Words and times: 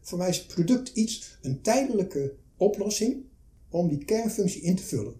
Voor 0.00 0.18
mij 0.18 0.28
is 0.28 0.46
product 0.46 0.88
iets, 0.88 1.38
een 1.42 1.60
tijdelijke 1.60 2.34
oplossing 2.56 3.24
om 3.68 3.88
die 3.88 4.04
kernfunctie 4.04 4.62
in 4.62 4.76
te 4.76 4.82
vullen. 4.82 5.14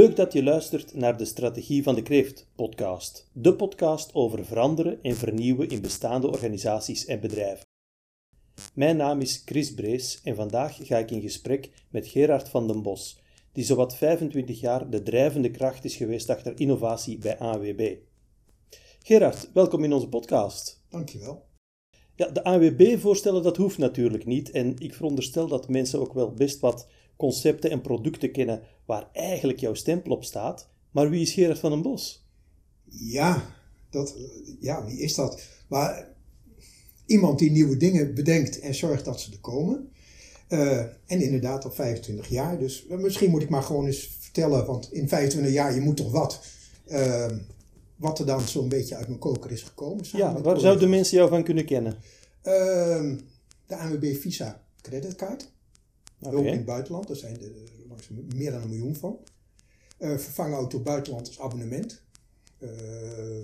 Leuk 0.00 0.16
dat 0.16 0.32
je 0.32 0.42
luistert 0.42 0.94
naar 0.94 1.16
de 1.16 1.24
Strategie 1.24 1.82
van 1.82 1.94
de 1.94 2.02
Kreeft 2.02 2.46
podcast, 2.54 3.30
de 3.32 3.54
podcast 3.54 4.14
over 4.14 4.44
veranderen 4.44 5.02
en 5.02 5.16
vernieuwen 5.16 5.68
in 5.68 5.80
bestaande 5.80 6.26
organisaties 6.26 7.04
en 7.04 7.20
bedrijven. 7.20 7.64
Mijn 8.74 8.96
naam 8.96 9.20
is 9.20 9.42
Chris 9.44 9.74
Brees 9.74 10.20
en 10.24 10.34
vandaag 10.34 10.76
ga 10.80 10.98
ik 10.98 11.10
in 11.10 11.20
gesprek 11.20 11.70
met 11.90 12.06
Gerard 12.06 12.48
van 12.48 12.66
den 12.66 12.82
Bos, 12.82 13.20
die 13.52 13.64
zowat 13.64 13.96
25 13.96 14.60
jaar 14.60 14.90
de 14.90 15.02
drijvende 15.02 15.50
kracht 15.50 15.84
is 15.84 15.96
geweest 15.96 16.30
achter 16.30 16.60
innovatie 16.60 17.18
bij 17.18 17.38
AWB. 17.38 17.96
Gerard, 18.98 19.50
welkom 19.52 19.84
in 19.84 19.92
onze 19.92 20.08
podcast. 20.08 20.84
Dankjewel. 20.88 21.46
Ja, 22.14 22.28
de 22.28 22.44
AWB 22.44 22.98
voorstellen 22.98 23.42
dat 23.42 23.56
hoeft 23.56 23.78
natuurlijk 23.78 24.26
niet 24.26 24.50
en 24.50 24.74
ik 24.78 24.94
veronderstel 24.94 25.46
dat 25.46 25.68
mensen 25.68 26.00
ook 26.00 26.12
wel 26.12 26.32
best 26.32 26.60
wat 26.60 26.88
concepten 27.20 27.70
en 27.70 27.80
producten 27.80 28.32
kennen 28.32 28.62
waar 28.86 29.08
eigenlijk 29.12 29.60
jouw 29.60 29.74
stempel 29.74 30.12
op 30.12 30.24
staat. 30.24 30.68
Maar 30.90 31.10
wie 31.10 31.20
is 31.20 31.32
Gerard 31.32 31.58
van 31.58 31.70
den 31.70 31.82
Bos? 31.82 32.28
Ja, 32.88 33.54
dat, 33.90 34.16
ja, 34.60 34.84
wie 34.84 34.98
is 34.98 35.14
dat? 35.14 35.42
Maar 35.68 36.08
iemand 37.06 37.38
die 37.38 37.50
nieuwe 37.50 37.76
dingen 37.76 38.14
bedenkt 38.14 38.60
en 38.60 38.74
zorgt 38.74 39.04
dat 39.04 39.20
ze 39.20 39.32
er 39.32 39.40
komen. 39.40 39.88
Uh, 40.48 40.78
en 40.78 41.20
inderdaad 41.20 41.64
al 41.64 41.70
25 41.70 42.28
jaar. 42.28 42.58
Dus 42.58 42.86
misschien 42.88 43.30
moet 43.30 43.42
ik 43.42 43.48
maar 43.48 43.62
gewoon 43.62 43.86
eens 43.86 44.16
vertellen, 44.20 44.66
want 44.66 44.92
in 44.92 45.08
25 45.08 45.52
jaar, 45.52 45.74
je 45.74 45.80
moet 45.80 45.96
toch 45.96 46.10
wat. 46.10 46.40
Uh, 46.86 47.26
wat 47.96 48.18
er 48.18 48.26
dan 48.26 48.40
zo'n 48.40 48.68
beetje 48.68 48.96
uit 48.96 49.06
mijn 49.06 49.18
koker 49.18 49.50
is 49.50 49.62
gekomen. 49.62 50.04
Ja, 50.12 50.40
waar 50.40 50.60
zouden 50.60 50.90
mensen 50.90 51.16
jou 51.16 51.28
van 51.28 51.44
kunnen 51.44 51.64
kennen? 51.64 51.92
Uh, 52.44 53.12
de 53.66 53.76
ANWB 53.76 54.14
Visa 54.14 54.62
creditcard. 54.80 55.52
Okay. 56.20 56.38
Ook 56.38 56.44
in 56.44 56.52
het 56.52 56.64
buitenland, 56.64 57.06
daar 57.06 57.16
zijn 57.16 57.42
er 57.42 57.52
meer 58.34 58.50
dan 58.50 58.62
een 58.62 58.68
miljoen 58.68 58.96
van. 58.96 59.18
Uh, 59.98 60.18
vervangen 60.18 60.56
auto 60.56 60.80
buitenland 60.80 61.26
als 61.26 61.40
abonnement. 61.40 62.02
Uh, 62.58 62.68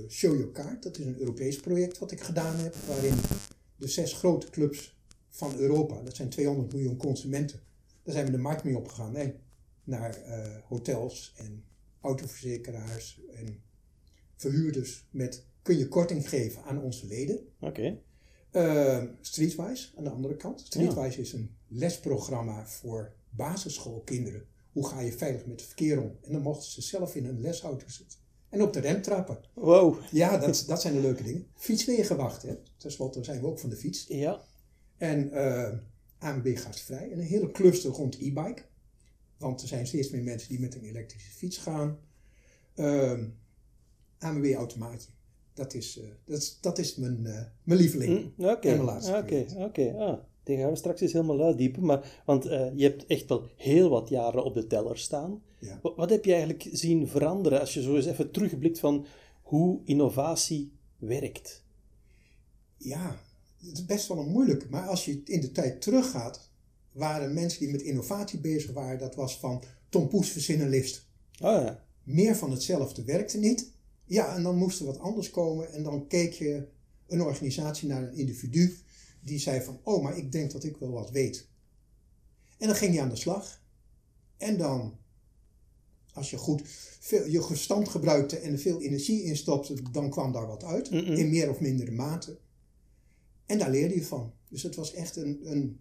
Show 0.08 0.36
Your 0.36 0.52
Card, 0.52 0.82
dat 0.82 0.98
is 0.98 1.04
een 1.04 1.18
Europees 1.18 1.60
project 1.60 1.98
wat 1.98 2.10
ik 2.10 2.20
gedaan 2.20 2.56
heb, 2.56 2.74
waarin 2.74 3.14
de 3.76 3.88
zes 3.88 4.12
grote 4.12 4.50
clubs 4.50 4.98
van 5.28 5.56
Europa, 5.58 6.02
dat 6.02 6.16
zijn 6.16 6.28
200 6.28 6.72
miljoen 6.72 6.96
consumenten, 6.96 7.60
daar 8.02 8.14
zijn 8.14 8.26
we 8.26 8.32
de 8.32 8.38
markt 8.38 8.64
mee 8.64 8.76
opgegaan. 8.76 9.12
Nee, 9.12 9.34
naar 9.84 10.18
uh, 10.18 10.56
hotels 10.64 11.32
en 11.36 11.64
autoverzekeraars 12.00 13.20
en 13.34 13.62
verhuurders 14.36 15.06
met 15.10 15.44
kun 15.62 15.78
je 15.78 15.88
korting 15.88 16.28
geven 16.28 16.62
aan 16.62 16.82
onze 16.82 17.06
leden. 17.06 17.38
Oké. 17.60 18.00
Okay. 18.50 19.10
Streetwise 19.20 19.88
aan 19.96 20.04
de 20.04 20.10
andere 20.10 20.36
kant. 20.36 20.60
Streetwise 20.60 21.16
ja. 21.16 21.22
is 21.22 21.32
een 21.32 21.55
lesprogramma 21.68 22.66
voor 22.66 23.12
basisschoolkinderen. 23.30 24.46
Hoe 24.72 24.86
ga 24.86 25.00
je 25.00 25.12
veilig 25.12 25.46
met 25.46 25.60
het 25.60 25.68
verkeer 25.68 26.02
om? 26.02 26.16
En 26.22 26.32
dan 26.32 26.42
mochten 26.42 26.70
ze 26.70 26.82
zelf 26.82 27.14
in 27.14 27.26
een 27.26 27.40
lesauto 27.40 27.88
zitten. 27.88 28.18
En 28.48 28.62
op 28.62 28.72
de 28.72 28.80
rem 28.80 29.02
trappen. 29.02 29.38
Wow. 29.54 29.98
Ja, 30.10 30.38
dat, 30.38 30.64
dat 30.66 30.80
zijn 30.80 30.94
de 30.94 31.00
leuke 31.00 31.22
dingen. 31.22 31.46
Fietswegenwacht, 31.54 32.42
hè. 32.42 32.56
Ten 32.76 32.92
slotte 32.92 33.24
zijn 33.24 33.40
we 33.40 33.46
ook 33.46 33.58
van 33.58 33.70
de 33.70 33.76
fiets. 33.76 34.06
Ja. 34.08 34.40
En 34.96 35.30
uh, 35.34 35.72
ANB 36.18 36.56
gastvrij. 36.56 37.10
En 37.12 37.18
een 37.18 37.24
hele 37.24 37.50
cluster 37.50 37.90
rond 37.90 38.14
e-bike. 38.14 38.62
Want 39.38 39.62
er 39.62 39.68
zijn 39.68 39.86
steeds 39.86 40.10
meer 40.10 40.22
mensen 40.22 40.48
die 40.48 40.60
met 40.60 40.74
een 40.74 40.84
elektrische 40.84 41.30
fiets 41.30 41.58
gaan. 41.58 41.98
Uh, 42.74 43.22
ANB 44.18 44.52
automaatje. 44.54 45.08
Dat 45.54 45.74
is, 45.74 45.98
uh, 45.98 46.04
dat 46.24 46.38
is, 46.38 46.58
dat 46.60 46.78
is 46.78 46.96
mijn, 46.96 47.20
uh, 47.22 47.40
mijn 47.62 47.80
lieveling. 47.80 48.20
Mm, 48.36 48.46
Oké, 48.46 48.68
oké, 49.18 49.46
oké. 49.56 50.20
Die 50.46 50.56
gaan 50.56 50.70
we 50.70 50.76
straks 50.76 51.00
eens 51.00 51.12
helemaal 51.12 51.42
uitdiepen. 51.42 51.84
Maar, 51.84 52.22
want 52.26 52.46
uh, 52.46 52.66
je 52.74 52.82
hebt 52.82 53.06
echt 53.06 53.28
wel 53.28 53.46
heel 53.56 53.88
wat 53.88 54.08
jaren 54.08 54.44
op 54.44 54.54
de 54.54 54.66
teller 54.66 54.98
staan. 54.98 55.42
Ja. 55.58 55.78
Wat, 55.82 55.96
wat, 55.96 56.10
heb 56.10 56.24
je 56.24 56.32
eigenlijk 56.32 56.68
zien 56.72 57.08
veranderen 57.08 57.60
als 57.60 57.74
je 57.74 57.82
zo 57.82 57.96
eens 57.96 58.06
even 58.06 58.30
terugblikt 58.30 58.78
van 58.78 59.06
hoe 59.42 59.80
innovatie 59.84 60.72
werkt? 60.98 61.64
Ja, 62.76 63.20
het 63.56 63.72
is 63.72 63.84
best 63.84 64.08
wel 64.08 64.18
een 64.18 64.30
moeilijk. 64.30 64.70
Maar 64.70 64.88
als 64.88 65.04
je 65.04 65.22
in 65.24 65.40
de 65.40 65.52
tijd 65.52 65.80
teruggaat, 65.80 66.50
waren 66.92 67.34
mensen 67.34 67.60
die 67.60 67.70
met 67.70 67.82
innovatie 67.82 68.40
bezig 68.40 68.72
waren, 68.72 68.98
dat 68.98 69.14
was 69.14 69.38
van 69.38 69.62
Tom 69.88 70.08
Poes 70.08 70.28
verzinnen 70.28 70.68
list. 70.68 71.06
Oh 71.32 71.62
ja. 71.62 71.84
Meer 72.02 72.36
van 72.36 72.50
hetzelfde 72.50 73.04
werkte 73.04 73.38
niet. 73.38 73.72
Ja, 74.04 74.36
en 74.36 74.42
dan 74.42 74.56
moest 74.56 74.80
er 74.80 74.86
wat 74.86 74.98
anders 74.98 75.30
komen. 75.30 75.72
En 75.72 75.82
dan 75.82 76.06
keek 76.06 76.32
je 76.32 76.66
een 77.06 77.22
organisatie 77.22 77.88
naar 77.88 78.02
een 78.02 78.16
individu 78.16 78.76
die 79.26 79.38
zei 79.38 79.62
van, 79.62 79.80
oh, 79.82 80.02
maar 80.02 80.16
ik 80.16 80.32
denk 80.32 80.50
dat 80.50 80.64
ik 80.64 80.76
wel 80.76 80.90
wat 80.90 81.10
weet. 81.10 81.48
En 82.58 82.66
dan 82.66 82.76
ging 82.76 82.94
je 82.94 83.00
aan 83.00 83.08
de 83.08 83.16
slag. 83.16 83.62
En 84.36 84.56
dan, 84.56 84.98
als 86.12 86.30
je 86.30 86.36
goed 86.36 86.62
veel, 87.00 87.26
je 87.26 87.42
verstand 87.42 87.88
gebruikte 87.88 88.36
en 88.36 88.52
er 88.52 88.58
veel 88.58 88.80
energie 88.80 89.22
in 89.22 89.36
stopte, 89.36 89.82
dan 89.92 90.10
kwam 90.10 90.32
daar 90.32 90.46
wat 90.46 90.64
uit. 90.64 90.90
Mm 90.90 90.98
-mm. 90.98 91.14
In 91.14 91.30
meer 91.30 91.50
of 91.50 91.60
mindere 91.60 91.90
mate. 91.90 92.38
En 93.46 93.58
daar 93.58 93.70
leerde 93.70 93.94
je 93.94 94.04
van. 94.04 94.32
Dus 94.48 94.62
het 94.62 94.74
was 94.74 94.92
echt 94.92 95.16
een, 95.16 95.40
een 95.42 95.80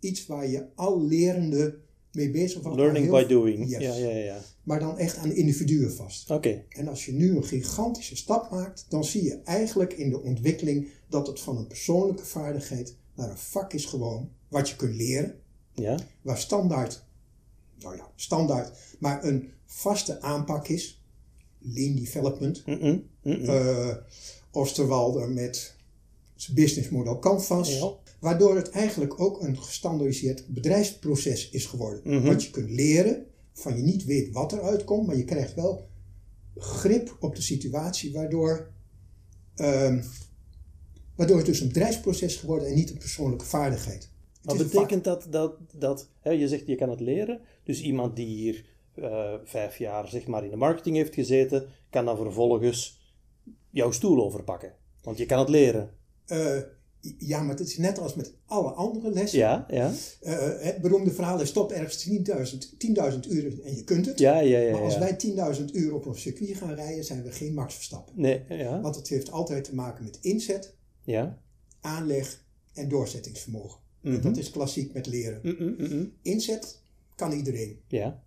iets 0.00 0.26
waar 0.26 0.46
je 0.46 0.66
al 0.74 1.06
lerende 1.06 1.78
mee 2.12 2.30
bezig 2.30 2.62
was. 2.62 2.76
Learning 2.76 3.10
by 3.10 3.24
doing. 3.26 3.68
Yes. 3.68 3.80
Ja, 3.80 3.94
ja, 3.94 4.16
ja. 4.16 4.40
Maar 4.62 4.80
dan 4.80 4.98
echt 4.98 5.16
aan 5.16 5.32
individuen 5.32 5.92
vast. 5.92 6.30
Oké. 6.30 6.48
Okay. 6.48 6.66
En 6.68 6.88
als 6.88 7.06
je 7.06 7.12
nu 7.12 7.36
een 7.36 7.44
gigantische 7.44 8.16
stap 8.16 8.50
maakt, 8.50 8.86
dan 8.88 9.04
zie 9.04 9.22
je 9.22 9.40
eigenlijk 9.44 9.92
in 9.92 10.10
de 10.10 10.22
ontwikkeling 10.22 10.88
dat 11.12 11.26
het 11.26 11.40
van 11.40 11.56
een 11.56 11.66
persoonlijke 11.66 12.24
vaardigheid 12.24 12.96
naar 13.14 13.30
een 13.30 13.38
vak 13.38 13.72
is 13.72 13.84
gewoon 13.84 14.30
wat 14.48 14.68
je 14.68 14.76
kunt 14.76 14.94
leren. 14.94 15.40
Ja. 15.74 15.98
Waar 16.22 16.38
standaard, 16.38 17.04
nou 17.78 17.96
ja, 17.96 18.10
standaard, 18.16 18.78
maar 18.98 19.24
een 19.24 19.50
vaste 19.64 20.20
aanpak 20.20 20.68
is. 20.68 21.02
Lean 21.58 21.94
development. 21.94 22.66
Mm 22.66 22.78
-mm, 22.80 23.08
mm 23.22 23.32
uh, 23.32 23.96
Osterwalder 24.50 25.30
met 25.30 25.76
zijn 26.34 26.56
businessmodel 26.56 27.18
Canvas. 27.18 27.78
Ja. 27.78 27.92
Waardoor 28.20 28.56
het 28.56 28.70
eigenlijk 28.70 29.20
ook 29.20 29.42
een 29.42 29.62
gestandaardiseerd 29.62 30.46
bedrijfsproces 30.46 31.50
is 31.50 31.66
geworden. 31.66 32.00
Mhm. 32.04 32.26
Wat 32.26 32.44
je 32.44 32.50
kunt 32.50 32.70
leren, 32.70 33.26
van 33.52 33.76
je 33.76 33.82
niet 33.82 34.04
weet 34.04 34.32
wat 34.32 34.52
eruit 34.52 34.84
komt, 34.84 35.06
maar 35.06 35.16
je 35.16 35.24
krijgt 35.24 35.54
wel 35.54 35.88
grip 36.56 37.16
op 37.20 37.36
de 37.36 37.42
situatie, 37.42 38.12
waardoor, 38.12 38.70
um, 39.56 40.04
waardoor 41.22 41.40
het 41.40 41.50
dus 41.50 41.60
een 41.60 41.68
bedrijfsproces 41.68 42.36
geworden 42.36 42.68
en 42.68 42.74
niet 42.74 42.90
een 42.90 42.98
persoonlijke 42.98 43.44
vaardigheid. 43.44 44.10
Wat 44.42 44.56
betekent 44.56 45.04
dat, 45.04 45.26
dat, 45.30 45.54
dat 45.72 46.08
hè, 46.20 46.30
je 46.30 46.48
zegt 46.48 46.66
je 46.66 46.74
kan 46.74 46.90
het 46.90 47.00
leren, 47.00 47.40
dus 47.64 47.82
iemand 47.82 48.16
die 48.16 48.26
hier 48.26 48.64
uh, 48.94 49.34
vijf 49.44 49.78
jaar 49.78 50.08
zeg 50.08 50.26
maar 50.26 50.44
in 50.44 50.50
de 50.50 50.56
marketing 50.56 50.96
heeft 50.96 51.14
gezeten, 51.14 51.66
kan 51.90 52.04
dan 52.04 52.16
vervolgens 52.16 53.00
jouw 53.70 53.90
stoel 53.90 54.24
overpakken, 54.24 54.72
want 55.02 55.18
je 55.18 55.26
kan 55.26 55.38
het 55.38 55.48
leren. 55.48 55.90
Uh, 56.26 56.56
ja, 57.18 57.40
maar 57.40 57.56
het 57.56 57.68
is 57.68 57.78
net 57.78 57.98
als 57.98 58.14
met 58.14 58.34
alle 58.46 58.70
andere 58.70 59.10
lessen. 59.10 59.38
Ja, 59.38 59.66
ja. 59.68 59.92
Uh, 60.22 60.38
het 60.58 60.80
beroemde 60.80 61.10
verhaal 61.10 61.40
is 61.40 61.48
stop 61.48 61.70
ergens 61.72 62.08
10.000 62.08 62.76
10 62.78 62.96
uur 63.28 63.60
en 63.64 63.76
je 63.76 63.84
kunt 63.84 64.06
het. 64.06 64.18
Ja, 64.18 64.40
ja, 64.40 64.58
ja. 64.58 64.72
Maar 64.72 64.82
als 64.82 64.98
wij 64.98 65.16
10.000 65.58 65.64
uur 65.72 65.94
op 65.94 66.06
een 66.06 66.14
circuit 66.14 66.56
gaan 66.56 66.74
rijden, 66.74 67.04
zijn 67.04 67.22
we 67.22 67.32
geen 67.32 67.54
Max 67.54 67.74
Verstappen. 67.74 68.14
Nee, 68.16 68.44
ja. 68.48 68.80
Want 68.80 68.96
het 68.96 69.08
heeft 69.08 69.30
altijd 69.30 69.64
te 69.64 69.74
maken 69.74 70.04
met 70.04 70.18
inzet, 70.20 70.74
ja. 71.04 71.38
aanleg 71.80 72.44
en 72.72 72.88
doorzettingsvermogen. 72.88 73.80
Mm 74.00 74.12
-hmm. 74.12 74.22
Dat 74.22 74.36
is 74.36 74.50
klassiek 74.50 74.92
met 74.92 75.06
leren. 75.06 75.40
Mm 75.42 75.56
-mm, 75.58 75.74
mm. 75.78 76.12
Inzet 76.22 76.80
kan 77.14 77.32
iedereen. 77.32 77.80
Ja. 77.86 78.22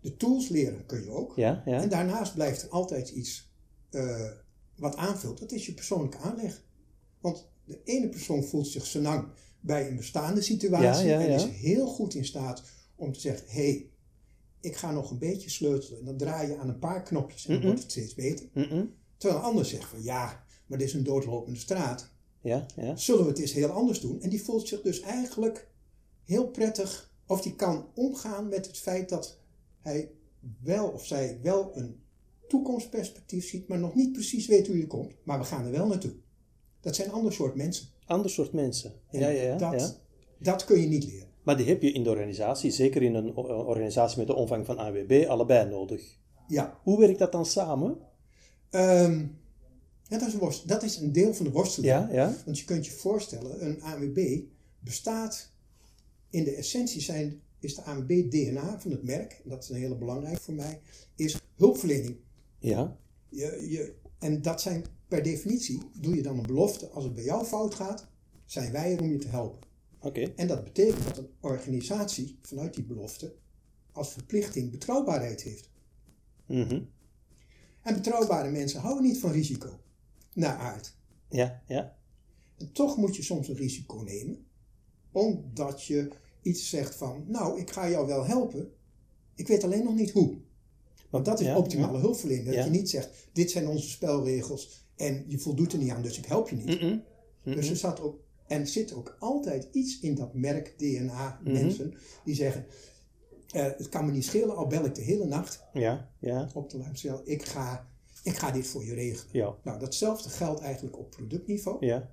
De 0.00 0.16
tools 0.16 0.48
leren 0.48 0.86
kun 0.86 1.02
je 1.02 1.10
ook. 1.10 1.36
Ja, 1.36 1.62
ja. 1.64 1.82
En 1.82 1.88
daarnaast 1.88 2.34
blijft 2.34 2.62
er 2.62 2.68
altijd 2.68 3.08
iets 3.08 3.52
uh, 3.90 4.30
wat 4.76 4.96
aanvult. 4.96 5.38
Dat 5.38 5.52
is 5.52 5.66
je 5.66 5.72
persoonlijke 5.74 6.18
aanleg. 6.18 6.62
Want 7.20 7.48
de 7.64 7.80
ene 7.84 8.08
persoon 8.08 8.44
voelt 8.44 8.66
zich 8.66 8.86
zo 8.86 9.00
lang 9.00 9.28
bij 9.60 9.88
een 9.88 9.96
bestaande 9.96 10.42
situatie 10.42 11.06
Ja, 11.08 11.20
en 11.20 11.30
is 11.30 11.44
heel 11.44 11.86
goed 11.86 12.14
in 12.14 12.24
staat 12.24 12.62
om 12.96 13.12
te 13.12 13.20
zeggen: 13.20 13.46
hé, 13.48 13.62
hey, 13.62 13.88
ik 14.60 14.76
ga 14.76 14.92
nog 14.92 15.10
een 15.10 15.18
beetje 15.18 15.50
sleutelen. 15.50 15.98
En 15.98 16.04
dan 16.04 16.16
draai 16.16 16.48
je 16.48 16.58
aan 16.58 16.68
een 16.68 16.78
paar 16.78 17.02
knopjes 17.02 17.46
en 17.46 17.48
dan 17.52 17.58
Mhm. 17.58 17.66
wordt 17.66 17.82
het 17.82 17.90
steeds 17.90 18.14
beter. 18.14 18.46
Terwijl 19.16 19.40
een 19.40 19.46
ander 19.46 19.64
zegt 19.64 19.88
van 19.88 20.02
ja, 20.02 20.43
maar 20.74 20.82
dit 20.82 20.92
is 20.92 20.98
een 20.98 21.12
doodlopende 21.12 21.58
straat. 21.58 22.10
Ja, 22.40 22.66
ja. 22.76 22.96
Zullen 22.96 23.22
we 23.22 23.28
het 23.28 23.38
eens 23.38 23.52
heel 23.52 23.68
anders 23.68 24.00
doen? 24.00 24.20
En 24.20 24.30
die 24.30 24.42
voelt 24.42 24.68
zich 24.68 24.80
dus 24.82 25.00
eigenlijk 25.00 25.68
heel 26.24 26.46
prettig, 26.48 27.10
of 27.26 27.42
die 27.42 27.54
kan 27.54 27.86
omgaan 27.94 28.48
met 28.48 28.66
het 28.66 28.78
feit 28.78 29.08
dat 29.08 29.38
hij 29.80 30.10
wel 30.62 30.88
of 30.88 31.06
zij 31.06 31.38
wel 31.42 31.70
een 31.74 32.00
toekomstperspectief 32.48 33.48
ziet, 33.48 33.68
maar 33.68 33.78
nog 33.78 33.94
niet 33.94 34.12
precies 34.12 34.46
weet 34.46 34.66
hoe 34.66 34.78
je 34.78 34.86
komt. 34.86 35.14
Maar 35.24 35.38
we 35.38 35.44
gaan 35.44 35.64
er 35.64 35.70
wel 35.70 35.86
naartoe. 35.86 36.14
Dat 36.80 36.94
zijn 36.94 37.10
ander 37.10 37.32
soort 37.32 37.54
mensen. 37.54 37.86
Ander 38.06 38.30
soort 38.30 38.52
mensen. 38.52 38.92
En 39.10 39.20
Ja, 39.20 39.28
ja, 39.28 39.42
ja. 39.42 39.56
dat, 39.56 39.80
ja. 39.80 39.90
dat 40.38 40.64
kun 40.64 40.80
je 40.80 40.86
niet 40.86 41.04
leren. 41.04 41.28
Maar 41.42 41.56
die 41.56 41.66
heb 41.66 41.82
je 41.82 41.92
in 41.92 42.02
de 42.02 42.10
organisatie, 42.10 42.70
zeker 42.70 43.02
in 43.02 43.14
een 43.14 43.36
organisatie 43.36 44.18
met 44.18 44.26
de 44.26 44.34
omvang 44.34 44.66
van 44.66 44.78
AWB, 44.78 45.24
allebei 45.28 45.68
nodig. 45.68 46.18
Ja, 46.48 46.78
Hoe 46.82 46.98
werkt 46.98 47.18
dat 47.18 47.32
dan 47.32 47.46
samen? 47.46 47.98
Ehm, 48.70 49.26
ja 50.08 50.18
dat, 50.18 50.28
is 50.28 50.34
een 50.34 50.40
worst- 50.40 50.68
dat 50.68 50.82
is 50.82 50.96
een 50.96 51.12
deel 51.12 51.34
van 51.34 51.44
de 51.44 51.50
worsteling. 51.52 51.92
Ja, 51.92 52.08
ja. 52.12 52.36
Want 52.44 52.58
je 52.58 52.64
kunt 52.64 52.86
je 52.86 52.92
voorstellen, 52.92 53.66
een 53.66 53.82
ANWB 53.82 54.40
bestaat 54.78 55.50
in 56.30 56.44
de 56.44 56.54
essentie 56.54 57.00
zijn, 57.00 57.40
is 57.58 57.74
de 57.74 57.82
ANWB 57.82 58.30
DNA 58.30 58.80
van 58.80 58.90
het 58.90 59.02
merk, 59.02 59.40
en 59.44 59.50
dat 59.50 59.62
is 59.62 59.68
een 59.68 59.76
hele 59.76 59.96
belangrijk 59.96 60.40
voor 60.40 60.54
mij, 60.54 60.80
is 61.16 61.40
hulpverlening. 61.56 62.16
Ja. 62.58 62.96
Je, 63.28 63.66
je, 63.70 63.94
en 64.18 64.42
dat 64.42 64.60
zijn 64.60 64.84
per 65.08 65.22
definitie, 65.22 65.82
doe 66.00 66.14
je 66.14 66.22
dan 66.22 66.38
een 66.38 66.46
belofte, 66.46 66.88
als 66.88 67.04
het 67.04 67.14
bij 67.14 67.24
jou 67.24 67.44
fout 67.44 67.74
gaat, 67.74 68.06
zijn 68.44 68.72
wij 68.72 68.92
er 68.92 69.00
om 69.00 69.10
je 69.10 69.18
te 69.18 69.28
helpen. 69.28 69.68
Oké. 70.00 70.20
En 70.36 70.46
dat 70.46 70.64
betekent 70.64 71.04
dat 71.04 71.18
een 71.18 71.30
organisatie 71.40 72.38
vanuit 72.42 72.74
die 72.74 72.84
belofte 72.84 73.34
als 73.92 74.12
verplichting 74.12 74.70
betrouwbaarheid 74.70 75.42
heeft. 75.42 75.68
Mhm. 76.46 76.82
En 77.82 77.94
betrouwbare 77.94 78.50
mensen 78.50 78.80
houden 78.80 79.02
niet 79.04 79.18
van 79.18 79.30
risico, 79.30 79.80
naar 80.34 80.56
aard. 80.56 80.96
Ja, 81.28 81.62
ja. 81.66 81.96
En 82.58 82.72
toch 82.72 82.96
moet 82.96 83.16
je 83.16 83.22
soms 83.22 83.48
een 83.48 83.56
risico 83.56 83.96
nemen, 83.96 84.46
omdat 85.12 85.84
je 85.84 86.08
iets 86.42 86.68
zegt 86.68 86.94
van, 86.94 87.24
nou, 87.26 87.60
ik 87.60 87.70
ga 87.70 87.90
jou 87.90 88.06
wel 88.06 88.24
helpen, 88.26 88.72
ik 89.34 89.46
weet 89.48 89.64
alleen 89.64 89.84
nog 89.84 89.94
niet 89.94 90.10
hoe. 90.10 90.36
Want 91.10 91.24
dat 91.24 91.40
is 91.40 91.46
Ja, 91.46 91.56
optimale 91.56 91.98
hulpverlening. 91.98 92.46
Dat 92.54 92.64
je 92.64 92.70
niet 92.70 92.90
zegt, 92.90 93.28
dit 93.32 93.50
zijn 93.50 93.68
onze 93.68 93.88
spelregels 93.88 94.86
en 94.96 95.24
je 95.26 95.38
voldoet 95.38 95.72
er 95.72 95.78
niet 95.78 95.90
aan, 95.90 96.02
dus 96.02 96.18
ik 96.18 96.24
help 96.26 96.48
je 96.48 96.56
niet. 96.56 96.78
Dus 97.42 97.68
er 97.68 97.76
zat 97.76 98.00
ook, 98.00 98.20
en 98.46 98.66
zit 98.66 98.92
ook 98.92 99.16
altijd 99.18 99.68
iets 99.72 100.00
in 100.00 100.14
dat 100.14 100.34
merk 100.34 100.74
DNA 100.78 101.40
Mhm. 101.42 101.52
mensen 101.52 101.94
die 102.24 102.34
zeggen, 102.34 102.66
eh, 103.52 103.62
het 103.64 103.88
kan 103.88 104.06
me 104.06 104.12
niet 104.12 104.24
schelen, 104.24 104.56
al 104.56 104.66
bel 104.66 104.84
ik 104.84 104.94
de 104.94 105.02
hele 105.02 105.24
nacht 105.26 105.62
Ja, 105.72 106.10
ja, 106.18 106.48
op 106.54 106.70
de 106.70 106.78
luimcel, 106.78 107.20
ik 107.24 107.42
ga, 107.44 107.88
ik 108.24 108.36
ga 108.36 108.50
dit 108.50 108.66
voor 108.66 108.84
je 108.84 108.94
regelen. 108.94 109.32
ja, 109.32 109.54
Nou, 109.64 109.78
datzelfde 109.78 110.28
geldt 110.28 110.60
eigenlijk 110.60 110.98
op 110.98 111.10
productniveau. 111.10 111.86
ja. 111.86 112.12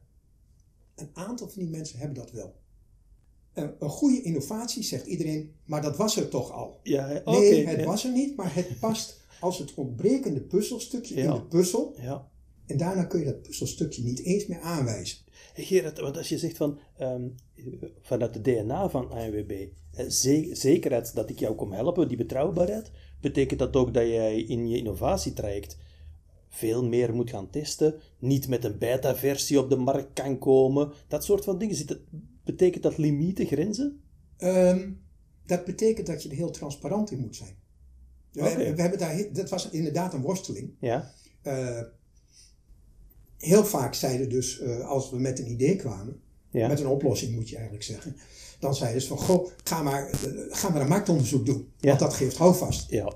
Een 0.96 1.10
aantal 1.14 1.50
van 1.50 1.62
die 1.62 1.72
mensen 1.72 2.00
hebben 2.00 2.18
dat 2.18 2.32
wel. 2.32 2.56
Een, 3.54 3.74
een 3.80 3.90
goede 3.90 4.22
innovatie 4.22 4.84
zegt 4.84 5.06
iedereen, 5.06 5.56
maar 5.66 5.82
dat 5.82 5.98
was 5.98 6.18
er 6.18 6.28
toch 6.30 6.52
al. 6.52 6.80
Ja. 6.84 7.22
Nee, 7.26 7.66
het 7.68 7.80
ja. 7.80 7.86
was 7.86 8.06
er 8.06 8.12
niet, 8.12 8.36
maar 8.36 8.56
het 8.56 8.80
past 8.80 9.20
als 9.40 9.58
het 9.60 9.74
ontbrekende 9.74 10.42
puzzelstukje 10.42 11.16
in 11.16 11.32
de 11.32 11.42
puzzel. 11.46 11.96
Ja. 12.00 12.30
En 12.66 12.78
daarna 12.78 13.04
kun 13.04 13.20
je 13.20 13.26
dat 13.26 13.42
puzzelstukje 13.42 14.04
niet 14.04 14.20
eens 14.24 14.46
meer 14.48 14.60
aanwijzen. 14.60 15.18
Gerard, 15.54 16.00
want 16.00 16.18
als 16.18 16.30
je 16.30 16.38
zegt 16.38 16.58
van, 16.58 16.80
ehm, 16.98 17.28
vanuit 18.02 18.34
de 18.34 18.42
DNA 18.42 18.90
van 18.90 19.10
ANWB, 19.12 19.68
ze- 20.10 20.50
zekerheid 20.52 21.16
dat 21.16 21.30
ik 21.30 21.40
jou 21.40 21.56
kom 21.56 21.72
helpen, 21.72 22.08
die 22.08 22.18
betrouwbaarheid, 22.18 22.92
betekent 23.22 23.60
dat 23.60 23.76
ook 23.76 23.94
dat 23.94 24.08
jij 24.08 24.42
in 24.42 24.68
je 24.68 24.78
innovatietraject 24.78 25.78
veel 26.54 26.86
meer 26.86 27.14
moet 27.14 27.30
gaan 27.30 27.50
testen, 27.50 27.96
niet 28.20 28.48
met 28.48 28.64
een 28.64 28.78
beta-versie 28.78 29.60
op 29.60 29.70
de 29.70 29.76
markt 29.76 30.14
kan 30.14 30.38
komen, 30.40 30.92
dat 31.08 31.24
soort 31.24 31.44
van 31.44 31.58
dingen. 31.58 31.76
Zit 31.76 31.90
het, 31.90 32.00
betekent 32.44 32.84
dat 32.84 32.98
limieten, 32.98 33.46
grenzen? 33.46 34.02
Ehm, 34.38 34.90
dat 35.46 35.66
betekent 35.66 36.08
dat 36.08 36.24
je 36.24 36.30
er 36.30 36.36
heel 36.36 36.52
transparant 36.52 37.12
in 37.12 37.20
moet 37.20 37.36
zijn. 37.36 37.56
We, 38.32 38.74
we 38.76 38.82
hebben 38.82 39.00
daar, 39.00 39.26
dat 39.34 39.50
was 39.50 39.70
inderdaad 39.70 40.14
een 40.14 40.22
worsteling. 40.22 40.72
Ja, 40.80 41.14
Eh, 41.42 41.82
heel 43.38 43.66
vaak 43.66 43.94
zeiden 43.94 44.30
dus, 44.30 44.60
eh, 44.60 44.88
als 44.88 45.10
we 45.10 45.20
met 45.20 45.40
een 45.40 45.52
idee 45.52 45.76
kwamen, 45.76 46.22
ja, 46.50 46.68
met 46.68 46.80
een 46.80 46.88
oplossing 46.88 47.36
moet 47.36 47.50
je 47.50 47.56
eigenlijk 47.56 47.86
zeggen, 47.86 48.16
dan 48.60 48.76
zeiden 48.76 49.02
ze 49.02 49.08
van, 49.08 49.18
goh, 49.18 49.48
ga 49.64 49.84
maar, 49.84 50.10
eh, 50.10 50.16
ga 50.50 50.70
maar 50.70 50.82
een 50.82 50.88
marktonderzoek 50.88 51.46
doen, 51.46 51.72
Ja. 51.78 51.88
want 51.88 52.00
dat 52.00 52.14
geeft 52.14 52.38
houvast. 52.38 52.90
ja, 52.92 53.14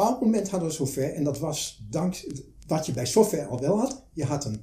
bepaald 0.00 0.20
moment 0.20 0.48
hadden 0.48 0.68
we 0.68 0.74
zover, 0.74 1.12
en 1.12 1.24
dat 1.24 1.38
was 1.38 1.84
dank, 1.90 2.26
wat 2.66 2.86
je 2.86 2.92
bij 2.92 3.06
software 3.06 3.46
al 3.46 3.60
wel 3.60 3.78
had, 3.78 4.04
je 4.12 4.24
had 4.24 4.44
een, 4.44 4.60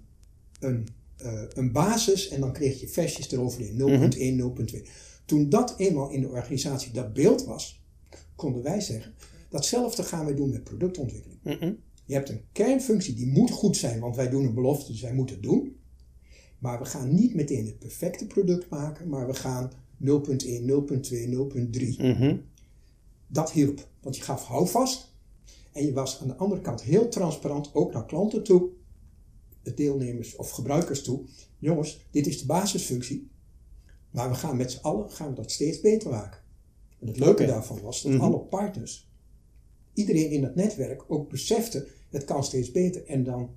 een, 0.59 0.87
eh, 1.17 1.43
een 1.49 1.71
basis 1.71 2.27
en 2.27 2.39
dan 2.39 2.53
kreeg 2.53 2.79
je 2.79 2.87
versies 2.87 3.31
eroverheen, 3.31 3.77
0.1, 3.77 4.35
0.2. 4.35 4.87
Toen 5.25 5.49
dat 5.49 5.73
eenmaal 5.77 6.09
in 6.09 6.21
de 6.21 6.29
organisatie 6.29 6.91
dat 6.91 7.13
beeld 7.13 7.45
was, 7.45 7.83
konden 8.35 8.63
wij 8.63 8.81
zeggen, 8.81 9.13
datzelfde 9.49 10.03
gaan 10.03 10.25
wij 10.25 10.35
doen 10.35 10.49
met 10.49 10.63
productontwikkeling. 10.63 11.39
Mhm. 11.43 11.73
Je 12.05 12.13
hebt 12.13 12.29
een 12.29 12.41
kernfunctie 12.51 13.13
die 13.13 13.27
moet 13.27 13.51
goed 13.51 13.77
zijn, 13.77 13.99
want 13.99 14.15
wij 14.15 14.29
doen 14.29 14.45
een 14.45 14.53
belofte, 14.53 14.91
dus 14.91 15.01
wij 15.01 15.13
moeten 15.13 15.35
het 15.35 15.43
doen. 15.43 15.75
Maar 16.59 16.79
we 16.79 16.85
gaan 16.85 17.15
niet 17.15 17.33
meteen 17.33 17.65
het 17.65 17.79
perfecte 17.79 18.27
product 18.27 18.69
maken, 18.69 19.09
maar 19.09 19.27
we 19.27 19.33
gaan 19.33 19.71
0.1, 19.97 20.65
0.2, 20.65 21.27
0.3. 21.27 21.97
Mhm. 21.97 22.37
Dat 23.27 23.51
hielp, 23.51 23.87
want 24.01 24.15
je 24.15 24.21
gaf 24.21 24.43
houvast. 24.43 25.15
En 25.77 25.85
je 25.85 25.93
was 25.93 26.21
aan 26.21 26.27
de 26.27 26.35
andere 26.35 26.61
kant 26.61 26.81
heel 26.81 27.09
transparant, 27.09 27.69
ook 27.73 27.93
naar 27.93 28.05
klanten 28.05 28.43
toe, 28.43 28.69
de 29.63 29.73
deelnemers 29.73 30.35
of 30.35 30.49
gebruikers 30.49 31.03
toe. 31.03 31.21
Jongens, 31.59 32.05
dit 32.11 32.27
is 32.27 32.39
de 32.39 32.45
basisfunctie. 32.45 33.29
Maar 34.11 34.29
we 34.29 34.35
gaan 34.35 34.57
met 34.57 34.71
z'n 34.71 34.81
allen 34.81 35.09
gaan 35.11 35.29
we 35.29 35.35
dat 35.35 35.51
steeds 35.51 35.81
beter 35.81 36.09
maken. 36.09 36.39
En 36.99 37.07
het 37.07 37.19
leuke 37.19 37.45
daarvan 37.45 37.81
was 37.81 38.01
dat 38.01 38.11
Mhm. 38.11 38.21
alle 38.21 38.39
partners, 38.39 39.09
iedereen 39.93 40.29
in 40.31 40.43
het 40.43 40.55
netwerk 40.55 41.03
ook 41.07 41.29
besefte, 41.29 41.87
het 42.09 42.23
kan 42.25 42.43
steeds 42.43 42.71
beter. 42.71 43.05
En 43.05 43.23
dan 43.23 43.49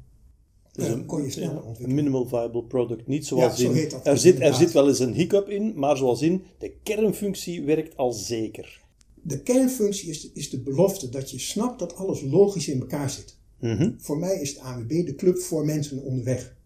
Dus 0.73 0.87
eh, 0.87 0.91
een- 0.93 1.07
kon 1.07 1.23
je 1.23 1.31
sneller 1.31 1.51
ja, 1.53 1.57
Een 1.59 1.65
ontwikkelen. 1.65 1.95
minimal 2.05 2.27
viable 2.27 2.65
product. 2.65 3.07
Niet 3.07 3.27
zoals 3.27 3.57
zo 3.59 3.69
in. 3.71 3.75
heet 3.77 3.91
dat 3.91 4.07
er, 4.07 4.19
zit, 4.19 4.41
er 4.41 4.55
zit 4.55 4.73
wel 4.73 4.89
eens 4.89 4.99
een 4.99 5.13
hiccup 5.15 5.49
in, 5.49 5.73
maar 5.79 5.97
zoals 5.97 6.23
in. 6.23 6.45
De 6.59 6.73
kernfunctie 6.83 7.63
werkt 7.65 7.97
al 7.97 8.13
zeker. 8.13 8.80
De 9.23 9.43
kernfunctie 9.43 10.09
is 10.09 10.21
de, 10.21 10.31
is 10.35 10.51
de 10.51 10.61
belofte 10.61 11.09
dat 11.09 11.31
je 11.31 11.39
snapt 11.39 11.79
dat 11.79 11.95
alles 11.95 12.23
logisch 12.23 12.69
in 12.69 12.81
elkaar 12.81 13.11
zit. 13.11 13.39
Mhm. 13.59 13.93
Voor 13.99 14.19
mij 14.19 14.41
is 14.41 14.49
het 14.49 14.59
AWB 14.59 15.07
de 15.07 15.15
club 15.15 15.39
voor 15.39 15.65
mensen 15.65 16.03
onderweg. 16.03 16.57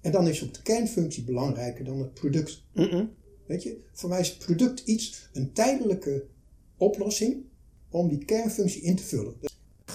En 0.00 0.12
dan 0.12 0.28
is 0.28 0.44
ook 0.44 0.54
de 0.54 0.62
kernfunctie 0.62 1.24
belangrijker 1.24 1.84
dan 1.84 1.98
het 1.98 2.14
product. 2.14 2.62
Mhm. 2.74 3.04
Weet 3.46 3.62
je, 3.62 3.76
voor 3.92 4.08
mij 4.08 4.20
is 4.20 4.28
het 4.28 4.38
product 4.38 4.80
iets, 4.80 5.28
een 5.32 5.52
tijdelijke 5.52 6.26
oplossing 6.76 7.44
om 7.90 8.08
die 8.08 8.24
kernfunctie 8.24 8.82
in 8.82 8.96
te 8.96 9.02
vullen. 9.02 9.34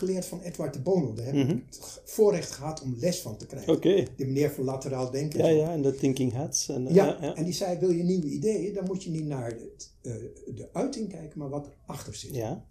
Geleerd 0.06 0.26
van 0.26 0.42
Edward 0.42 0.74
de 0.74 0.80
Bono. 0.80 1.14
Daar 1.14 1.26
heb 1.26 1.34
Mhm. 1.36 1.50
ik 1.50 1.64
het 1.70 2.02
voorrecht 2.06 2.52
gehad 2.52 2.82
om 2.82 2.96
les 3.00 3.20
van 3.20 3.38
te 3.38 3.46
krijgen. 3.46 3.74
De 4.18 4.26
meneer 4.26 4.52
van 4.52 4.64
lateraal 4.64 5.12
denken. 5.12 5.40
Ja, 5.40 5.48
ja, 5.48 5.72
en 5.72 5.82
de 5.82 5.96
thinking 5.96 6.34
hats. 6.34 6.70
En, 6.70 6.84
Ja, 6.94 7.06
ja, 7.06 7.18
ja. 7.22 7.36
en 7.36 7.44
die 7.44 7.54
zei, 7.54 7.80
wil 7.80 7.90
je 7.92 8.04
nieuwe 8.04 8.28
ideeën, 8.28 8.74
dan 8.74 8.86
moet 8.86 9.04
je 9.04 9.10
niet 9.10 9.26
naar 9.26 9.46
het, 9.52 9.92
eh, 10.02 10.14
de 10.56 10.70
uiting 10.74 11.10
kijken, 11.10 11.40
maar 11.40 11.50
wat 11.50 11.70
erachter 11.86 12.16
zit. 12.16 12.36
Ja. 12.36 12.66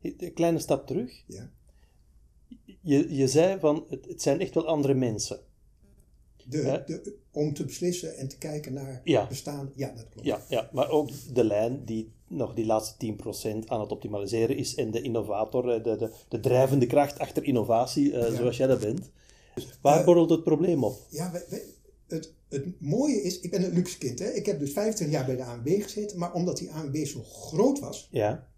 Een 0.00 0.32
kleine 0.34 0.58
stap 0.58 0.86
terug. 0.86 1.22
Ja. 1.26 1.50
Je, 2.80 3.14
je 3.16 3.28
zei 3.28 3.58
van, 3.60 3.84
het, 3.88 4.06
het 4.06 4.22
zijn 4.22 4.40
echt 4.40 4.54
wel 4.54 4.66
andere 4.66 4.94
mensen. 4.94 5.38
De, 6.48 7.14
om 7.30 7.54
te 7.54 7.64
beslissen 7.64 8.16
en 8.16 8.28
te 8.28 8.38
kijken 8.38 8.72
naar 8.72 9.00
Ja. 9.04 9.26
bestaan, 9.28 9.70
ja, 9.74 9.92
dat 9.96 10.08
klopt. 10.08 10.26
Ja, 10.26 10.40
ja, 10.48 10.70
maar 10.72 10.90
ook 10.90 11.10
de 11.34 11.44
lijn 11.44 11.84
die 11.84 12.12
nog 12.28 12.54
die 12.54 12.66
laatste 12.66 13.06
10% 13.06 13.66
aan 13.66 13.80
het 13.80 13.90
optimaliseren 13.92 14.56
is 14.56 14.74
en 14.74 14.90
de 14.90 15.00
innovator, 15.02 15.70
eh, 15.70 15.84
de, 15.84 15.96
de, 15.96 16.10
de 16.28 16.40
drijvende 16.40 16.86
kracht 16.86 17.18
achter 17.18 17.44
innovatie, 17.44 18.12
eh, 18.12 18.28
Ja. 18.30 18.36
zoals 18.36 18.56
jij 18.56 18.66
dat 18.66 18.80
bent. 18.80 19.10
Dus 19.54 19.68
waar 19.82 19.98
Eh, 19.98 20.04
borrelt 20.04 20.30
het 20.30 20.44
probleem 20.44 20.84
op? 20.84 20.96
Ja, 21.10 21.32
we- 21.32 21.46
we- 21.48 21.72
het, 22.08 22.34
het 22.48 22.80
mooie 22.80 23.22
is, 23.22 23.40
ik 23.40 23.50
ben 23.50 23.64
een 23.64 23.72
luxe 23.72 23.98
kind. 23.98 24.18
Hè? 24.18 24.28
Ik 24.30 24.46
heb 24.46 24.58
dus 24.58 24.72
25 24.72 25.16
jaar 25.16 25.26
bij 25.26 25.36
de 25.36 25.44
ANB 25.44 25.68
gezeten, 25.82 26.18
maar 26.18 26.32
omdat 26.32 26.58
die 26.58 26.70
ANB 26.72 26.96
zo 27.06 27.22
groot 27.22 27.78
was, 27.80 28.08
Ja. 28.10 28.48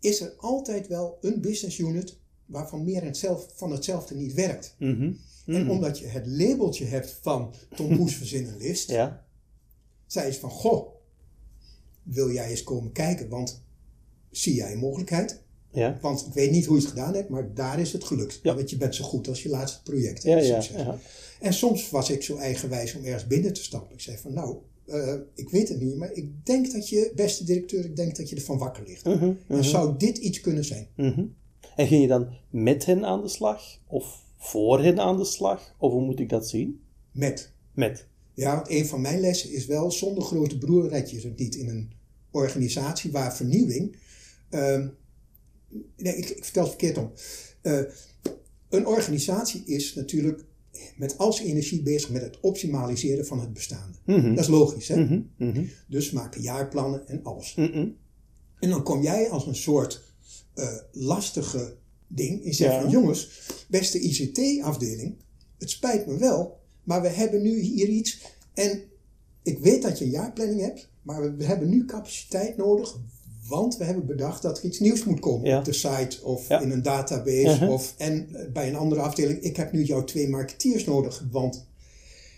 is 0.00 0.20
er 0.20 0.34
altijd 0.36 0.86
wel 0.86 1.18
een 1.20 1.40
business 1.40 1.78
unit 1.78 2.18
waarvan 2.46 2.84
meer 2.84 3.16
van 3.54 3.72
hetzelfde 3.72 4.14
niet 4.14 4.34
werkt. 4.34 4.74
Mhm. 4.78 5.12
En 5.46 5.62
Mhm. 5.62 5.70
omdat 5.70 5.98
je 5.98 6.06
het 6.06 6.26
labeltje 6.26 6.84
hebt 6.84 7.18
van 7.22 7.54
Tom 7.76 7.88
Poes 7.96 8.14
verzin 8.14 8.46
een 8.46 8.56
list, 8.56 8.90
Ja. 8.90 9.24
zei 10.06 10.32
ze 10.32 10.40
van, 10.40 10.50
goh, 10.50 10.88
wil 12.02 12.30
jij 12.32 12.50
eens 12.50 12.62
komen 12.62 12.92
kijken, 12.92 13.28
want 13.28 13.62
zie 14.30 14.54
jij 14.54 14.72
een 14.72 14.78
mogelijkheid? 14.78 15.42
Ja. 15.72 15.98
Want 16.00 16.26
ik 16.26 16.32
weet 16.32 16.50
niet 16.50 16.64
hoe 16.64 16.76
je 16.76 16.82
het 16.82 16.90
gedaan 16.90 17.14
hebt, 17.14 17.28
maar 17.28 17.54
daar 17.54 17.80
is 17.80 17.92
het 17.92 18.04
gelukt. 18.04 18.40
Ja. 18.42 18.54
Want 18.54 18.70
je 18.70 18.76
bent 18.76 18.94
zo 18.94 19.04
goed 19.04 19.28
als 19.28 19.42
je 19.42 19.48
laatste 19.48 19.82
project. 19.82 20.22
Ja, 20.22 20.38
ja. 20.38 20.98
En 21.40 21.52
soms 21.52 21.90
was 21.90 22.10
ik 22.10 22.22
zo 22.22 22.36
eigenwijs 22.36 22.94
om 22.94 23.04
ergens 23.04 23.26
binnen 23.26 23.52
te 23.52 23.62
stappen. 23.62 23.94
Ik 23.94 24.00
zei 24.00 24.18
van 24.18 24.32
nou, 24.32 24.56
eh, 24.86 25.14
ik 25.34 25.48
weet 25.50 25.68
het 25.68 25.80
niet, 25.80 25.96
maar 25.96 26.12
ik 26.12 26.46
denk 26.46 26.72
dat 26.72 26.88
je, 26.88 27.12
beste 27.14 27.44
directeur, 27.44 27.84
ik 27.84 27.96
denk 27.96 28.16
dat 28.16 28.28
je 28.28 28.36
ervan 28.36 28.58
wakker 28.58 28.84
ligt. 28.86 29.04
Mhm, 29.04 29.32
En 29.48 29.64
zou 29.64 29.96
dit 29.98 30.18
iets 30.18 30.40
kunnen 30.40 30.64
zijn? 30.64 30.88
En 31.76 31.86
ging 31.86 32.02
je 32.02 32.08
dan 32.08 32.28
met 32.50 32.84
hen 32.84 33.04
aan 33.04 33.22
de 33.22 33.28
slag? 33.28 33.78
Of 33.86 34.22
voor 34.36 34.82
hen 34.82 35.00
aan 35.00 35.16
de 35.16 35.24
slag? 35.24 35.74
Of 35.78 35.92
hoe 35.92 36.04
moet 36.04 36.20
ik 36.20 36.28
dat 36.28 36.48
zien? 36.48 36.80
Met. 37.12 37.52
Met. 37.72 38.06
Ja, 38.34 38.54
want 38.54 38.70
een 38.70 38.86
van 38.86 39.00
mijn 39.00 39.20
lessen 39.20 39.52
is 39.52 39.66
wel, 39.66 39.90
zonder 39.90 40.22
grote 40.22 40.58
broer 40.58 40.88
red 40.88 41.10
je 41.10 41.20
het 41.20 41.38
niet 41.38 41.54
in 41.54 41.68
een 41.68 41.92
organisatie 42.30 43.10
waar 43.10 43.36
vernieuwing... 43.36 43.96
ehm, 44.50 44.88
nee, 45.96 46.16
ik, 46.16 46.28
ik 46.28 46.44
vertel 46.44 46.62
het 46.62 46.70
verkeerd 46.70 46.98
om. 46.98 47.12
Eh, 47.60 47.80
een 48.68 48.86
organisatie 48.86 49.62
is 49.64 49.94
natuurlijk 49.94 50.44
met 50.96 51.18
al 51.18 51.32
zijn 51.32 51.48
energie 51.48 51.82
bezig 51.82 52.10
met 52.10 52.22
het 52.22 52.40
optimaliseren 52.40 53.26
van 53.26 53.40
het 53.40 53.52
bestaande. 53.52 53.98
Mhm. 54.04 54.34
Dat 54.34 54.44
is 54.44 54.50
logisch, 54.50 54.88
hè? 54.88 54.96
Mhm, 55.04 55.20
mhm, 55.36 55.64
Dus 55.88 56.10
maken 56.10 56.40
jaarplannen 56.40 57.08
en 57.08 57.22
alles. 57.22 57.54
mhm. 57.54 57.88
En 58.58 58.70
dan 58.70 58.82
kom 58.82 59.02
jij 59.02 59.30
als 59.30 59.46
een 59.46 59.54
soort 59.56 60.03
eh, 60.54 60.68
lastige 60.92 61.76
ding 62.06 62.44
en 62.44 62.54
zeg 62.54 62.70
Ja. 62.72 62.80
van 62.80 62.90
jongens, 62.90 63.48
beste 63.68 63.98
ICT-afdeling, 64.00 65.14
het 65.58 65.70
spijt 65.70 66.06
me 66.06 66.16
wel, 66.18 66.58
maar 66.82 67.02
we 67.02 67.08
hebben 67.08 67.42
nu 67.42 67.58
hier 67.60 67.88
iets 67.88 68.20
en 68.54 68.82
ik 69.42 69.58
weet 69.58 69.82
dat 69.82 69.98
je 69.98 70.04
een 70.04 70.10
jaarplanning 70.10 70.60
hebt, 70.60 70.88
maar 71.02 71.36
we, 71.36 71.44
hebben 71.44 71.68
nu 71.68 71.84
capaciteit 71.84 72.56
nodig, 72.56 72.98
want 73.48 73.76
we 73.76 73.84
hebben 73.84 74.06
bedacht 74.06 74.42
dat 74.42 74.58
er 74.58 74.64
iets 74.64 74.80
nieuws 74.80 75.04
moet 75.04 75.20
komen 75.20 75.48
Ja. 75.50 75.58
op 75.58 75.64
de 75.64 75.72
site 75.72 76.18
of 76.22 76.48
Ja. 76.48 76.60
in 76.60 76.70
een 76.70 76.82
database 76.82 77.64
Mhm. 77.64 77.68
of 77.72 77.94
en 77.98 78.34
eh, 78.34 78.52
bij 78.52 78.68
een 78.68 78.76
andere 78.76 79.00
afdeling, 79.00 79.40
ik 79.40 79.56
heb 79.56 79.72
nu 79.72 79.82
jouw 79.82 80.04
twee 80.04 80.28
marketeers 80.28 80.84
nodig, 80.84 81.26
want 81.30 81.66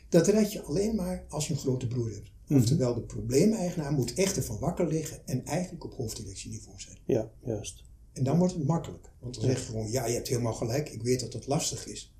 dat 0.08 0.26
red 0.26 0.52
je 0.52 0.62
alleen 0.62 0.94
maar 0.94 1.24
als 1.28 1.46
je 1.46 1.52
een 1.52 1.58
grote 1.58 1.86
broer 1.86 2.10
hebt. 2.10 2.30
Mhm. 2.46 2.58
Oftewel, 2.60 2.94
de 2.94 3.00
probleemeigenaar 3.00 3.92
moet 3.92 4.14
echt 4.14 4.36
ervan 4.36 4.58
wakker 4.58 4.86
liggen 4.88 5.18
en 5.26 5.44
eigenlijk 5.46 5.84
op 5.84 5.94
hoofddirectieniveau 5.94 6.80
zijn. 6.80 6.96
Ja, 7.04 7.30
juist. 7.44 7.84
En 8.16 8.24
dan 8.24 8.38
wordt 8.38 8.54
het 8.54 8.66
makkelijk. 8.66 9.10
Want 9.20 9.34
dan 9.34 9.44
zeg 9.44 9.58
je 9.58 9.64
gewoon, 9.64 9.90
ja, 9.90 10.06
je 10.06 10.14
hebt 10.14 10.28
helemaal 10.28 10.54
gelijk, 10.54 10.88
ik 10.88 11.02
weet 11.02 11.20
dat 11.20 11.32
het 11.32 11.46
lastig 11.46 11.86
is. 11.86 12.14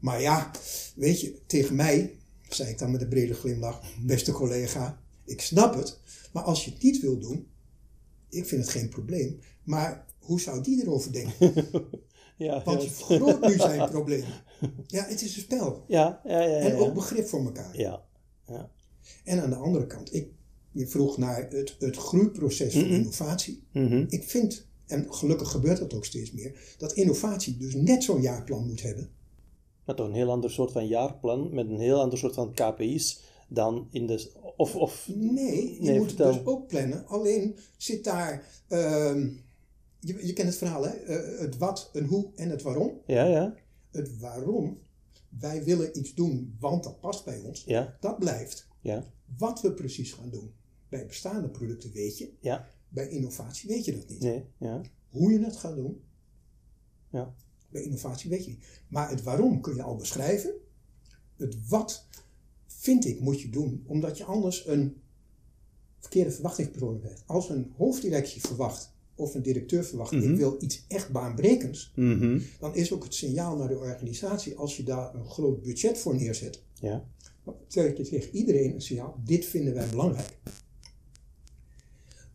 Maar 0.00 0.20
ja, 0.20 0.50
weet 0.94 1.20
je, 1.20 1.40
tegen 1.46 1.76
mij, 1.76 2.18
zei 2.48 2.68
ik 2.68 2.78
dan 2.78 2.90
met 2.90 3.00
een 3.02 3.08
brede 3.08 3.34
glimlach, 3.34 3.82
beste 4.04 4.32
collega, 4.32 5.00
ik 5.24 5.40
snap 5.40 5.74
het, 5.74 5.98
maar 6.32 6.42
als 6.42 6.64
je 6.64 6.70
het 6.70 6.82
niet 6.82 7.00
wil 7.00 7.18
doen, 7.18 7.46
ik 8.28 8.46
vind 8.46 8.62
het 8.62 8.70
geen 8.70 8.88
probleem. 8.88 9.38
Maar 9.62 10.06
hoe 10.18 10.40
zou 10.40 10.62
die 10.62 10.82
erover 10.82 11.12
denken? 11.12 11.52
Ja, 12.38 12.62
Want 12.64 12.82
je 12.82 12.90
vergroot 12.90 13.40
nu 13.40 13.56
zijn 13.56 13.90
probleem. 13.90 14.24
Ja, 14.86 15.04
het 15.04 15.22
is 15.22 15.36
een 15.36 15.42
spel. 15.42 15.84
Ja, 15.88 16.20
ja, 16.24 16.40
ja. 16.40 16.48
ja, 16.48 16.58
En 16.58 16.76
ook 16.76 16.94
begrip 16.94 17.26
voor 17.26 17.44
elkaar. 17.44 17.78
Ja, 17.78 18.02
ja. 18.46 18.70
En 19.24 19.42
aan 19.42 19.50
de 19.50 19.56
andere 19.56 19.86
kant, 19.86 20.14
ik, 20.14 20.28
je 20.72 20.86
vroeg 20.86 21.18
naar 21.18 21.48
het, 21.50 21.76
het 21.78 21.96
groeiproces 21.96 22.72
van 22.72 22.84
innovatie. 22.84 23.62
Mhm. 23.72 24.04
Ik 24.08 24.24
vind, 24.24 24.66
en 24.86 25.14
gelukkig 25.14 25.50
gebeurt 25.50 25.78
dat 25.78 25.94
ook 25.94 26.04
steeds 26.04 26.32
meer, 26.32 26.74
dat 26.78 26.92
innovatie 26.92 27.56
dus 27.56 27.74
net 27.74 28.04
zo'n 28.04 28.20
jaarplan 28.20 28.66
moet 28.66 28.82
hebben. 28.82 29.10
Met 29.84 29.96
toch 29.96 30.06
een 30.06 30.14
heel 30.14 30.30
ander 30.30 30.50
soort 30.50 30.72
van 30.72 30.86
jaarplan, 30.86 31.54
met 31.54 31.68
een 31.68 31.78
heel 31.80 32.00
ander 32.00 32.18
soort 32.18 32.34
van 32.34 32.52
KPI's 32.54 33.20
dan 33.48 33.88
in 33.90 34.06
de... 34.06 34.30
Of, 34.56 34.76
of 34.76 35.08
Nee, 35.14 35.74
je 35.74 35.80
Nee, 35.80 35.98
moet 35.98 36.06
vertel. 36.08 36.26
het 36.26 36.36
dus 36.44 36.46
ook 36.46 36.66
plannen. 36.66 37.06
Alleen 37.06 37.56
zit 37.76 38.04
daar, 38.04 38.46
ehm, 38.68 39.28
je, 40.00 40.26
je 40.26 40.32
kent 40.32 40.48
het 40.48 40.56
verhaal 40.56 40.82
hè, 40.84 40.90
Eh, 40.90 41.40
het 41.40 41.56
wat, 41.58 41.90
een 41.92 42.04
hoe 42.06 42.30
en 42.34 42.48
het 42.50 42.62
waarom. 42.62 43.00
Ja, 43.06 43.24
ja, 43.24 43.54
Het 43.90 44.18
waarom, 44.18 44.78
wij 45.40 45.64
willen 45.64 45.98
iets 45.98 46.14
doen, 46.14 46.56
want 46.60 46.84
dat 46.84 47.00
past 47.00 47.24
bij 47.24 47.40
ons, 47.44 47.64
ja, 47.66 47.96
dat 48.00 48.18
blijft. 48.18 48.68
ja, 48.80 49.04
Wat 49.38 49.60
we 49.60 49.72
precies 49.72 50.12
gaan 50.12 50.30
doen, 50.30 50.52
bij 50.88 51.06
bestaande 51.06 51.48
producten 51.48 51.92
weet 51.92 52.18
je, 52.18 52.32
ja. 52.40 52.68
Bij 52.96 53.08
innovatie 53.08 53.68
weet 53.68 53.84
je 53.84 53.92
dat 53.92 54.08
niet. 54.08 54.20
Nee, 54.20 54.44
ja, 54.58 54.80
Hoe 55.10 55.32
je 55.32 55.44
het 55.44 55.56
gaat 55.56 55.76
doen, 55.76 56.00
ja. 57.10 57.34
Bij 57.68 57.82
innovatie 57.82 58.30
weet 58.30 58.44
je 58.44 58.50
niet. 58.50 58.64
Maar 58.88 59.10
het 59.10 59.22
waarom 59.22 59.60
kun 59.60 59.74
je 59.74 59.82
al 59.82 59.96
beschrijven. 59.96 60.52
Het 61.36 61.68
wat 61.68 62.06
vind 62.66 63.04
ik 63.04 63.20
moet 63.20 63.40
je 63.40 63.50
doen, 63.50 63.84
omdat 63.86 64.18
je 64.18 64.24
anders 64.24 64.66
een 64.66 64.96
verkeerde 65.98 66.30
verwachtingspatroon 66.30 66.98
krijgt. 67.00 67.22
Als 67.26 67.48
een 67.48 67.72
hoofddirectie 67.76 68.40
verwacht 68.40 68.92
of 69.14 69.34
een 69.34 69.42
directeur 69.42 69.84
verwacht, 69.84 70.12
Mhm. 70.12 70.30
ik 70.30 70.36
wil 70.36 70.56
iets 70.60 70.84
echt 70.88 71.10
baanbrekends, 71.12 71.92
Mhm. 71.96 72.40
dan 72.60 72.74
is 72.74 72.92
ook 72.92 73.04
het 73.04 73.14
signaal 73.14 73.56
naar 73.56 73.68
de 73.68 73.78
organisatie, 73.78 74.56
als 74.56 74.76
je 74.76 74.82
daar 74.82 75.14
een 75.14 75.26
groot 75.26 75.62
budget 75.62 75.98
voor 75.98 76.14
neerzet, 76.14 76.62
Ja, 76.80 77.04
dan 77.44 77.54
zeg 77.68 77.96
je 77.96 78.02
tegen 78.04 78.34
iedereen 78.34 78.74
een 78.74 78.80
signaal, 78.80 79.20
dit 79.24 79.44
vinden 79.44 79.74
wij 79.74 79.88
belangrijk. 79.88 80.38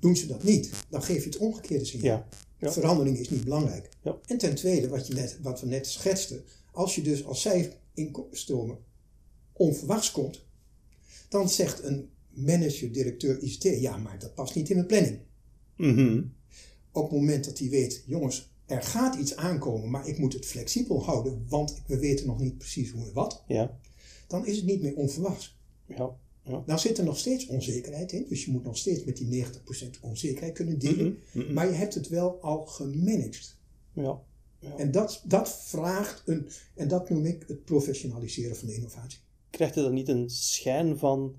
Doen 0.02 0.16
ze 0.16 0.28
dat 0.28 0.44
niet, 0.44 0.70
dan 0.90 1.04
geef 1.04 1.24
je 1.24 1.30
het 1.30 1.38
omgekeerde 1.38 1.86
signaal. 1.86 2.18
ja, 2.18 2.28
ja. 2.58 2.72
Verandering 2.72 3.18
is 3.18 3.30
niet 3.30 3.44
belangrijk. 3.44 3.90
Ja. 4.04 4.18
En 4.26 4.38
ten 4.38 4.56
tweede, 4.56 4.88
wat, 4.88 5.08
je 5.08 5.14
net, 5.14 5.38
wat 5.42 5.62
we 5.62 5.68
net 5.68 5.88
schetsten, 5.88 6.44
als 6.72 6.96
je 6.96 7.02
dus 7.02 7.26
als 7.26 7.42
cijferinstromen 7.42 8.78
onverwachts 9.54 10.12
komt, 10.12 10.46
dan 11.30 11.50
zegt 11.50 11.84
een 11.84 12.10
manager, 12.30 12.92
directeur 12.92 13.40
ICT, 13.40 13.64
ja, 13.64 13.98
maar 13.98 14.20
dat 14.20 14.34
past 14.34 14.56
niet 14.56 14.70
in 14.70 14.76
mijn 14.76 14.88
planning. 14.88 15.20
Mhm. 15.78 16.24
Op 16.92 17.04
het 17.04 17.20
moment 17.20 17.46
dat 17.46 17.60
hij 17.60 17.70
weet, 17.70 18.04
jongens, 18.06 18.50
er 18.66 18.84
gaat 18.84 19.16
iets 19.16 19.36
aankomen, 19.36 19.90
maar 19.90 20.08
ik 20.08 20.18
moet 20.18 20.34
het 20.34 20.46
flexibel 20.46 21.04
houden, 21.04 21.46
want 21.50 21.82
we 21.88 22.00
weten 22.00 22.26
nog 22.28 22.40
niet 22.40 22.58
precies 22.58 22.92
hoe 22.92 23.06
en 23.06 23.14
wat, 23.14 23.44
Ja, 23.48 23.80
dan 24.28 24.46
is 24.46 24.56
het 24.56 24.66
niet 24.66 24.82
meer 24.82 24.96
onverwachts. 24.96 25.60
ja, 25.88 26.16
ja. 26.44 26.64
Dan 26.66 26.80
zit 26.80 26.98
er 26.98 27.04
nog 27.04 27.18
steeds 27.18 27.48
onzekerheid 27.48 28.12
in, 28.12 28.26
dus 28.30 28.46
je 28.46 28.52
moet 28.52 28.64
nog 28.64 28.78
steeds 28.78 29.04
met 29.04 29.18
die 29.18 29.46
90% 29.46 30.00
onzekerheid 30.02 30.54
kunnen 30.54 30.80
dealen, 30.80 31.20
Mhm, 31.32 31.44
mhm. 31.44 31.54
maar 31.54 31.66
je 31.66 31.74
hebt 31.74 31.94
het 31.94 32.08
wel 32.08 32.42
al 32.42 32.66
gemanaged. 32.66 33.56
Ja, 33.94 34.22
ja. 34.60 34.78
En 34.78 34.92
dat, 34.92 35.22
dat 35.26 35.50
vraagt 35.64 36.22
een, 36.26 36.50
en 36.76 36.88
dat 36.88 37.10
noem 37.10 37.26
ik 37.26 37.44
het 37.48 37.66
professionaliseren 37.66 38.56
van 38.56 38.68
de 38.68 38.74
innovatie. 38.76 39.20
Krijgt 39.50 39.76
het 39.76 39.84
dan 39.84 39.94
niet 39.94 40.08
een 40.08 40.30
schijn 40.30 40.98
van 40.98 41.36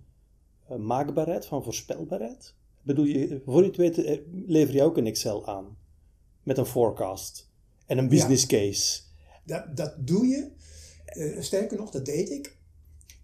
eh, 0.68 0.76
maakbaarheid, 0.76 1.46
van 1.46 1.62
voorspelbaarheid? 1.62 2.54
Bedoel 2.82 3.04
je, 3.04 3.42
voor 3.44 3.60
je 3.60 3.66
het 3.66 3.76
weet, 3.76 3.98
eh, 3.98 4.18
lever 4.46 4.74
je 4.74 4.82
ook 4.82 4.96
een 4.96 5.06
Excel 5.06 5.46
aan 5.46 5.76
met 6.42 6.58
een 6.58 6.66
forecast 6.66 7.50
en 7.86 7.98
een 7.98 8.08
business 8.08 8.46
case. 8.46 9.00
Dat, 9.44 9.76
dat 9.76 9.94
doe 9.98 10.26
je. 10.26 10.50
Eh, 11.04 11.40
sterker 11.40 11.76
nog, 11.76 11.90
dat 11.90 12.04
deed 12.04 12.30
ik. 12.30 12.56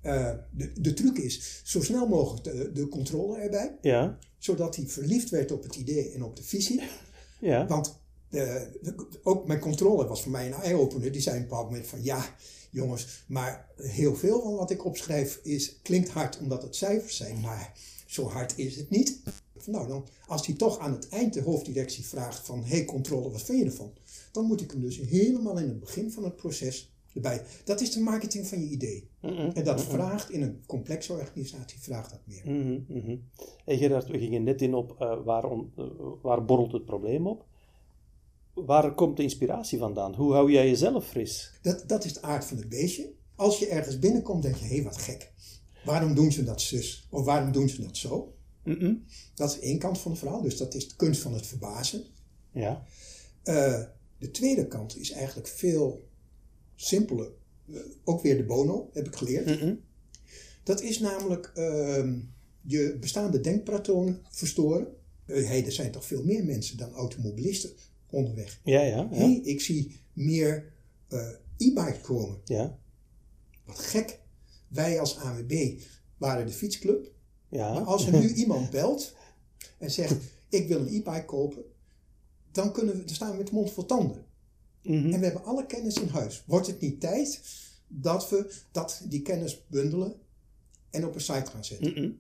Eh, 0.01 0.31
de, 0.51 0.73
de 0.81 0.95
truc 0.95 1.19
is 1.19 1.61
zo 1.65 1.83
snel 1.83 2.07
mogelijk 2.07 2.45
de, 2.45 2.73
de 2.73 2.89
controle 2.89 3.39
erbij, 3.39 3.77
Ja, 3.81 4.19
zodat 4.39 4.77
hij 4.77 4.87
verliefd 4.87 5.31
werd 5.31 5.53
op 5.53 5.63
het 5.63 5.77
idee 5.77 6.13
en 6.13 6.23
op 6.23 6.37
de 6.37 6.43
visie. 6.43 6.83
ja, 7.41 7.67
Want 7.67 7.99
eh, 8.31 8.63
ook 9.23 9.47
mijn 9.47 9.61
controle 9.61 10.07
was 10.07 10.23
voor 10.23 10.33
mij 10.33 10.47
een 10.47 10.53
eye-opener. 10.53 11.13
Die 11.13 11.21
zei 11.21 11.37
op 11.37 11.43
een 11.43 11.49
bepaald 11.49 11.71
moment 11.71 11.87
van 11.87 12.03
ja, 12.03 12.35
jongens, 12.71 13.25
maar 13.27 13.67
heel 13.77 14.17
veel 14.17 14.43
van 14.43 14.55
wat 14.55 14.71
ik 14.71 14.85
opschrijf 14.85 15.41
is, 15.43 15.79
klinkt 15.83 16.09
hard 16.09 16.39
omdat 16.39 16.63
het 16.63 16.77
cijfers 16.77 17.17
zijn, 17.17 17.41
maar 17.41 17.73
zo 18.07 18.29
hard 18.29 18.53
is 18.59 18.77
het 18.77 18.91
niet. 18.91 19.21
Nou, 19.65 19.89
dan, 19.89 20.07
als 20.27 20.47
hij 20.47 20.55
toch 20.55 20.79
aan 20.79 20.93
het 20.93 21.09
eind 21.09 21.35
de 21.35 21.43
hoofddirectie 21.43 22.07
vraagt 22.07 22.47
van 22.47 22.65
hey, 22.65 22.85
controle, 22.85 23.31
wat 23.31 23.43
vind 23.43 23.59
je 23.59 23.65
ervan? 23.65 23.93
Dan 24.33 24.45
moet 24.45 24.61
ik 24.61 24.71
hem 24.71 24.81
dus 24.81 24.97
helemaal 24.99 25.59
in 25.59 25.69
het 25.69 25.81
begin 25.81 26.11
van 26.13 26.25
het 26.25 26.37
proces 26.37 26.93
erbij. 27.15 27.43
Dat 27.65 27.81
is 27.81 27.93
de 27.93 28.01
marketing 28.01 28.47
van 28.47 28.61
je 28.61 28.67
idee. 28.69 29.09
En 29.55 29.65
dat 29.65 29.83
vraagt 29.85 30.31
in 30.31 30.43
een 30.43 30.63
complexe 30.67 31.13
organisatie, 31.13 31.79
vraagt 31.81 32.11
dat 32.11 32.21
meer. 32.25 32.43
mhm, 32.45 32.99
mhm. 32.99 33.17
En 33.65 33.79
Gerard, 33.79 34.07
we 34.09 34.19
gingen 34.19 34.43
net 34.45 34.63
in 34.63 34.75
op 34.75 34.97
eh, 34.99 35.25
waarom, 35.25 35.73
eh, 35.77 35.85
waar 36.23 36.45
borrelt 36.45 36.73
het 36.73 36.85
probleem 36.85 37.27
op? 37.27 37.45
Waar 38.55 38.95
komt 38.95 39.17
de 39.17 39.23
inspiratie 39.23 39.79
vandaan? 39.79 40.15
Hoe 40.15 40.33
hou 40.33 40.53
jij 40.53 40.67
jezelf 40.69 41.07
fris? 41.07 41.53
Dat, 41.63 41.85
dat 41.87 42.05
is 42.05 42.13
de 42.13 42.23
aard 42.23 42.45
van 42.45 42.57
het 42.57 42.69
beestje. 42.69 43.11
Als 43.37 43.59
je 43.59 43.67
ergens 43.69 43.99
binnenkomt, 43.99 44.43
denk 44.43 44.57
je, 44.57 44.65
hé, 44.67 44.83
wat 44.83 44.97
gek. 44.99 45.33
Waarom 45.85 46.15
doen 46.15 46.33
ze 46.33 46.45
dat 46.45 46.61
zus? 46.61 47.07
Of 47.11 47.25
waarom 47.25 47.53
doen 47.53 47.69
ze 47.69 47.83
dat 47.83 47.97
zo? 47.97 48.33
Dat 49.35 49.51
is 49.51 49.59
één 49.61 49.79
kant 49.79 49.99
van 49.99 50.11
het 50.11 50.21
verhaal, 50.21 50.43
dus 50.43 50.57
dat 50.57 50.75
is 50.75 50.89
de 50.89 50.97
kunst 50.97 51.21
van 51.21 51.33
het 51.35 51.47
verbazen. 51.47 52.05
Ja, 52.53 52.83
Eh, 53.43 53.83
de 54.19 54.31
tweede 54.31 54.67
kant 54.67 54.97
is 54.97 55.11
eigenlijk 55.11 55.49
veel 55.49 56.08
simpeler. 56.81 57.31
Eh, 57.73 57.81
ook 58.05 58.23
weer 58.23 58.37
de 58.37 58.45
bono, 58.45 58.91
heb 58.93 59.07
ik 59.07 59.15
geleerd. 59.17 59.77
Dat 60.63 60.81
is 60.83 60.99
namelijk 60.99 61.51
ehm, 61.55 62.19
je 62.63 62.97
bestaande 63.01 63.41
denkpatronen 63.41 64.21
verstoren. 64.31 64.87
Eh, 65.27 65.47
hey, 65.47 65.65
er 65.65 65.73
zijn 65.73 65.91
toch 65.91 66.05
veel 66.05 66.25
meer 66.25 66.45
mensen 66.45 66.77
dan 66.77 66.93
automobilisten 66.93 67.71
onderweg. 68.11 68.61
ja, 68.65 68.81
ja, 68.81 69.09
Hé, 69.09 69.17
ja. 69.17 69.21
hey, 69.27 69.41
ik 69.43 69.61
zie 69.61 70.01
meer 70.13 70.73
eh 71.09 71.29
e-bikes 71.57 72.01
komen. 72.01 72.39
ja, 72.45 72.79
Wat 73.65 73.79
gek. 73.79 74.21
Wij 74.69 75.01
als 75.01 75.17
AWB 75.17 75.81
waren 76.17 76.47
de 76.47 76.53
fietsclub. 76.53 77.13
ja. 77.49 77.73
Maar 77.73 77.83
als 77.85 78.07
er 78.07 78.21
nu 78.21 78.33
iemand 78.43 78.71
belt 78.71 79.15
en 79.79 79.91
zegt: 79.91 80.15
Ik 80.49 80.69
wil 80.69 80.81
een 80.81 80.87
e-bike 80.89 81.25
kopen, 81.25 81.63
dan, 82.53 82.73
kunnen 82.73 82.97
we, 82.97 83.05
dan 83.05 83.15
staan 83.15 83.31
we 83.31 83.37
met 83.37 83.47
de 83.47 83.53
mond 83.53 83.71
vol 83.71 83.87
tanden. 83.87 84.25
Mhm. 84.83 85.13
En 85.13 85.19
we 85.19 85.25
hebben 85.25 85.45
alle 85.45 85.67
kennis 85.67 86.01
in 86.01 86.09
huis. 86.09 86.43
Wordt 86.47 86.67
het 86.67 86.81
niet 86.81 87.01
tijd 87.01 87.43
dat 87.89 88.31
we 88.31 88.55
dat, 88.73 89.05
die 89.09 89.23
kennis 89.23 89.67
bundelen 89.67 90.15
en 90.91 91.07
op 91.07 91.15
een 91.15 91.21
site 91.21 91.51
gaan 91.51 91.65
zetten? 91.65 91.93
Mhm. 91.93 92.11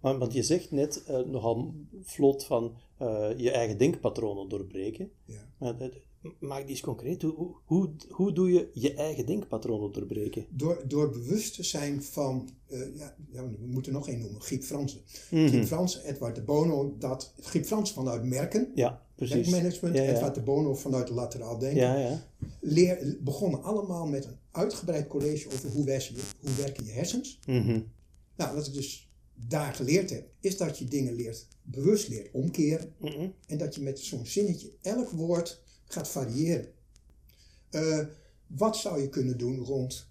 Maar, 0.00 0.18
want 0.18 0.32
je 0.32 0.42
zegt 0.42 0.70
net 0.70 1.04
eh, 1.04 1.18
nogal 1.18 1.74
vlot 2.02 2.44
van 2.44 2.76
eh, 2.98 3.28
je 3.36 3.50
eigen 3.50 3.78
denkpatronen 3.78 4.48
doorbreken. 4.48 5.10
Ja. 5.24 5.48
Maar, 5.58 5.78
dat- 5.78 5.92
maak 6.40 6.60
die 6.60 6.68
eens 6.70 6.80
concreet. 6.80 7.22
Hoe, 7.22 7.54
hoe, 7.64 7.90
hoe, 8.08 8.32
doe 8.32 8.52
je 8.52 8.70
je 8.72 8.94
eigen 8.94 9.26
denkpatronen 9.26 9.92
doorbreken? 9.92 10.46
Door, 10.50 10.82
door 10.88 11.10
bewust 11.10 11.54
te 11.54 11.62
zijn 11.62 12.02
van, 12.02 12.48
eh, 12.66 12.96
ja, 12.96 13.16
ja, 13.30 13.42
we 13.50 13.66
moeten 13.66 13.92
nog 13.92 14.08
één 14.08 14.18
noemen, 14.18 14.42
Giep 14.42 14.62
Fransen. 14.62 15.00
Mhm. 15.30 15.48
Giep 15.48 15.64
Fransen, 15.64 16.04
Edward 16.04 16.34
de 16.34 16.42
Bono, 16.42 16.94
dat, 16.98 17.34
Giep 17.40 17.64
Fransen 17.66 17.94
vanuit 17.94 18.24
merken, 18.24 18.70
Ja, 18.74 19.06
precies. 19.26 19.48
merkmanagement, 19.48 19.96
Ja. 19.96 20.02
Edward 20.02 20.34
de 20.34 20.40
Bono 20.40 20.74
vanuit 20.74 21.08
lateraal 21.08 21.58
denken. 21.58 21.80
Ja, 21.80 21.96
ja. 21.96 22.22
leer, 22.60 23.16
begonnen 23.20 23.62
allemaal 23.62 24.06
met 24.06 24.24
een 24.24 24.38
uitgebreid 24.50 25.06
college 25.06 25.48
over 25.52 25.70
hoe, 25.70 25.84
werken 25.84 26.14
je, 26.14 26.22
hoe 26.40 26.54
werken 26.56 26.84
je 26.84 26.92
hersens. 26.92 27.38
Mhm. 27.46 27.80
Nou, 28.36 28.54
wat 28.54 28.66
ik 28.66 28.72
dus 28.72 29.10
daar 29.34 29.74
geleerd 29.74 30.10
heb, 30.10 30.28
is 30.40 30.56
dat 30.56 30.78
je 30.78 30.84
dingen 30.84 31.14
leert, 31.14 31.46
bewust 31.62 32.08
leert 32.08 32.28
omkeren. 32.32 32.92
Mhm. 32.98 33.28
En 33.46 33.58
dat 33.58 33.74
je 33.74 33.80
met 33.80 34.00
zo'n 34.00 34.26
zinnetje 34.26 34.70
elk 34.82 35.10
woord 35.10 35.62
gaat 35.84 36.08
variëren. 36.08 36.68
Eh, 37.70 37.98
wat 38.46 38.76
zou 38.76 39.00
je 39.00 39.08
kunnen 39.08 39.38
doen 39.38 39.58
rond, 39.58 40.06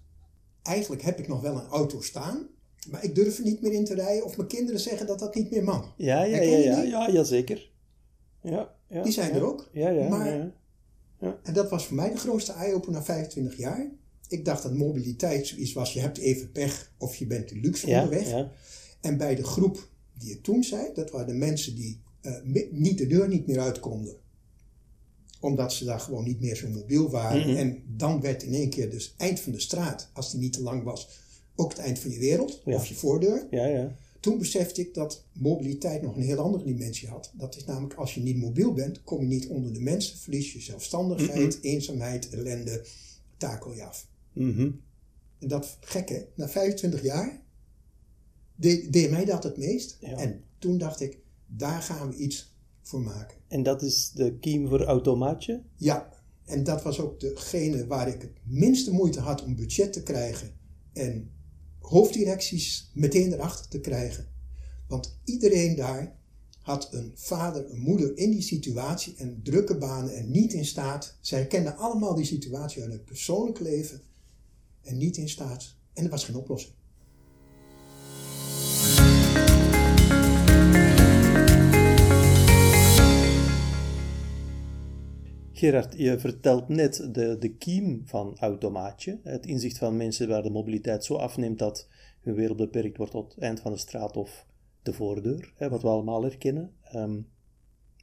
eigenlijk 0.62 1.02
heb 1.02 1.18
ik 1.18 1.28
nog 1.28 1.40
wel 1.40 1.54
een 1.54 1.68
auto 1.68 2.00
staan, 2.00 2.48
maar 2.90 3.04
ik 3.04 3.14
durf 3.14 3.38
er 3.38 3.44
niet 3.44 3.60
meer 3.62 3.72
in 3.72 3.84
te 3.84 3.94
rijden 3.94 4.24
of 4.24 4.36
mijn 4.36 4.48
kinderen 4.48 4.80
zeggen 4.80 5.06
dat 5.06 5.18
dat 5.18 5.34
niet 5.34 5.50
meer 5.50 5.64
mag. 5.64 5.94
Ja, 5.96 6.22
ja, 6.22 6.40
ja, 6.40 6.56
ja, 6.56 6.82
ja, 6.82 7.08
ja, 7.08 7.24
zeker. 7.24 7.70
Ja, 8.42 8.74
ja, 8.90 9.02
Die 9.02 9.12
zijn 9.12 9.32
er 9.34 9.42
ook. 9.44 9.68
Ja, 9.72 9.88
ja, 9.88 10.08
Maar- 10.08 10.36
ja, 10.36 10.52
ja. 11.20 11.38
En 11.42 11.52
dat 11.52 11.70
was 11.70 11.86
voor 11.86 11.96
mij 11.96 12.10
de 12.10 12.16
grootste 12.16 12.52
eye-opener 12.52 12.98
na 12.98 13.04
25 13.04 13.56
jaar. 13.56 13.90
Ik 14.28 14.44
dacht 14.44 14.62
dat 14.62 14.74
mobiliteit 14.74 15.46
zoiets 15.46 15.72
was, 15.72 15.92
je 15.92 16.00
hebt 16.00 16.18
even 16.18 16.52
pech 16.52 16.92
of 16.98 17.16
je 17.16 17.26
bent 17.26 17.48
de 17.48 17.56
luxe 17.56 17.86
onderweg. 17.86 18.28
ja. 18.28 18.50
En 19.00 19.16
bij 19.16 19.34
de 19.34 19.44
groep 19.44 19.88
die 20.18 20.30
het 20.32 20.42
toen 20.42 20.64
zei, 20.64 20.88
dat 20.94 21.10
waren 21.10 21.26
de 21.26 21.32
mensen 21.32 21.74
die 21.74 22.00
eh, 22.20 22.32
niet 22.70 22.98
de 22.98 23.06
deur 23.06 23.28
niet 23.28 23.46
meer 23.46 23.60
uit 23.60 23.80
konden. 23.80 24.14
Omdat 25.40 25.72
ze 25.72 25.84
daar 25.84 26.00
gewoon 26.00 26.24
niet 26.24 26.40
meer 26.40 26.56
zo 26.56 26.68
mobiel 26.68 27.10
waren. 27.10 27.48
Mhm. 27.48 27.56
En 27.56 27.82
dan 27.86 28.20
werd 28.20 28.42
in 28.42 28.54
één 28.54 28.70
keer 28.70 28.90
dus 28.90 29.14
eind 29.16 29.40
van 29.40 29.52
de 29.52 29.60
straat, 29.60 30.10
als 30.12 30.30
die 30.30 30.40
niet 30.40 30.52
te 30.52 30.62
lang 30.62 30.82
was, 30.82 31.08
ook 31.56 31.70
het 31.70 31.78
eind 31.78 31.98
van 31.98 32.10
je 32.10 32.18
wereld 32.18 32.62
Ja. 32.64 32.74
of 32.74 32.86
je 32.86 32.94
voordeur. 32.94 33.46
ja, 33.50 33.64
ja. 33.66 33.94
Toen 34.20 34.38
besefte 34.38 34.80
ik 34.80 34.94
dat 34.94 35.24
mobiliteit 35.32 36.02
nog 36.02 36.16
een 36.16 36.22
heel 36.22 36.38
andere 36.38 36.64
dimensie 36.64 37.08
had. 37.08 37.32
Dat 37.34 37.56
is 37.56 37.64
namelijk 37.64 37.94
als 37.94 38.14
je 38.14 38.20
niet 38.20 38.36
mobiel 38.36 38.72
bent, 38.72 39.02
kom 39.02 39.20
je 39.20 39.26
niet 39.26 39.46
onder 39.46 39.72
de 39.72 39.80
mensen, 39.80 40.18
verlies 40.18 40.52
je 40.52 40.60
zelfstandigheid, 40.60 41.58
eenzaamheid, 41.62 42.28
ellende, 42.28 42.86
takel 43.36 43.74
je 43.74 43.84
af. 43.84 44.08
Mhm. 44.32 44.70
En 45.38 45.48
dat 45.48 45.76
gekke, 45.80 46.28
na 46.34 46.48
25 46.48 47.02
jaar 47.02 47.42
deed, 48.56 48.92
deed 48.92 49.10
mij 49.10 49.24
dat 49.24 49.42
het 49.42 49.56
meest. 49.56 49.96
Ja. 50.00 50.16
En 50.16 50.44
toen 50.58 50.78
dacht 50.78 51.00
ik, 51.00 51.18
daar 51.46 51.82
gaan 51.82 52.10
we 52.10 52.16
iets 52.16 52.54
voor 52.82 53.00
maken. 53.00 53.36
En 53.48 53.62
dat 53.62 53.82
is 53.82 54.10
de 54.14 54.38
kiem 54.38 54.68
voor 54.68 54.82
automaatje? 54.82 55.62
Ja, 55.76 56.12
en 56.44 56.64
dat 56.64 56.82
was 56.82 57.00
ook 57.00 57.20
degene 57.20 57.86
waar 57.86 58.08
ik 58.08 58.22
het 58.22 58.32
minste 58.44 58.92
moeite 58.92 59.20
had 59.20 59.44
om 59.44 59.56
budget 59.56 59.92
te 59.92 60.02
krijgen 60.02 60.52
en 60.92 61.30
hoofddirecties 61.80 62.90
meteen 62.94 63.32
erachter 63.32 63.68
te 63.68 63.80
krijgen. 63.80 64.26
Want 64.86 65.18
iedereen 65.24 65.76
daar 65.76 66.18
had 66.60 66.88
een 66.92 67.12
vader, 67.14 67.70
een 67.70 67.80
moeder 67.80 68.16
in 68.16 68.30
die 68.30 68.42
situatie 68.42 69.14
en 69.16 69.40
drukke 69.42 69.76
banen 69.76 70.16
en 70.16 70.30
niet 70.30 70.52
in 70.52 70.66
staat. 70.66 71.16
Zij 71.20 71.46
kenden 71.46 71.76
allemaal 71.76 72.14
die 72.14 72.24
situatie 72.24 72.82
uit 72.82 72.92
het 72.92 73.04
persoonlijk 73.04 73.60
leven 73.60 74.00
en 74.82 74.96
niet 74.96 75.16
in 75.16 75.28
staat. 75.28 75.74
En 75.92 76.04
er 76.04 76.10
was 76.10 76.24
geen 76.24 76.36
oplossing. 76.36 76.74
Gerard, 85.60 85.94
je 85.96 86.18
vertelt 86.18 86.68
net 86.68 86.96
de, 87.12 87.36
de 87.38 87.54
kiem 87.56 88.02
van 88.04 88.36
automaatje. 88.38 89.20
Het 89.22 89.46
inzicht 89.46 89.78
van 89.78 89.96
mensen 89.96 90.28
waar 90.28 90.42
de 90.42 90.50
mobiliteit 90.50 91.04
zo 91.04 91.14
afneemt 91.14 91.58
dat 91.58 91.88
hun 92.20 92.34
wereld 92.34 92.56
beperkt 92.56 92.96
wordt 92.96 93.12
tot 93.12 93.34
het 93.34 93.42
eind 93.42 93.60
van 93.60 93.72
de 93.72 93.78
straat 93.78 94.16
of 94.16 94.46
de 94.82 94.92
voordeur, 94.92 95.52
hè, 95.56 95.68
wat 95.68 95.82
we 95.82 95.88
allemaal 95.88 96.22
herkennen. 96.22 96.76
Ehm, 96.82 97.20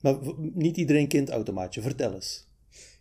maar 0.01 0.19
niet 0.53 0.77
iedereen 0.77 1.07
kent 1.07 1.29
automaatje. 1.29 1.81
Vertel 1.81 2.13
eens. 2.13 2.47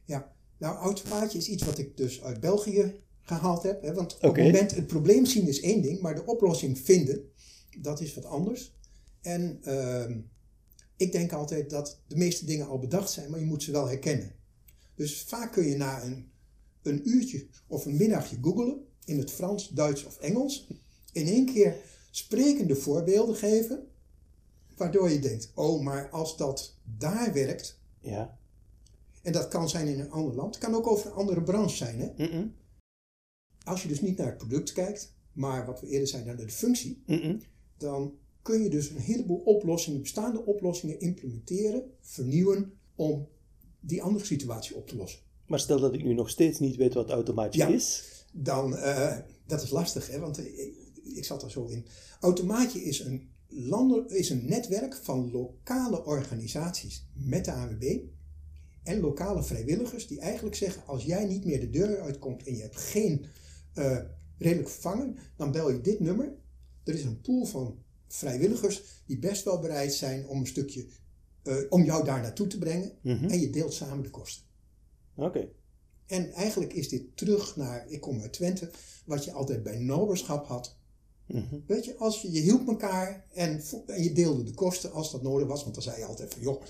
Ja, 0.05 0.33
nou, 0.59 0.77
automaatje 0.77 1.39
is 1.39 1.49
iets 1.49 1.65
wat 1.65 1.79
ik 1.79 1.97
dus 1.97 2.23
uit 2.23 2.41
België 2.41 2.95
gehaald 3.21 3.63
heb. 3.63 3.83
Hè, 3.83 3.95
want 3.95 4.15
op 4.15 4.35
het 4.35 4.45
moment 4.45 4.75
het 4.75 4.87
probleem 4.87 5.27
zien 5.27 5.49
is 5.49 5.61
één 5.61 5.83
ding, 5.83 6.01
maar 6.01 6.15
de 6.15 6.27
oplossing 6.27 6.79
vinden, 6.79 7.31
dat 7.81 8.01
is 8.01 8.15
wat 8.15 8.25
anders. 8.25 8.75
En 9.23 9.59
ehm, 9.63 10.21
ik 10.97 11.13
denk 11.13 11.33
altijd 11.33 11.71
dat 11.71 12.03
de 12.07 12.17
meeste 12.17 12.47
dingen 12.47 12.67
al 12.67 12.79
bedacht 12.79 13.11
zijn, 13.11 13.31
maar 13.31 13.41
je 13.41 13.47
moet 13.47 13.63
ze 13.63 13.73
wel 13.73 13.89
herkennen. 13.89 14.45
Dus 14.97 15.23
vaak 15.23 15.53
kun 15.53 15.67
je 15.67 15.77
na 15.77 16.03
een, 16.03 16.31
een 16.83 17.09
uurtje 17.09 17.47
of 17.67 17.85
een 17.87 17.97
middagje 17.97 18.37
googelen, 18.43 18.85
in 19.05 19.19
het 19.19 19.31
Frans, 19.31 19.69
Duits 19.69 20.05
of 20.05 20.19
Engels, 20.19 20.69
in 21.13 21.27
één 21.27 21.47
keer 21.47 21.77
sprekende 22.11 22.77
voorbeelden 22.77 23.37
geven, 23.37 23.87
waardoor 24.77 25.11
je 25.11 25.19
denkt, 25.19 25.53
oh, 25.55 25.83
maar 25.83 26.11
als 26.11 26.37
dat 26.37 26.77
daar 26.99 27.33
werkt, 27.33 27.81
Ja. 28.01 28.39
en 29.23 29.33
dat 29.33 29.49
kan 29.49 29.69
zijn 29.69 29.87
in 29.87 30.01
een 30.01 30.11
ander 30.11 30.35
land. 30.35 30.55
Het 30.55 30.65
kan 30.65 30.75
ook 30.75 30.87
over 30.87 31.07
een 31.07 31.13
andere 31.17 31.43
branche 31.43 31.77
zijn. 31.77 31.99
Hè? 32.01 32.13
Als 33.65 33.83
je 33.83 33.89
dus 33.89 34.01
niet 34.01 34.17
naar 34.17 34.27
het 34.27 34.37
product 34.39 34.73
kijkt, 34.73 35.15
maar 35.33 35.67
wat 35.67 35.81
we 35.81 35.87
eerder 35.87 36.09
zeiden 36.09 36.37
naar 36.37 36.47
de 36.47 36.53
functie, 36.53 37.03
dan 37.77 38.19
kun 38.43 38.63
je 38.63 38.69
dus 38.71 38.91
een 38.91 38.99
heleboel 39.01 39.39
oplossingen, 39.45 40.01
bestaande 40.01 40.45
oplossingen 40.45 41.01
implementeren, 41.01 41.91
vernieuwen 42.01 42.73
om 42.95 43.29
die 43.87 44.03
andere 44.03 44.25
situatie 44.25 44.77
op 44.77 44.89
te 44.89 44.97
lossen. 44.97 45.21
Maar 45.47 45.61
stel 45.61 45.81
dat 45.81 45.95
ik 45.95 46.05
nu 46.05 46.15
nog 46.15 46.31
steeds 46.31 46.59
niet 46.59 46.77
weet 46.77 46.95
wat 46.95 47.11
automaatje 47.11 47.61
Ja. 47.61 47.69
is. 47.69 48.03
Dan, 48.33 48.77
eh, 48.77 49.19
dat 49.47 49.63
is 49.63 49.71
lastig, 49.71 50.11
hè? 50.11 50.19
want 50.19 50.39
eh, 50.39 50.45
ik, 51.03 51.25
zat 51.25 51.43
er 51.43 51.51
zo 51.51 51.67
in. 51.67 51.87
Automaatje 52.21 52.83
is 52.83 53.01
een, 53.01 53.29
landen, 53.49 54.09
is 54.09 54.31
een 54.31 54.47
netwerk 54.47 54.97
van 55.03 55.31
lokale 55.31 56.05
organisaties 56.05 57.07
met 57.13 57.45
de 57.45 57.53
ANWB 57.53 57.99
en 58.83 59.01
lokale 59.01 59.43
vrijwilligers 59.43 60.07
die 60.07 60.21
eigenlijk 60.21 60.57
zeggen, 60.57 60.87
als 60.87 61.05
jij 61.05 61.25
niet 61.25 61.45
meer 61.45 61.61
de 61.61 61.71
deur 61.71 62.01
uitkomt 62.01 62.43
en 62.47 62.57
je 62.57 62.63
hebt 62.63 62.77
geen 62.77 63.27
eh, 63.75 63.99
redelijk 64.39 64.69
vervanger, 64.69 65.33
dan 65.37 65.53
bel 65.53 65.71
je 65.71 65.81
dit 65.81 66.01
nummer. 66.01 66.35
Er 66.85 66.95
is 66.95 67.05
een 67.05 67.21
pool 67.21 67.45
van 67.45 67.79
vrijwilligers 68.09 68.83
die 69.07 69.19
best 69.19 69.45
wel 69.45 69.59
bereid 69.59 69.95
zijn 69.95 70.27
om 70.27 70.41
een 70.41 70.47
stukje, 70.47 70.87
eh, 71.47 71.57
om 71.69 71.85
jou 71.85 72.05
daar 72.05 72.21
naartoe 72.21 72.47
te 72.47 72.59
brengen 72.59 72.93
Mhm. 73.03 73.25
en 73.25 73.41
je 73.41 73.51
deelt 73.51 73.75
samen 73.75 74.03
de 74.03 74.11
kosten. 74.11 74.45
Oké. 75.15 75.49
En 76.07 76.33
eigenlijk 76.33 76.73
is 76.73 76.89
dit 76.89 77.17
terug 77.17 77.57
naar, 77.57 77.87
ik 77.89 78.01
kom 78.01 78.21
uit 78.21 78.33
Twente, 78.33 78.71
wat 79.05 79.25
je 79.25 79.33
altijd 79.33 79.63
bij 79.63 79.79
noberschap 79.79 80.47
had. 80.47 80.77
Mhm. 81.27 81.57
Weet 81.67 81.85
je, 81.85 81.97
als 81.97 82.23
je, 82.23 82.31
je 82.33 82.41
hielp 82.41 82.69
elkaar 82.69 83.27
en, 83.33 83.63
en 83.87 84.03
je 84.03 84.13
deelde 84.13 84.43
de 84.43 84.55
kosten 84.55 84.93
als 84.93 85.13
dat 85.13 85.23
nodig 85.23 85.47
was. 85.49 85.63
Want 85.63 85.75
dan 85.75 85.83
zei 85.83 85.99
je 85.99 86.05
altijd 86.05 86.33
van, 86.33 86.43
joh, 86.43 86.63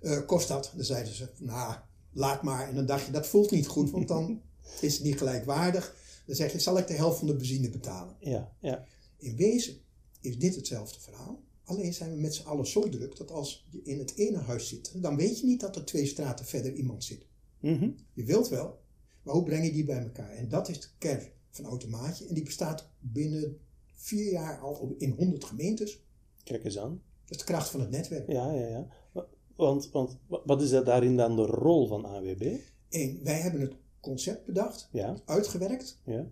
eh, 0.00 0.26
kost 0.26 0.48
dat? 0.48 0.72
Dan 0.76 0.84
zeiden 0.84 1.14
ze, 1.14 1.28
nou, 1.38 1.74
laat 2.12 2.42
maar. 2.42 2.68
En 2.68 2.74
dan 2.74 2.86
dacht 2.86 3.06
je, 3.06 3.12
dat 3.12 3.26
voelt 3.26 3.50
niet 3.50 3.66
goed, 3.66 3.90
want 3.90 4.08
dan 4.08 4.42
is 4.80 4.94
het 4.94 5.02
niet 5.02 5.18
gelijkwaardig. 5.18 5.96
Dan 6.26 6.36
zeg 6.36 6.52
je, 6.52 6.58
zal 6.58 6.78
ik 6.78 6.86
de 6.86 6.94
helft 6.94 7.18
van 7.18 7.26
de 7.26 7.36
benzine 7.36 7.70
betalen? 7.70 8.16
Ja, 8.20 8.52
ja. 8.60 8.84
In 9.16 9.36
wezen 9.36 9.76
is 10.20 10.38
dit 10.38 10.54
hetzelfde 10.54 11.00
verhaal. 11.00 11.42
Alleen 11.64 11.94
zijn 11.94 12.10
we 12.14 12.20
met 12.20 12.34
z'n 12.34 12.46
allen 12.46 12.66
zo 12.66 12.88
druk 12.88 13.16
dat 13.16 13.30
als 13.30 13.66
je 13.70 13.80
in 13.82 13.98
het 13.98 14.16
ene 14.16 14.38
huis 14.38 14.68
zit, 14.68 15.02
dan 15.02 15.16
weet 15.16 15.40
je 15.40 15.46
niet 15.46 15.60
dat 15.60 15.76
er 15.76 15.84
twee 15.84 16.06
straten 16.06 16.44
verder 16.46 16.72
iemand 16.72 17.04
zit. 17.04 17.26
Mhm. 17.60 17.90
Je 18.12 18.24
wilt 18.24 18.48
wel, 18.48 18.78
maar 19.22 19.34
hoe 19.34 19.42
breng 19.44 19.64
je 19.64 19.72
die 19.72 19.84
bij 19.84 20.02
elkaar? 20.02 20.30
En 20.30 20.48
dat 20.48 20.68
is 20.68 20.80
de 20.80 20.86
kern 20.98 21.26
van 21.50 21.64
Automaatje. 21.64 22.26
En 22.26 22.34
die 22.34 22.42
bestaat 22.44 22.88
binnen 23.00 23.58
vier 23.94 24.32
jaar 24.32 24.58
al 24.60 24.74
op- 24.74 24.94
in 25.00 25.10
100 25.10 25.44
gemeentes. 25.44 26.02
Kijk 26.44 26.64
eens 26.64 26.78
aan. 26.78 27.02
Dat 27.24 27.30
is 27.30 27.36
de 27.36 27.44
kracht 27.44 27.68
van 27.68 27.80
het 27.80 27.90
netwerk. 27.90 28.28
Ja, 28.32 28.52
ja, 28.52 28.66
ja. 28.68 28.86
Wa- 29.12 29.26
Want, 29.56 29.90
want 29.90 30.18
wa- 30.26 30.42
wat 30.44 30.62
is 30.62 30.70
dat 30.70 30.86
daarin 30.86 31.16
dan 31.16 31.36
de 31.36 31.46
rol 31.46 31.86
van 31.86 32.06
AWB? 32.06 32.56
Eén, 32.88 33.20
wij 33.22 33.40
hebben 33.40 33.60
het 33.60 33.74
concept 34.00 34.46
bedacht, 34.46 34.88
Ja, 34.92 35.16
uitgewerkt. 35.24 36.00
ja. 36.04 36.30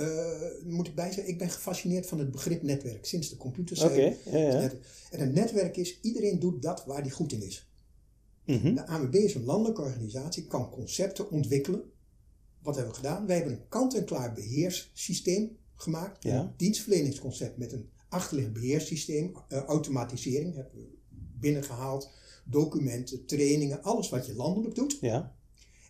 Eh, 0.00 0.64
moet 0.64 0.86
ik 0.88 0.94
bij 0.94 1.12
zeggen, 1.12 1.28
ik 1.32 1.38
ben 1.38 1.50
gefascineerd 1.50 2.06
van 2.06 2.18
het 2.18 2.30
begrip 2.30 2.62
netwerk 2.62 3.06
sinds 3.06 3.28
de 3.28 3.36
computers. 3.36 3.80
Ja, 3.80 3.90
ja. 3.90 4.60
Net- 4.60 4.76
En 5.10 5.20
een 5.20 5.32
netwerk 5.32 5.76
is, 5.76 6.00
iedereen 6.00 6.38
doet 6.38 6.62
dat 6.62 6.84
waar 6.84 7.02
die 7.02 7.12
goed 7.12 7.32
in 7.32 7.42
is. 7.42 7.68
Mhm. 8.44 8.74
De 8.74 8.86
ANWB 8.86 9.14
is 9.14 9.34
een 9.34 9.44
landelijke 9.44 9.82
organisatie, 9.82 10.46
kan 10.46 10.70
concepten 10.70 11.30
ontwikkelen. 11.30 11.82
Wat 12.62 12.74
hebben 12.74 12.92
we 12.94 13.00
gedaan? 13.00 13.26
Wij 13.26 13.36
hebben 13.36 13.52
een 13.54 13.68
kant-en-klaar 13.68 14.32
beheerssysteem 14.32 15.56
gemaakt. 15.74 16.22
Ja. 16.22 16.40
Een 16.40 16.50
dienstverleningsconcept 16.56 17.56
met 17.56 17.72
een 17.72 17.88
achterliggend 18.08 18.54
beheerssysteem. 18.56 19.32
eh, 19.48 19.58
automatisering 19.62 20.54
hebben 20.54 20.74
we 20.74 20.88
binnengehaald. 21.40 22.10
Documenten, 22.44 23.26
trainingen, 23.26 23.82
alles 23.82 24.08
wat 24.08 24.26
je 24.26 24.34
landelijk 24.34 24.74
doet. 24.74 24.98
Ja, 25.00 25.36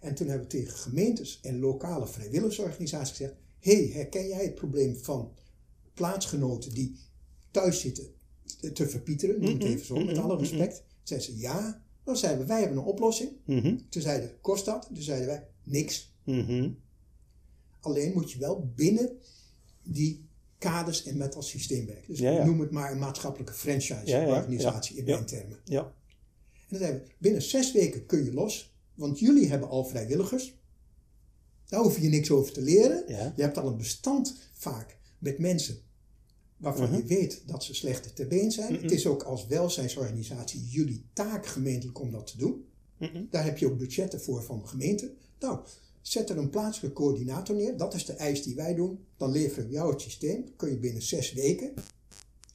En 0.01 0.15
toen 0.15 0.27
hebben 0.29 0.47
we 0.49 0.53
tegen 0.57 0.77
gemeentes 0.77 1.39
en 1.43 1.59
lokale 1.59 2.07
vrijwilligersorganisaties 2.07 3.11
gezegd: 3.17 3.35
hey, 3.61 3.91
herken 3.93 4.29
jij 4.29 4.45
het 4.45 4.55
probleem 4.55 4.97
van 4.97 5.33
plaatsgenoten 5.95 6.75
die 6.75 6.97
thuis 7.51 7.81
zitten 7.81 8.07
te 8.73 8.89
verpieteren? 8.89 9.41
Noem 9.41 9.53
het 9.53 9.63
even 9.63 9.87
zo, 9.87 10.05
met 10.05 10.19
alle 10.19 10.37
respect. 10.37 10.83
Zeiden 11.03 11.29
ze 11.29 11.39
ja. 11.39 11.83
Dan 12.05 12.17
zeiden 12.17 12.41
we: 12.41 12.47
wij 12.47 12.61
hebben 12.61 12.79
een 12.79 12.85
oplossing. 12.85 13.31
Mhm. 13.45 13.77
Toen 13.89 14.03
zeiden 14.03 14.41
kost 14.41 14.65
dat? 14.65 14.87
Toen 14.87 15.03
zeiden 15.03 15.27
wij: 15.27 15.47
niks. 15.63 16.15
Mhm. 16.25 16.71
Alleen 17.81 18.13
moet 18.13 18.33
je 18.33 18.39
wel 18.39 18.73
binnen 18.75 19.19
die 19.83 20.29
kaders 20.59 21.05
en 21.05 21.17
met 21.17 21.35
als 21.35 21.49
systeem 21.49 21.87
werken. 21.87 22.07
Dus 22.07 22.19
Ja, 22.19 22.31
ja. 22.31 22.45
noem 22.45 22.61
het 22.61 22.71
maar 22.71 22.93
een 22.93 22.99
maatschappelijke 22.99 23.53
franchise-organisatie 23.53 24.95
Ja, 24.95 25.01
in 25.01 25.07
mijn 25.07 25.27
termen. 25.27 25.59
Ja. 25.65 25.83
En 26.53 26.67
dan 26.69 26.79
zeiden 26.79 27.03
we, 27.03 27.11
binnen 27.19 27.43
zes 27.43 27.73
weken 27.73 28.07
kun 28.07 28.25
je 28.25 28.33
los, 28.33 28.75
want 28.95 29.19
jullie 29.19 29.49
hebben 29.49 29.69
al 29.69 29.85
vrijwilligers. 29.85 30.59
Daar 31.71 31.83
hoef 31.83 31.99
je 31.99 32.09
niks 32.09 32.31
over 32.31 32.53
te 32.53 32.61
leren. 32.61 33.05
Ja. 33.07 33.33
Je 33.37 33.43
hebt 33.43 33.59
al 33.59 33.67
een 33.67 33.77
bestand 33.77 34.35
vaak 34.53 34.97
met 35.19 35.39
mensen 35.39 35.79
waarvan 36.57 36.97
je 36.97 37.05
weet 37.05 37.43
dat 37.47 37.65
ze 37.65 37.75
slechter 37.75 38.13
ter 38.13 38.27
been 38.27 38.53
zijn. 38.53 38.83
Het 38.83 38.93
is 38.93 39.07
ook 39.07 39.23
als 39.23 39.47
welzijnsorganisatie 39.47 40.67
jullie 40.69 41.05
taak 41.13 41.47
gemeentelijk 41.47 42.01
om 42.01 42.11
dat 42.11 42.27
te 42.27 42.37
doen. 42.37 42.65
Daar 43.31 43.45
heb 43.45 43.59
je 43.59 43.67
ook 43.67 43.79
budgetten 43.79 44.21
voor 44.21 44.43
van 44.43 44.59
de 44.59 44.67
gemeente. 44.67 45.13
Nou, 45.39 45.59
zet 46.03 46.31
er 46.31 46.39
een 46.39 46.51
plaatselijke 46.51 46.97
coördinator 46.97 47.57
neer. 47.57 47.77
Dat 47.77 47.95
is 47.95 48.05
de 48.05 48.13
eis 48.13 48.43
die 48.43 48.55
wij 48.55 48.75
doen. 48.75 49.05
Dan 49.17 49.31
leveren 49.31 49.67
we 49.67 49.73
jou 49.73 49.91
het 49.93 50.01
systeem. 50.01 50.57
Kun 50.57 50.71
je 50.71 50.79
binnen 50.79 51.03
zes 51.03 51.33
weken 51.33 51.75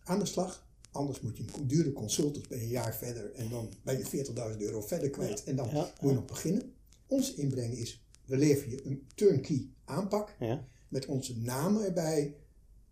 aan 0.04 0.20
de 0.20 0.26
slag. 0.26 0.68
Anders 0.92 1.22
moet 1.22 1.38
je 1.38 1.44
een 1.58 1.68
dure 1.68 1.94
consultant 1.94 2.48
bij 2.48 2.60
een 2.60 2.68
jaar 2.68 2.96
verder. 2.96 3.32
En 3.34 3.50
dan 3.50 3.70
ben 3.84 3.98
je 3.98 4.26
40.000 4.54 4.58
euro 4.58 4.82
verder 4.82 5.10
kwijt. 5.10 5.44
En 5.44 5.56
dan 5.56 5.70
Ja, 5.72 5.94
moet 6.02 6.10
je 6.12 6.16
nog 6.16 6.26
beginnen. 6.26 6.74
Ons 7.08 7.34
inbreng 7.34 7.74
is, 7.74 8.05
we 8.26 8.38
leveren 8.38 8.72
je 8.72 8.86
een 8.86 9.08
turnkey 9.16 9.70
aanpak. 9.86 10.36
Ja. 10.40 10.68
Met 10.88 11.06
onze 11.06 11.40
namen 11.40 11.86
erbij. 11.86 12.36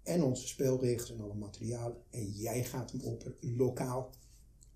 En 0.04 0.24
onze 0.24 0.48
spelregels 0.48 1.12
en 1.12 1.22
alle 1.22 1.34
materialen. 1.34 1.98
En 2.10 2.30
jij 2.30 2.63
gaat 2.63 2.91
hem 2.91 3.02
op 3.02 3.32
lokaal 3.39 4.10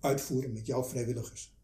uitvoeren 0.00 0.52
met 0.52 0.66
jouw 0.66 0.84
vrijwilligers. 0.84 1.56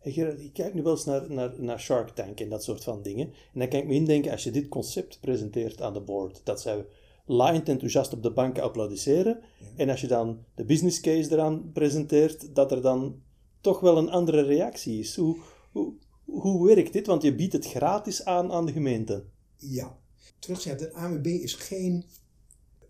Gerard, 0.00 0.40
ik 0.40 0.52
kijk 0.52 0.74
nu 0.74 0.82
wel 0.82 0.92
eens 0.92 1.04
naar, 1.04 1.30
naar, 1.30 1.60
naar 1.62 1.80
Shark 1.80 2.08
Tank 2.08 2.40
en 2.40 2.48
dat 2.48 2.64
soort 2.64 2.84
van 2.84 3.02
dingen. 3.02 3.26
En 3.26 3.58
dan 3.58 3.68
kan 3.68 3.78
ik 3.78 3.86
me 3.86 3.94
indenken, 3.94 4.30
als 4.30 4.44
je 4.44 4.50
dit 4.50 4.68
concept 4.68 5.20
presenteert 5.20 5.82
aan 5.82 5.92
de 5.92 6.00
board, 6.00 6.40
dat 6.44 6.60
zij 6.60 6.86
laaiend 7.26 7.68
enthousiast 7.68 8.12
op 8.12 8.22
de 8.22 8.32
bank 8.32 8.58
applaudisseren. 8.58 9.40
En 9.76 9.90
als 9.90 10.00
je 10.00 10.06
dan 10.06 10.44
de 10.54 10.64
business 10.64 11.00
case 11.00 11.32
eraan 11.32 11.70
presenteert, 11.72 12.54
dat 12.54 12.72
er 12.72 12.82
dan 12.82 13.22
toch 13.60 13.80
wel 13.80 13.98
een 13.98 14.10
andere 14.10 14.42
reactie 14.42 14.98
is. 14.98 15.16
Hoe, 15.16 15.36
hoe, 15.72 15.94
hoe 16.24 16.66
werkt 16.66 16.92
dit? 16.92 17.06
Want 17.06 17.22
je 17.22 17.34
biedt 17.34 17.52
het 17.52 17.66
gratis 17.66 18.24
aan 18.24 18.52
aan 18.52 18.66
de 18.66 18.72
gemeente. 18.72 19.24
Ja. 19.56 19.98
Terugzeggen, 20.38 20.82
de 20.88 20.92
AMB 20.94 21.26
is 21.26 21.54
geen, 21.54 22.04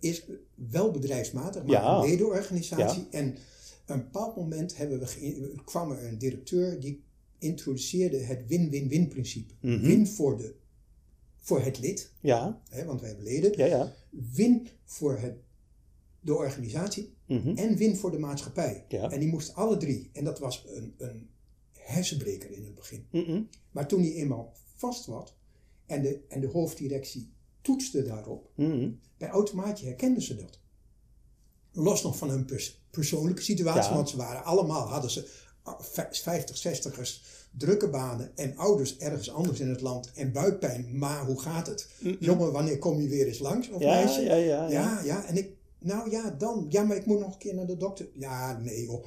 is 0.00 0.24
wel 0.54 0.90
bedrijfsmatig, 0.90 1.62
maar 1.64 1.72
Ja. 1.72 1.96
een 1.98 2.08
ledenorganisatie. 2.08 3.06
En 3.10 3.36
een 3.86 3.98
bepaald 4.02 4.36
moment 4.36 4.76
hebben 4.76 4.98
we 4.98 5.52
kwam 5.64 5.90
er 5.90 6.04
een 6.04 6.18
directeur 6.18 6.80
die 6.80 7.02
introduceerde 7.38 8.18
het 8.18 8.46
win-win-win 8.46 9.08
principe. 9.08 9.54
Win 9.60 10.06
voor, 10.06 10.36
de, 10.36 10.54
voor 11.36 11.60
het 11.60 11.78
lid, 11.80 12.12
Ja, 12.20 12.60
hè, 12.68 12.84
want 12.84 13.00
wij 13.00 13.08
hebben 13.08 13.26
leden. 13.26 13.52
ja, 13.56 13.64
ja. 13.66 13.92
Win 14.10 14.68
voor 14.84 15.18
het, 15.18 15.34
de 16.20 16.34
organisatie 16.34 17.12
en 17.56 17.76
win 17.76 17.96
voor 17.96 18.10
de 18.10 18.18
maatschappij. 18.18 18.84
Ja. 18.88 19.10
En 19.10 19.20
die 19.20 19.28
moest 19.28 19.54
alle 19.54 19.76
drie. 19.76 20.10
En 20.12 20.24
dat 20.24 20.38
was 20.38 20.64
een, 20.68 20.94
een 20.98 21.28
hersenbreker 21.84 22.50
in 22.50 22.64
het 22.64 22.74
begin. 22.74 23.06
Maar 23.70 23.88
toen 23.88 24.02
die 24.02 24.14
eenmaal 24.14 24.52
vast 24.76 25.06
was 25.06 25.34
en 25.86 26.02
de, 26.02 26.20
en 26.28 26.40
de 26.40 26.46
hoofddirectie 26.46 27.32
toetste 27.60 28.02
daarop, 28.02 28.50
bij 29.16 29.28
automaatje 29.28 29.86
herkenden 29.86 30.22
ze 30.22 30.36
dat. 30.36 30.58
Los 31.72 32.02
nog 32.02 32.16
van 32.16 32.30
hun 32.30 32.44
pers- 32.44 32.82
persoonlijke 32.90 33.42
situatie, 33.42 33.90
Ja. 33.90 33.94
want 33.96 34.10
ze 34.10 34.16
waren 34.16 34.44
allemaal, 34.44 34.88
hadden 34.88 35.10
ze 35.10 35.30
ah, 35.62 35.80
vij- 35.80 36.08
50, 36.12 36.56
60ers, 36.58 37.22
drukke 37.58 37.88
banen 37.90 38.36
en 38.36 38.56
ouders 38.56 38.96
ergens 38.98 39.30
anders 39.30 39.60
in 39.60 39.68
het 39.68 39.80
land 39.80 40.12
en 40.14 40.32
buikpijn. 40.32 40.98
Maar 40.98 41.24
hoe 41.26 41.40
gaat 41.40 41.66
het? 41.66 41.88
Jongen, 42.20 42.52
wanneer 42.52 42.78
kom 42.78 43.00
je 43.00 43.08
weer 43.08 43.26
eens 43.26 43.38
langs? 43.38 43.68
Of 43.70 43.80
Ja, 43.82 43.94
meisje? 43.94 44.20
ja, 44.22 44.34
ja, 44.34 44.68
ja. 44.68 44.68
ja, 44.68 45.00
ja. 45.02 45.24
En 45.26 45.36
ik, 45.36 45.50
nou 45.78 46.10
ja, 46.10 46.30
dan. 46.30 46.66
Ja, 46.68 46.82
maar 46.82 46.96
ik 46.96 47.06
moet 47.06 47.20
nog 47.20 47.32
een 47.32 47.38
keer 47.38 47.54
naar 47.54 47.66
de 47.66 47.76
dokter. 47.76 48.08
Ja, 48.14 48.58
nee 48.58 48.82
joh. 48.84 49.04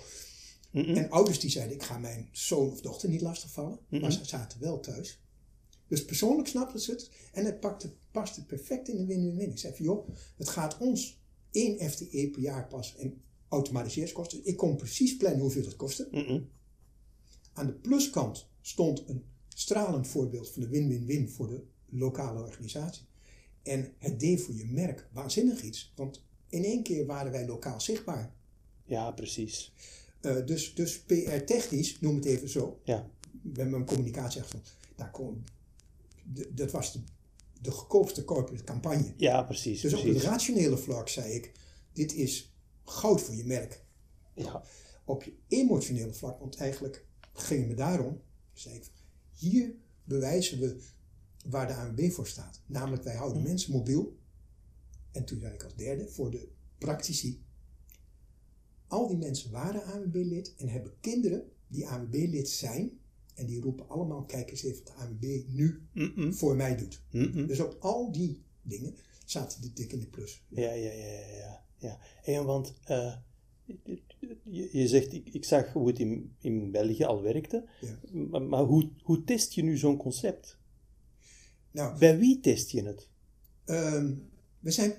En 0.85 1.09
ouders 1.09 1.39
die 1.39 1.49
zeiden, 1.49 1.75
ik 1.75 1.83
ga 1.83 1.97
mijn 1.97 2.29
zoon 2.31 2.71
of 2.71 2.81
dochter 2.81 3.09
niet 3.09 3.21
lastigvallen. 3.21 3.79
Maar 3.89 4.11
ze 4.11 4.25
zaten 4.25 4.59
wel 4.59 4.79
thuis. 4.79 5.21
Dus 5.87 6.05
persoonlijk 6.05 6.47
snapten 6.47 6.79
ze 6.79 6.91
het. 6.91 7.11
En 7.31 7.45
het 7.45 7.59
pakte, 7.59 7.93
paste 8.11 8.45
perfect 8.45 8.87
in 8.87 8.97
de 8.97 9.05
win-win-win. 9.05 9.51
Ik 9.51 9.57
zei 9.57 9.75
van, 9.75 9.85
joh, 9.85 10.09
het 10.37 10.49
gaat 10.49 10.77
ons 10.77 11.19
één 11.51 11.89
FTE 11.89 12.29
per 12.31 12.41
jaar 12.41 12.67
pas 12.67 12.95
en 12.95 13.21
automatiseerskosten. 13.47 14.45
Ik 14.45 14.57
kon 14.57 14.75
precies 14.75 15.17
plannen 15.17 15.41
hoeveel 15.41 15.65
het 15.65 15.75
kostte. 15.75 16.09
Aan 17.53 17.65
de 17.65 17.73
pluskant 17.73 18.47
stond 18.61 19.03
een 19.07 19.23
stralend 19.47 20.07
voorbeeld 20.07 20.49
van 20.49 20.61
de 20.61 20.69
win-win-win 20.69 21.29
voor 21.29 21.47
de 21.47 21.63
lokale 21.85 22.39
organisatie. 22.39 23.05
En 23.63 23.93
het 23.97 24.19
deed 24.19 24.41
voor 24.41 24.55
je 24.55 24.65
merk 24.65 25.09
waanzinnig 25.13 25.61
iets. 25.61 25.93
Want 25.95 26.25
in 26.49 26.63
één 26.63 26.83
keer 26.83 27.05
waren 27.05 27.31
wij 27.31 27.45
lokaal 27.45 27.81
zichtbaar. 27.81 28.35
Ja, 28.85 29.11
precies. 29.11 29.73
Eh, 30.21 30.45
dus, 30.45 30.73
dus 30.75 30.99
PR-technisch, 31.01 31.99
noem 31.99 32.15
het 32.15 32.25
even 32.25 32.49
zo, 32.49 32.79
Ja. 32.83 33.09
met 33.41 33.69
mijn 33.69 33.85
communicatieachtergrond, 33.85 34.75
daar 34.95 35.11
kon, 35.11 35.43
dat 36.49 36.71
was 36.71 36.93
de, 36.93 36.99
de 37.61 37.71
goedkoopste 37.71 38.23
corporate 38.25 38.63
campagne. 38.63 39.13
Ja, 39.17 39.43
precies. 39.43 39.81
Dus 39.81 39.93
op 39.93 40.03
het 40.03 40.21
rationele 40.21 40.77
vlak 40.77 41.09
zei 41.09 41.31
ik, 41.33 41.51
dit 41.93 42.13
is 42.13 42.53
goud 42.85 43.21
voor 43.21 43.35
je 43.35 43.45
merk. 43.45 43.85
Ja. 44.33 44.63
Op 45.05 45.23
je 45.23 45.33
emotionele 45.47 46.13
vlak, 46.13 46.39
want 46.39 46.55
eigenlijk 46.55 47.05
ging 47.33 47.59
het 47.59 47.69
me 47.69 47.75
daarom, 47.75 48.21
zei 48.53 48.75
ik, 48.75 48.83
hier 49.35 49.73
bewijzen 50.03 50.59
we 50.59 50.81
waar 51.49 51.67
de 51.67 51.73
ANWB 51.73 52.11
voor 52.11 52.27
staat. 52.27 52.61
Namelijk, 52.65 53.03
wij 53.03 53.15
houden 53.15 53.41
mensen 53.43 53.71
mobiel. 53.71 54.17
En 55.11 55.25
toen 55.25 55.39
zei 55.39 55.53
ik 55.53 55.63
als 55.63 55.75
derde, 55.75 56.07
voor 56.07 56.31
de 56.31 56.47
praktici. 56.77 57.41
Al 58.87 59.07
die 59.07 59.17
mensen 59.17 59.51
waren 59.51 59.83
ANWB-lid 59.83 60.53
en 60.57 60.67
hebben 60.67 60.91
kinderen 61.01 61.43
die 61.67 61.87
ANWB-lid 61.87 62.49
zijn. 62.49 62.99
En 63.33 63.45
die 63.45 63.61
roepen 63.61 63.89
allemaal, 63.89 64.25
kijk 64.25 64.49
eens 64.49 64.63
even 64.63 64.83
wat 64.83 64.93
de 64.95 65.01
ANWB 65.01 65.43
nu 65.47 65.81
voor 66.33 66.55
mij 66.55 66.77
doet. 66.77 67.01
Dus 67.47 67.59
op 67.59 67.77
al 67.79 68.11
die 68.11 68.43
dingen 68.61 68.95
zaten 69.25 69.61
de 69.61 69.73
dik 69.73 69.91
in 69.91 69.99
de 69.99 70.07
plus. 70.07 70.43
Ja, 70.47 70.71
ja, 70.71 70.91
ja, 70.91 71.05
ja. 71.05 71.37
ja. 71.37 71.63
ja. 71.77 71.99
En 72.23 72.45
want 72.45 72.73
eh, 72.83 73.15
je, 74.43 74.69
je 74.71 74.87
zegt, 74.87 75.13
ik, 75.13 75.29
ik 75.31 75.45
zag 75.45 75.73
hoe 75.73 75.87
het 75.87 75.99
in, 75.99 76.35
in 76.39 76.71
België 76.71 77.03
al 77.03 77.21
werkte. 77.21 77.65
Ja. 77.81 77.99
Maar, 78.11 78.41
maar 78.41 78.63
hoe, 78.63 78.89
hoe 79.01 79.23
test 79.23 79.53
je 79.53 79.63
nu 79.63 79.77
zo'n 79.77 79.97
concept? 79.97 80.57
Nou, 81.71 81.99
Bij 81.99 82.17
wie 82.17 82.39
test 82.39 82.69
je 82.69 82.83
het? 82.83 83.09
Ehm, 83.65 84.13
we 84.59 84.71
zijn, 84.71 84.93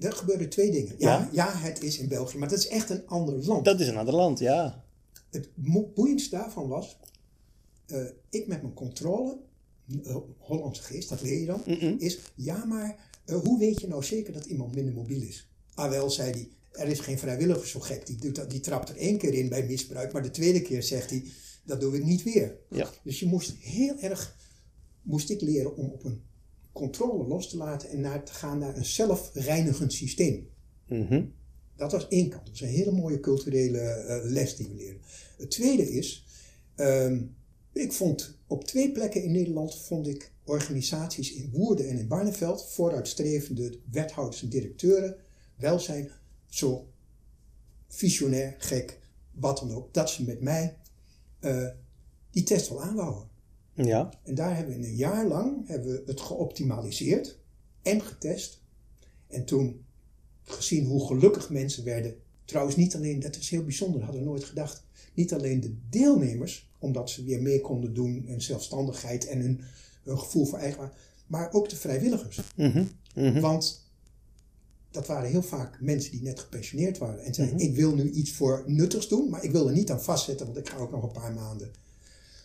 er 0.00 0.12
gebeuren 0.12 0.48
twee 0.48 0.70
dingen. 0.70 0.94
Ja, 0.98 1.18
Ja? 1.18 1.28
ja? 1.32 1.58
het 1.58 1.82
is 1.82 1.98
in 1.98 2.08
België, 2.08 2.38
maar 2.38 2.48
dat 2.48 2.58
is 2.58 2.68
echt 2.68 2.90
een 2.90 3.06
ander 3.06 3.46
land. 3.46 3.64
Dat 3.64 3.80
is 3.80 3.88
een 3.88 3.96
ander 3.96 4.14
land, 4.14 4.38
ja. 4.38 4.84
Het 5.30 5.48
boeiendste 5.94 6.36
daarvan 6.36 6.68
was, 6.68 6.98
eh, 7.86 8.04
ik 8.30 8.46
met 8.46 8.62
mijn 8.62 8.74
controle, 8.74 9.38
eh, 10.04 10.16
Hollandse 10.38 10.82
geest, 10.82 11.08
dat 11.08 11.22
leer 11.22 11.40
je 11.40 11.46
dan, 11.46 11.64
is, 11.98 12.18
ja 12.34 12.64
maar 12.64 13.08
eh, 13.24 13.36
hoe 13.36 13.58
weet 13.58 13.80
je 13.80 13.88
nou 13.88 14.04
zeker 14.04 14.32
dat 14.32 14.44
iemand 14.44 14.74
minder 14.74 14.94
mobiel 14.94 15.22
is? 15.22 15.48
Ah 15.74 15.90
wel, 15.90 16.10
zei 16.10 16.30
hij, 16.30 16.48
er 16.72 16.88
is 16.88 17.00
geen 17.00 17.18
vrijwilliger 17.18 17.66
zo 17.66 17.80
gek, 17.80 18.06
die, 18.06 18.16
doet 18.16 18.34
dat, 18.34 18.50
die 18.50 18.60
trapt 18.60 18.88
er 18.88 18.96
één 18.96 19.18
keer 19.18 19.34
in 19.34 19.48
bij 19.48 19.66
misbruik, 19.66 20.12
maar 20.12 20.22
de 20.22 20.30
tweede 20.30 20.62
keer 20.62 20.82
zegt 20.82 21.10
hij, 21.10 21.24
dat 21.64 21.80
doe 21.80 21.96
ik 21.96 22.04
niet 22.04 22.22
weer. 22.22 22.56
Ja. 22.68 22.90
Dus 23.04 23.20
je 23.20 23.26
moest 23.26 23.52
heel 23.58 23.98
erg, 23.98 24.36
moest 25.02 25.30
ik 25.30 25.40
leren 25.40 25.76
om 25.76 25.86
op 25.86 26.04
een 26.04 26.22
controle 26.80 27.28
los 27.28 27.48
te 27.48 27.56
laten 27.56 27.88
en 27.88 28.00
naar 28.00 28.24
te 28.24 28.32
gaan 28.32 28.58
naar 28.58 28.76
een 28.76 28.84
zelfreinigend 28.84 29.92
systeem. 29.92 30.48
Mhm. 30.88 31.24
Dat 31.76 31.92
was 31.92 32.08
één 32.08 32.28
kant. 32.28 32.46
Dat 32.46 32.58
was 32.58 32.68
een 32.68 32.76
hele 32.76 32.92
mooie 32.92 33.20
culturele 33.20 33.78
eh, 33.78 34.30
les 34.30 34.56
die 34.56 34.68
we 34.68 34.74
leren. 34.74 35.00
Het 35.36 35.50
tweede 35.50 35.90
is, 35.90 36.26
ehm, 36.74 37.22
ik 37.72 37.92
vond 37.92 38.38
op 38.46 38.64
twee 38.64 38.92
plekken 38.92 39.22
in 39.22 39.32
Nederland 39.32 39.74
vond 39.74 40.06
ik 40.06 40.32
organisaties 40.44 41.32
in 41.32 41.50
Woerden 41.50 41.88
en 41.88 41.98
in 41.98 42.08
Barneveld, 42.08 42.70
vooruitstrevende 42.70 43.78
wethouders 43.90 44.42
en 44.42 44.48
directeuren, 44.48 45.16
welzijn, 45.56 46.10
zo 46.46 46.88
visionair, 47.88 48.54
gek, 48.58 48.98
wat 49.32 49.58
dan 49.58 49.72
ook, 49.72 49.94
dat 49.94 50.10
ze 50.10 50.24
met 50.24 50.40
mij 50.40 50.76
eh, 51.40 51.68
die 52.30 52.42
test 52.42 52.68
wel 52.68 52.82
aanwouden. 52.82 53.29
Ja. 53.86 54.12
En 54.22 54.34
daar 54.34 54.56
hebben 54.56 54.80
we 54.80 54.86
een 54.86 54.96
jaar 54.96 55.26
lang 55.26 55.68
hebben 55.68 55.92
we 55.92 56.02
het 56.06 56.20
geoptimaliseerd 56.20 57.38
en 57.82 58.02
getest. 58.02 58.62
En 59.26 59.44
toen 59.44 59.84
gezien 60.42 60.86
hoe 60.86 61.06
gelukkig 61.06 61.50
mensen 61.50 61.84
werden. 61.84 62.16
Trouwens, 62.44 62.76
niet 62.76 62.94
alleen, 62.94 63.20
dat 63.20 63.36
is 63.36 63.50
heel 63.50 63.64
bijzonder, 63.64 64.02
hadden 64.02 64.20
we 64.20 64.28
nooit 64.28 64.44
gedacht. 64.44 64.84
Niet 65.14 65.32
alleen 65.32 65.60
de 65.60 65.76
deelnemers, 65.90 66.70
omdat 66.78 67.10
ze 67.10 67.24
weer 67.24 67.42
mee 67.42 67.60
konden 67.60 67.94
doen 67.94 68.26
en 68.26 68.42
zelfstandigheid 68.42 69.26
en 69.26 69.40
hun, 69.40 69.60
hun 70.02 70.18
gevoel 70.18 70.44
voor 70.44 70.58
eigenwaarde, 70.58 70.94
maar 71.26 71.52
ook 71.52 71.68
de 71.68 71.76
vrijwilligers. 71.76 72.40
Mhm. 72.56 72.84
Mhm. 73.14 73.40
Want 73.40 73.88
dat 74.90 75.06
waren 75.06 75.30
heel 75.30 75.42
vaak 75.42 75.80
mensen 75.80 76.10
die 76.10 76.22
net 76.22 76.40
gepensioneerd 76.40 76.98
waren 76.98 77.24
en 77.24 77.34
zeiden: 77.34 77.58
Ik 77.58 77.74
wil 77.74 77.94
nu 77.94 78.10
iets 78.10 78.32
voor 78.32 78.64
nuttigs 78.66 79.08
doen, 79.08 79.28
maar 79.28 79.44
ik 79.44 79.50
wil 79.50 79.68
er 79.68 79.74
niet 79.74 79.90
aan 79.90 80.02
vastzetten, 80.02 80.46
want 80.46 80.58
ik 80.58 80.68
ga 80.68 80.76
ook 80.76 80.90
nog 80.90 81.02
een 81.02 81.12
paar 81.12 81.32
maanden. 81.32 81.70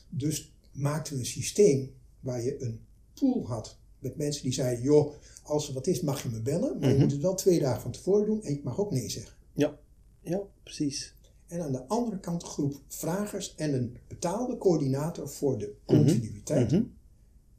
Dus 0.10 0.55
maakten 0.76 1.14
we 1.14 1.20
een 1.20 1.26
systeem 1.26 1.94
waar 2.20 2.42
je 2.44 2.62
een 2.62 2.80
pool 3.14 3.48
had 3.48 3.78
met 4.00 4.16
mensen 4.18 4.44
die 4.44 4.54
zeiden: 4.54 4.84
Joh, 4.84 5.14
als 5.44 5.68
er 5.68 5.74
wat 5.74 5.88
is, 5.88 6.02
mag 6.02 6.24
je 6.24 6.30
me 6.30 6.42
bellen, 6.42 6.80
maar 6.80 6.92
je 6.94 7.00
moet 7.00 7.12
het 7.12 7.22
wel 7.22 7.36
twee 7.36 7.60
dagen 7.60 7.82
van 7.82 7.92
tevoren 7.92 8.26
doen 8.26 8.44
en 8.44 8.54
je 8.54 8.62
mag 8.64 8.80
ook 8.80 8.92
nee 8.92 9.10
zeggen. 9.10 9.36
Ja. 9.54 9.78
Ja, 10.22 10.42
precies. 10.64 11.14
En 11.48 11.62
aan 11.62 11.72
de 11.72 11.88
andere 11.88 12.20
kant 12.20 12.42
een 12.42 12.48
groep 12.48 12.82
vragers 12.88 13.56
en 13.56 13.74
een 13.74 13.98
betaalde 14.08 14.58
coördinator 14.58 15.30
voor 15.30 15.58
de 15.58 15.76
continuïteit, 15.86 16.72
Mhm. 16.72 16.84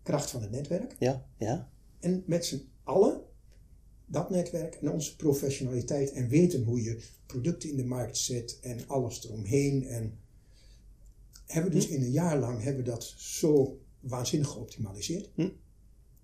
kracht 0.03 0.31
van 0.31 0.43
het 0.43 0.51
netwerk. 0.51 0.97
Ja, 0.99 1.27
ja. 1.39 1.71
En 2.01 2.23
met 2.27 2.45
z'n 2.45 2.69
allen, 2.85 3.21
dat 4.07 4.31
netwerk 4.31 4.75
en 4.75 4.91
onze 4.91 5.17
professionaliteit 5.17 6.13
en 6.13 6.29
weten 6.29 6.63
hoe 6.65 6.83
je 6.83 7.03
producten 7.27 7.71
in 7.71 7.77
de 7.77 7.85
markt 7.85 8.17
zet 8.19 8.59
en 8.61 8.89
alles 8.89 9.25
eromheen. 9.25 9.85
En 9.87 10.19
hebben 11.47 11.73
we 11.73 11.79
dus 11.79 11.89
in 11.89 12.03
een 12.03 12.11
jaar 12.11 12.39
lang 12.39 12.63
hebben 12.63 12.85
dat 12.85 13.15
zo 13.17 13.81
waanzinnig 14.01 14.49
geoptimaliseerd. 14.49 15.31
Hm. 15.35 15.49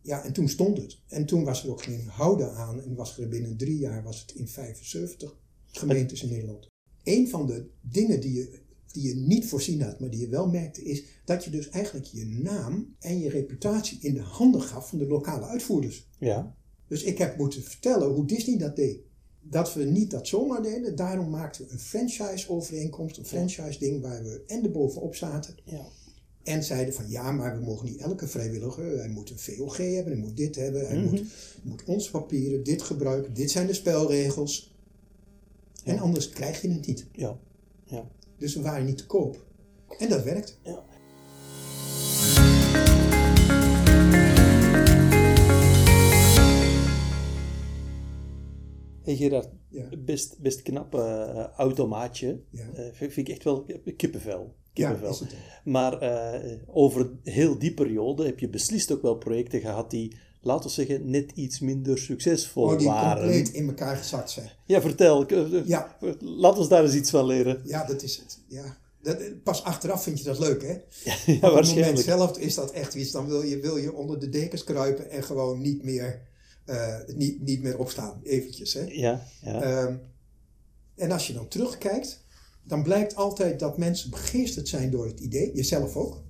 Ja, 0.01 0.25
en 0.25 0.33
toen 0.33 0.49
stond 0.49 0.79
het. 0.79 0.99
En 1.09 1.27
toen 1.27 1.45
was 1.45 1.65
er 1.65 1.71
ook 1.71 1.83
geen 1.83 2.07
houden 2.07 2.55
aan. 2.55 2.83
En 2.83 2.95
was 2.95 3.19
er 3.19 3.29
binnen 3.29 3.57
drie 3.57 3.79
jaar 3.79 4.03
was 4.03 4.21
het 4.21 4.35
in 4.35 4.49
75 4.49 5.37
gemeentes 5.67 6.23
in 6.23 6.29
Nederland. 6.29 6.67
Een 7.03 7.29
van 7.29 7.47
de 7.47 7.69
dingen 7.81 8.21
die 8.21 8.33
je, 8.33 8.61
die 8.93 9.03
je 9.03 9.15
niet 9.15 9.47
voorzien 9.47 9.83
had, 9.83 10.01
maar 10.01 10.11
die 10.11 10.21
je 10.21 10.29
wel 10.29 10.49
merkte, 10.49 10.83
is 10.83 11.05
dat 11.25 11.45
je 11.45 11.51
dus 11.51 11.69
eigenlijk 11.69 12.07
je 12.07 12.27
naam 12.27 12.95
en 12.99 13.19
je 13.19 13.29
reputatie 13.29 13.99
in 14.01 14.15
de 14.15 14.21
handen 14.21 14.63
gaf 14.63 14.89
van 14.89 14.99
de 14.99 15.07
lokale 15.07 15.47
uitvoerders. 15.47 16.09
Ja. 16.19 16.57
Dus 16.89 17.03
ik 17.03 17.19
heb 17.19 17.37
moeten 17.37 17.63
vertellen 17.63 18.09
hoe 18.09 18.27
Disney 18.27 18.59
dat 18.59 18.77
deed. 18.77 19.01
Dat 19.43 19.75
we 19.75 19.85
niet 19.85 20.11
dat 20.11 20.29
zomaar 20.29 20.63
deden, 20.63 20.97
daarom 20.97 21.31
maakten 21.31 21.65
we 21.67 21.73
een 21.73 21.79
franchise-overeenkomst, 21.79 23.17
een 23.17 23.27
franchise-ding 23.27 24.03
waar 24.03 24.23
we 24.23 24.43
en 24.47 24.63
erbovenop 24.65 25.15
zaten. 25.15 25.55
Ja. 25.65 25.85
En 26.43 26.65
zeiden 26.65 26.95
van 26.95 27.09
ja, 27.09 27.33
maar 27.33 27.59
we 27.59 27.65
mogen 27.65 27.87
niet 27.87 27.97
elke 28.01 28.29
vrijwilliger, 28.29 28.99
hij 28.99 29.09
moet 29.09 29.31
een 29.31 29.39
VOG 29.39 29.77
hebben, 29.77 30.13
hij 30.13 30.23
moet 30.23 30.37
dit 30.37 30.55
hebben, 30.57 30.87
hij 30.87 30.97
Mhm. 30.99 31.11
moet, 31.11 31.23
moet 31.63 31.85
onze 31.85 32.11
papieren, 32.11 32.65
dit 32.65 32.83
gebruiken, 32.83 33.35
dit 33.35 33.51
zijn 33.51 33.67
de 33.67 33.73
spelregels. 33.75 34.75
En 35.85 35.99
anders 35.99 36.29
krijg 36.29 36.63
je 36.63 36.69
het 36.71 36.87
niet. 36.87 37.07
Ja. 37.13 37.39
Ja. 37.85 38.09
Dus 38.39 38.55
we 38.55 38.63
waren 38.63 38.87
niet 38.87 38.99
te 38.99 39.07
koop. 39.07 39.45
En 39.99 40.09
dat 40.09 40.23
werkt. 40.25 40.59
ja. 40.63 40.85
Hey 49.05 49.17
Gerard, 49.17 49.49
Ja. 49.69 49.85
best, 49.99 50.39
best 50.39 50.63
knap 50.63 50.95
eh, 50.95 51.45
automaatje. 51.57 52.41
Ja. 52.51 52.65
Eh, 52.75 52.85
vind 52.93 53.17
ik 53.17 53.29
echt 53.29 53.45
wel 53.45 53.67
kippenvel. 53.97 54.55
Ja, 54.73 54.91
kippenvel. 54.91 55.19
het. 55.19 55.35
Maar 55.65 55.99
eh, 55.99 56.53
over 56.67 57.11
heel 57.23 57.59
die 57.59 57.75
periode 57.75 58.25
heb 58.25 58.39
je 58.39 58.49
beslist 58.49 58.93
ook 58.93 59.03
wel 59.03 59.15
projecten 59.17 59.61
gehad 59.61 59.91
die, 59.91 60.17
laten 60.41 60.65
we 60.67 60.71
zeggen, 60.75 61.11
net 61.11 61.31
iets 61.35 61.61
minder 61.61 61.99
succesvol 61.99 62.65
Oh, 62.65 62.79
die 62.79 62.87
waren. 62.87 63.23
compleet 63.23 63.49
in 63.49 63.67
elkaar 63.69 63.97
gezakt 63.97 64.31
zijn. 64.31 64.51
Ja, 64.67 64.81
vertel. 64.81 65.27
Ja. 65.67 65.97
Laat 66.21 66.59
ons 66.59 66.69
daar 66.69 66.83
eens 66.85 66.95
iets 66.95 67.11
van 67.11 67.27
leren. 67.27 67.61
Ja, 67.65 67.85
dat 67.85 68.03
is 68.03 68.17
het. 68.17 68.39
Ja. 68.49 68.77
Dat, 69.03 69.43
pas 69.43 69.63
achteraf 69.65 70.03
vind 70.03 70.19
je 70.19 70.25
dat 70.25 70.39
leuk, 70.39 70.63
hè? 70.63 70.69
Ja, 71.05 71.13
Op 71.13 71.27
het 71.27 71.27
moment 71.27 71.53
waarschijnlijk. 71.55 72.07
zelf 72.07 72.39
is 72.39 72.55
dat 72.55 72.71
echt 72.71 72.95
iets. 72.95 73.11
Dan 73.11 73.27
wil 73.27 73.43
je, 73.43 73.61
wil 73.61 73.77
je 73.77 73.93
onder 73.95 74.21
de 74.21 74.29
dekens 74.29 74.65
kruipen 74.65 75.11
en 75.11 75.23
gewoon 75.23 75.61
niet 75.61 75.83
meer, 75.83 76.21
eh, 76.65 76.97
niet, 77.07 77.41
niet 77.41 77.63
meer 77.63 77.79
opstaan. 77.79 78.21
Eventjes, 78.23 78.75
hè? 78.75 78.85
Ja, 78.89 79.27
ja. 79.41 79.63
Ehm, 79.63 79.97
en 80.95 81.11
als 81.11 81.27
je 81.27 81.33
dan 81.33 81.49
terugkijkt, 81.49 82.25
dan 82.65 82.83
blijkt 82.83 83.15
altijd 83.15 83.59
dat 83.59 83.79
mensen 83.79 84.11
begeesterd 84.11 84.69
zijn 84.69 84.91
door 84.91 85.07
het 85.07 85.21
idee, 85.21 85.55
jezelf 85.55 85.97
ook. 85.97 86.23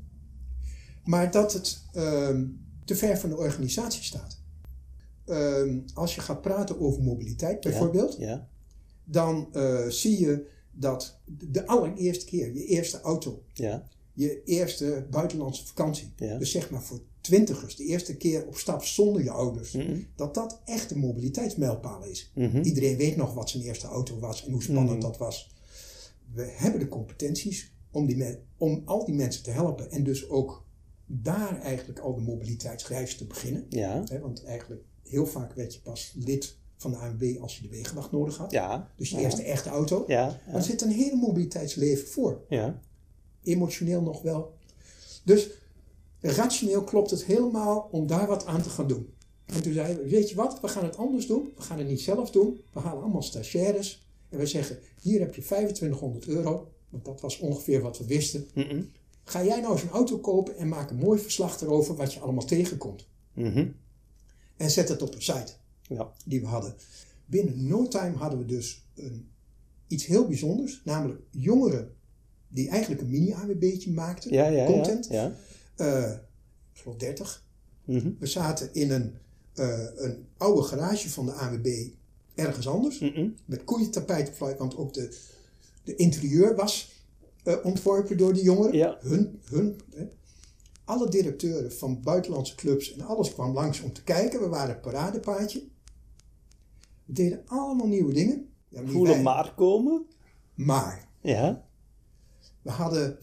Maar 1.04 1.30
dat 1.30 1.52
het 1.52 1.82
ehm, 1.92 2.44
te 2.84 2.96
ver 2.96 3.18
van 3.18 3.28
de 3.30 3.36
organisatie 3.36 4.02
staat. 4.02 4.40
Ehm, 5.24 5.78
als 5.94 6.14
je 6.14 6.20
gaat 6.20 6.42
praten 6.42 6.80
over 6.80 7.02
mobiliteit 7.02 7.60
bijvoorbeeld, 7.60 8.16
Ja, 8.18 8.48
dan 9.04 9.48
eh, 9.52 9.86
zie 9.88 10.20
je 10.20 10.46
dat 10.70 11.20
de 11.26 11.66
allereerste 11.66 12.24
keer, 12.24 12.54
je 12.54 12.64
eerste 12.64 13.00
auto, 13.00 13.42
ja, 13.52 13.88
je 14.12 14.42
eerste 14.44 15.06
buitenlandse 15.10 15.66
vakantie, 15.66 16.12
dus 16.38 16.50
zeg 16.50 16.70
maar 16.70 16.82
voor 16.82 17.00
twintigers, 17.22 17.76
de 17.76 17.84
eerste 17.84 18.16
keer 18.16 18.46
op 18.46 18.56
stap 18.56 18.84
zonder 18.84 19.22
je 19.22 19.30
ouders, 19.30 19.72
Mhm. 19.72 19.98
dat 20.16 20.34
dat 20.34 20.60
echt 20.64 20.90
een 20.90 20.98
mobiliteitsmijlpaal 20.98 22.04
is. 22.04 22.30
Mhm. 22.34 22.62
Iedereen 22.62 22.96
weet 22.96 23.16
nog 23.16 23.34
wat 23.34 23.50
zijn 23.50 23.62
eerste 23.62 23.86
auto 23.86 24.18
was 24.18 24.44
en 24.46 24.52
hoe 24.52 24.62
spannend 24.62 24.90
Mhm. 24.98 25.00
dat 25.00 25.18
was. 25.18 25.50
We 26.34 26.42
hebben 26.42 26.80
de 26.80 26.88
competenties 26.88 27.72
om, 27.90 28.06
die 28.06 28.38
om 28.56 28.82
al 28.84 29.04
die 29.04 29.14
mensen 29.14 29.42
te 29.42 29.50
helpen 29.50 29.90
en 29.90 30.04
dus 30.04 30.28
ook 30.28 30.66
daar 31.06 31.60
eigenlijk 31.60 31.98
al 31.98 32.14
de 32.14 32.20
mobiliteitsreis 32.20 33.16
te 33.16 33.24
beginnen. 33.26 33.66
ja, 33.68 34.04
want 34.20 34.44
eigenlijk 34.44 34.82
heel 35.02 35.26
vaak 35.26 35.52
werd 35.52 35.74
je 35.74 35.80
pas 35.80 36.12
lid 36.18 36.56
van 36.76 36.90
de 36.90 36.96
ANWB 36.96 37.36
als 37.40 37.56
je 37.56 37.62
de 37.62 37.68
wegenwacht 37.68 38.12
nodig 38.12 38.36
had. 38.36 38.50
ja. 38.50 38.90
Dus 38.96 39.10
je 39.10 39.16
ja. 39.16 39.22
eerste 39.22 39.42
echte 39.42 39.68
auto. 39.68 40.04
Ja, 40.06 40.26
Maar 40.26 40.40
ja, 40.46 40.52
er 40.54 40.62
zit 40.62 40.82
een 40.82 40.90
hele 40.90 41.16
mobiliteitsleven 41.16 42.08
voor. 42.08 42.44
ja. 42.48 42.80
Emotioneel 43.42 44.02
nog 44.02 44.22
wel. 44.22 44.54
Dus 45.24 45.48
rationeel 46.22 46.82
klopt 46.84 47.10
het 47.10 47.24
helemaal 47.24 47.88
om 47.90 48.06
daar 48.06 48.26
wat 48.26 48.46
aan 48.46 48.62
te 48.62 48.68
gaan 48.68 48.86
doen. 48.86 49.14
En 49.44 49.62
toen 49.62 49.72
zeiden 49.72 50.02
we, 50.02 50.10
weet 50.10 50.28
je 50.28 50.34
wat, 50.34 50.60
we 50.60 50.68
gaan 50.68 50.84
het 50.84 50.96
anders 50.96 51.26
doen. 51.26 51.52
We 51.56 51.62
gaan 51.62 51.78
het 51.78 51.88
niet 51.88 52.00
zelf 52.00 52.30
doen. 52.30 52.60
We 52.72 52.80
halen 52.80 53.02
allemaal 53.02 53.22
stagiaires. 53.22 54.06
En 54.28 54.38
we 54.38 54.46
zeggen, 54.46 54.78
hier 55.00 55.20
heb 55.20 55.34
je 55.34 55.42
2500 55.42 56.26
euro. 56.26 56.72
Want 56.88 57.04
dat 57.04 57.20
was 57.20 57.38
ongeveer 57.38 57.80
wat 57.80 57.98
we 57.98 58.04
wisten. 58.06 58.48
Mhm. 58.54 58.82
Ga 59.24 59.44
jij 59.44 59.60
nou 59.60 59.72
eens 59.72 59.82
een 59.82 59.90
auto 59.90 60.18
kopen 60.18 60.56
en 60.56 60.68
maak 60.68 60.90
een 60.90 60.96
mooi 60.96 61.20
verslag 61.20 61.60
erover 61.60 61.96
wat 61.96 62.12
je 62.12 62.20
allemaal 62.20 62.44
tegenkomt. 62.44 63.06
Mhm. 63.32 63.68
En 64.56 64.70
zet 64.70 64.88
het 64.88 65.02
op 65.02 65.14
een 65.14 65.22
site 65.22 65.52
Ja, 65.82 66.12
die 66.24 66.40
we 66.40 66.46
hadden. 66.46 66.74
Binnen 67.26 67.66
no 67.66 67.88
time 67.88 68.16
hadden 68.16 68.38
we 68.38 68.44
dus 68.44 68.84
een, 68.94 69.28
iets 69.86 70.06
heel 70.06 70.26
bijzonders. 70.26 70.80
Namelijk 70.84 71.20
jongeren 71.30 71.94
die 72.48 72.68
eigenlijk 72.68 73.00
een 73.00 73.10
mini-AWB'tje 73.10 73.90
maakten. 73.90 74.32
ja, 74.32 74.46
ja. 74.46 74.66
content. 74.66 75.06
Ja, 75.10 75.22
ja. 75.22 75.34
Eh, 75.76 76.12
ik 76.72 76.80
geloof 76.80 76.96
30. 76.96 77.44
Mhm. 77.84 78.10
We 78.18 78.26
zaten 78.26 78.74
in 78.74 78.90
een, 78.90 79.14
eh, 79.54 79.86
een 79.96 80.26
oude 80.36 80.62
garage 80.62 81.10
van 81.10 81.26
de 81.26 81.32
AWB 81.32 81.88
ergens 82.34 82.68
anders. 82.68 82.98
Mhm. 82.98 83.28
Met 83.44 83.64
koeientapijt 83.64 84.28
op 84.28 84.58
want 84.58 84.76
ook 84.76 84.94
de, 84.94 85.18
de 85.84 85.94
interieur 85.94 86.56
was 86.56 86.90
eh, 87.42 87.56
ontworpen 87.62 88.16
door 88.16 88.32
die 88.32 88.42
jongeren. 88.42 88.76
Ja. 88.76 88.98
Hun, 89.00 89.40
hun, 89.44 89.80
hè. 89.94 90.08
Alle 90.84 91.08
directeuren 91.08 91.72
van 91.72 92.02
buitenlandse 92.02 92.54
clubs 92.54 92.92
en 92.92 93.00
alles 93.00 93.32
kwam 93.32 93.52
langs 93.52 93.80
om 93.80 93.92
te 93.92 94.02
kijken. 94.02 94.40
We 94.40 94.48
waren 94.48 94.74
een 94.74 94.80
paradepaadje. 94.80 95.62
We 97.04 97.12
deden 97.12 97.42
allemaal 97.46 97.86
nieuwe 97.86 98.12
dingen. 98.12 98.48
Ja, 98.68 98.86
Voelen 98.86 99.22
maar 99.22 99.54
komen. 99.54 100.06
maar 100.54 101.08
Ja, 101.20 101.64
we 102.62 102.70
hadden 102.70 103.18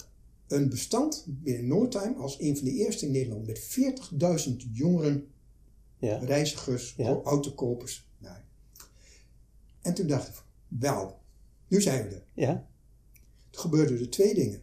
een 0.52 0.70
bestand 0.70 1.26
binnen 1.28 1.68
no 1.68 1.88
time 1.88 2.16
als 2.16 2.40
een 2.40 2.56
van 2.58 2.66
de 2.66 2.74
eerste 2.74 3.06
in 3.06 3.12
Nederland 3.12 3.46
met 3.48 3.60
40.000 4.50 4.56
jongeren 4.74 5.28
ja. 6.00 6.18
reizigers, 6.18 6.94
Ja. 6.98 7.20
autokopers. 7.24 8.08
Nou. 8.18 8.36
En 9.82 9.94
toen 9.94 10.08
dacht 10.08 10.28
ik, 10.28 10.34
van, 10.34 10.46
wel, 10.68 11.20
nu 11.68 11.82
zijn 11.82 12.08
we 12.08 12.16
er. 12.16 12.24
Ja, 12.34 12.68
Er 13.52 13.60
gebeurden 13.60 14.00
er 14.00 14.10
twee 14.10 14.34
dingen. 14.34 14.62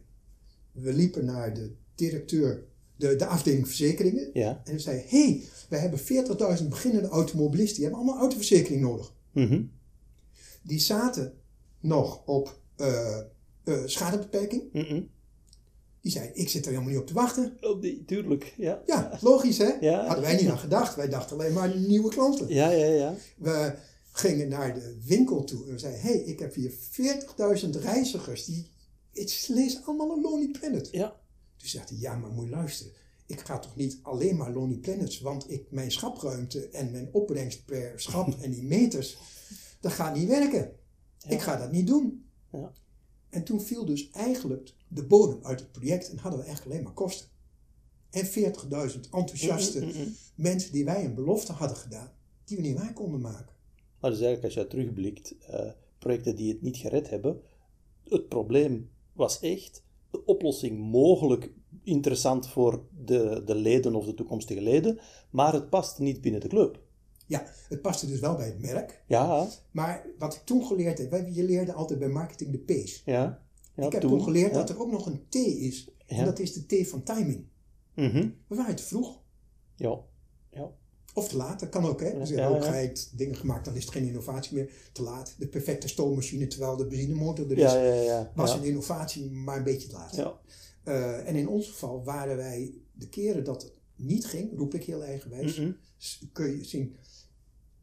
We 0.71 0.93
liepen 0.93 1.25
naar 1.25 1.53
de 1.53 1.71
directeur, 1.95 2.65
de, 2.95 3.15
de 3.15 3.25
afdeling 3.25 3.67
verzekeringen. 3.67 4.29
ja. 4.33 4.49
En 4.63 4.71
hij 4.71 4.79
zei, 4.79 4.97
hé, 5.07 5.23
hey, 5.23 5.43
wij 5.69 5.79
hebben 5.79 5.99
40.000 6.59 6.67
beginnende 6.67 7.07
automobilisten. 7.07 7.75
Die 7.75 7.83
hebben 7.83 8.01
allemaal 8.01 8.19
autoverzekering 8.21 8.81
nodig. 8.81 9.13
Mhm. 9.31 9.63
Die 10.61 10.79
zaten 10.79 11.33
nog 11.79 12.25
op 12.25 12.59
eh, 12.75 13.17
schadebeperking. 13.85 14.63
Mhm. 14.73 15.01
Die 16.01 16.11
zei, 16.11 16.29
ik 16.33 16.49
zit 16.49 16.65
er 16.65 16.71
helemaal 16.71 16.91
niet 16.91 16.99
op 16.99 17.07
te 17.07 17.13
wachten. 17.13 17.57
Oh, 17.61 17.81
die, 17.81 18.05
tuurlijk. 18.05 18.53
Ja. 18.57 18.81
Ja, 18.85 19.17
logisch 19.21 19.57
hè? 19.57 19.71
Ja. 19.79 20.05
Hadden 20.05 20.23
wij 20.23 20.35
niet 20.35 20.49
aan 20.49 20.57
gedacht. 20.57 20.95
Wij 20.95 21.09
dachten 21.09 21.37
alleen 21.37 21.53
maar 21.53 21.77
nieuwe 21.77 22.09
klanten. 22.09 22.47
Ja, 22.47 22.69
ja, 22.69 22.85
ja. 22.85 23.15
We 23.37 23.75
gingen 24.11 24.47
naar 24.47 24.73
de 24.73 24.97
winkel 25.05 25.43
toe 25.43 25.65
en 25.65 25.71
we 25.71 25.79
zeiden: 25.79 26.01
Hé, 26.01 26.09
hey, 26.09 26.19
ik 26.19 26.39
heb 26.39 26.53
hier 26.53 26.71
40.000 27.63 27.69
reizigers. 27.69 28.45
Die, 28.45 28.67
ik 29.11 29.45
lees 29.47 29.81
allemaal 29.85 30.11
een 30.11 30.21
Lonely 30.21 30.51
Planet. 30.59 30.89
Ja, 30.91 31.15
Toen 31.57 31.69
zei 31.69 31.83
hij: 31.87 31.97
Ja, 31.97 32.15
maar 32.15 32.31
moet 32.31 32.45
je 32.45 32.49
luisteren. 32.49 32.93
Ik 33.25 33.39
ga 33.39 33.59
toch 33.59 33.75
niet 33.75 33.99
alleen 34.01 34.35
maar 34.35 34.51
Lonely 34.51 34.77
Planets, 34.77 35.19
want 35.19 35.51
ik, 35.51 35.71
mijn 35.71 35.91
schapruimte 35.91 36.69
en 36.69 36.91
mijn 36.91 37.09
opbrengst 37.11 37.65
per 37.65 37.93
schap 37.95 38.35
en 38.41 38.51
die 38.51 38.63
meters, 38.63 39.17
dat 39.79 39.91
gaat 39.91 40.15
niet 40.15 40.27
werken. 40.27 40.71
Ik 41.27 41.41
ga 41.41 41.55
dat 41.55 41.71
niet 41.71 41.87
doen. 41.87 42.25
Ja. 42.51 42.73
En 43.29 43.43
toen 43.43 43.61
viel 43.61 43.85
dus 43.85 44.09
eigenlijk 44.09 44.73
de 44.87 45.03
bodem 45.03 45.39
uit 45.41 45.59
het 45.59 45.71
project 45.71 46.09
en 46.09 46.17
hadden 46.17 46.39
we 46.39 46.45
eigenlijk 46.45 46.75
alleen 46.75 46.85
maar 46.85 47.05
kosten. 47.05 47.27
En 48.09 48.25
40.000 48.25 49.09
enthousiaste 49.11 49.79
Mhm, 49.79 49.89
mhm. 49.89 50.09
mensen 50.35 50.71
die 50.71 50.85
wij 50.85 51.05
een 51.05 51.15
belofte 51.15 51.51
hadden 51.51 51.77
gedaan, 51.77 52.11
die 52.45 52.57
we 52.57 52.63
niet 52.63 52.77
waar 52.77 52.93
konden 52.93 53.21
maken. 53.21 53.55
Maar 53.99 54.11
dus 54.11 54.19
eigenlijk 54.19 54.43
als 54.43 54.63
je 54.63 54.69
terugblikt, 54.69 55.35
eh, 55.37 55.69
projecten 55.99 56.35
die 56.35 56.51
het 56.51 56.61
niet 56.61 56.77
gered 56.77 57.09
hebben, 57.09 57.41
het 58.03 58.27
probleem 58.27 58.89
was 59.13 59.39
echt, 59.39 59.83
de 60.11 60.25
oplossing 60.25 60.79
mogelijk 60.79 61.51
interessant 61.83 62.47
voor 62.47 62.85
de, 63.05 63.41
de 63.45 63.55
leden 63.55 63.95
of 63.95 64.05
de 64.05 64.13
toekomstige 64.13 64.61
leden, 64.61 64.99
maar 65.29 65.53
het 65.53 65.69
past 65.69 65.99
niet 65.99 66.21
binnen 66.21 66.41
de 66.41 66.47
club. 66.47 66.85
Ja, 67.27 67.45
het 67.69 67.81
paste 67.81 68.07
dus 68.07 68.19
wel 68.19 68.35
bij 68.35 68.45
het 68.45 68.59
merk. 68.61 69.03
Ja, 69.07 69.47
Maar 69.71 70.05
wat 70.19 70.33
ik 70.35 70.41
toen 70.45 70.63
geleerd 70.65 70.97
heb, 70.97 71.09
wij- 71.11 71.31
je 71.31 71.43
leerde 71.43 71.73
altijd 71.73 71.99
bij 71.99 72.07
marketing 72.07 72.51
de 72.51 72.73
P's. 72.73 73.01
ja. 73.05 73.41
ja 73.75 73.85
ik 73.85 73.91
heb 73.91 74.01
toen, 74.01 74.21
geleerd 74.21 74.51
ja. 74.51 74.57
dat 74.57 74.69
er 74.69 74.79
ook 74.79 74.91
nog 74.91 75.05
een 75.05 75.25
T 75.29 75.35
is. 75.35 75.89
En 76.05 76.17
Ja. 76.17 76.23
dat 76.25 76.39
is 76.39 76.53
de 76.53 76.83
T 76.83 76.87
van 76.87 77.03
timing. 77.03 77.45
Mhm. 77.95 78.29
We 78.47 78.55
waren 78.55 78.75
te 78.75 78.83
vroeg. 78.83 79.19
Ja, 79.75 79.99
ja. 80.51 80.71
Of 81.13 81.27
te 81.27 81.35
laat, 81.37 81.59
dat 81.59 81.69
kan 81.69 81.85
ook. 81.85 82.01
Hè? 82.01 82.13
Dus 82.19 82.29
ja, 82.29 82.47
ook 82.47 83.17
dingen 83.17 83.35
gemaakt, 83.35 83.65
dan 83.65 83.75
is 83.75 83.83
het 83.83 83.91
geen 83.93 84.05
innovatie 84.07 84.53
meer. 84.57 84.71
Te 84.91 85.01
laat. 85.01 85.35
De 85.39 85.47
perfecte 85.47 85.87
stoommachine 85.87 86.47
terwijl 86.47 86.75
de 86.77 86.87
benzinemotor 86.87 87.51
er 87.51 87.57
is. 87.57 87.71
Ja, 87.71 87.83
ja, 87.83 87.93
ja, 88.01 88.31
was 88.35 88.53
een 88.53 88.63
innovatie, 88.63 89.31
maar 89.31 89.57
een 89.57 89.63
beetje 89.63 89.87
te 89.87 89.93
laat. 89.95 90.15
Ja. 90.15 90.39
Uh, 90.85 91.27
en 91.27 91.35
in 91.35 91.47
ons 91.47 91.67
geval 91.69 92.03
waren 92.03 92.37
wij 92.37 92.73
de 92.93 93.09
keren 93.09 93.43
dat 93.43 93.61
het 93.61 93.71
niet 93.95 94.25
ging, 94.25 94.57
roep 94.57 94.73
ik 94.73 94.83
heel 94.83 95.03
eigenwijs, 95.03 95.59
mm 95.59 95.77
kun 96.33 96.57
je 96.57 96.63
zien, 96.63 96.95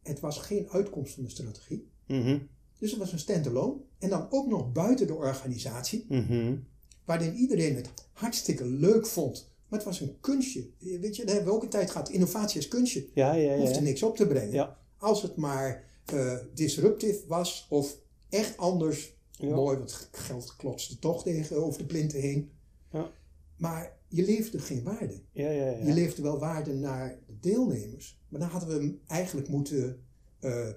het 0.05 0.21
was 0.21 0.38
geen 0.38 0.69
uitkomst 0.71 1.14
van 1.14 1.23
de 1.23 1.31
strategie. 1.31 1.88
Mm 2.07 2.49
Dus 2.79 2.90
het 2.90 3.01
was 3.01 3.12
een 3.12 3.19
standalone. 3.19 3.81
En 3.99 4.09
dan 4.09 4.27
ook 4.31 4.47
nog 4.47 4.73
buiten 4.73 5.07
de 5.07 5.14
organisatie, 5.14 6.07
mm 6.09 6.64
waarin 7.05 7.35
iedereen 7.35 7.77
het 7.77 7.88
hartstikke 8.12 8.64
leuk 8.64 9.07
vond. 9.07 9.53
Maar 9.69 9.79
het 9.79 9.88
was 9.88 10.01
een 10.01 10.17
kunstje. 10.21 10.71
Weet 10.79 11.17
je, 11.17 11.25
daar 11.25 11.35
hebben 11.35 11.53
we 11.53 11.59
ook 11.59 11.64
een 11.64 11.71
tijd 11.71 11.90
gehad. 11.90 12.09
Innovatie 12.09 12.61
is 12.61 12.69
kunstje. 12.69 13.07
Ja, 13.14 13.35
ja, 13.35 13.53
ja. 13.53 13.59
Hoeft 13.59 13.77
er 13.77 13.83
niks 13.83 14.03
op 14.03 14.17
te 14.17 14.27
brengen. 14.27 14.53
Ja. 14.53 14.79
Als 14.99 15.23
het 15.23 15.37
maar 15.37 15.85
uh, 16.14 16.37
disruptief 16.55 17.27
was 17.27 17.67
of 17.71 17.97
echt 18.29 18.57
anders. 18.57 19.12
Mooi, 19.40 19.79
want 19.79 20.09
geld 20.12 20.57
klotste 20.57 20.99
toch 20.99 21.23
tegen 21.23 21.64
over 21.64 21.79
de 21.79 21.87
plinten 21.87 22.21
heen. 22.21 22.51
Ja. 22.93 23.11
Maar 23.57 23.97
je 24.09 24.25
leefde 24.25 24.59
geen 24.59 24.83
waarde. 24.83 25.21
Ja, 25.33 25.51
ja, 25.51 25.71
ja. 25.71 25.87
Je 25.87 25.93
leefde 25.93 26.23
wel 26.23 26.38
waarde 26.38 26.75
naar 26.75 27.19
deelnemers. 27.44 28.20
Maar 28.28 28.40
dan 28.40 28.48
hadden 28.48 28.68
we 28.68 28.74
hem 28.74 29.00
eigenlijk 29.07 29.48
moeten, 29.48 30.04
uh, 30.40 30.68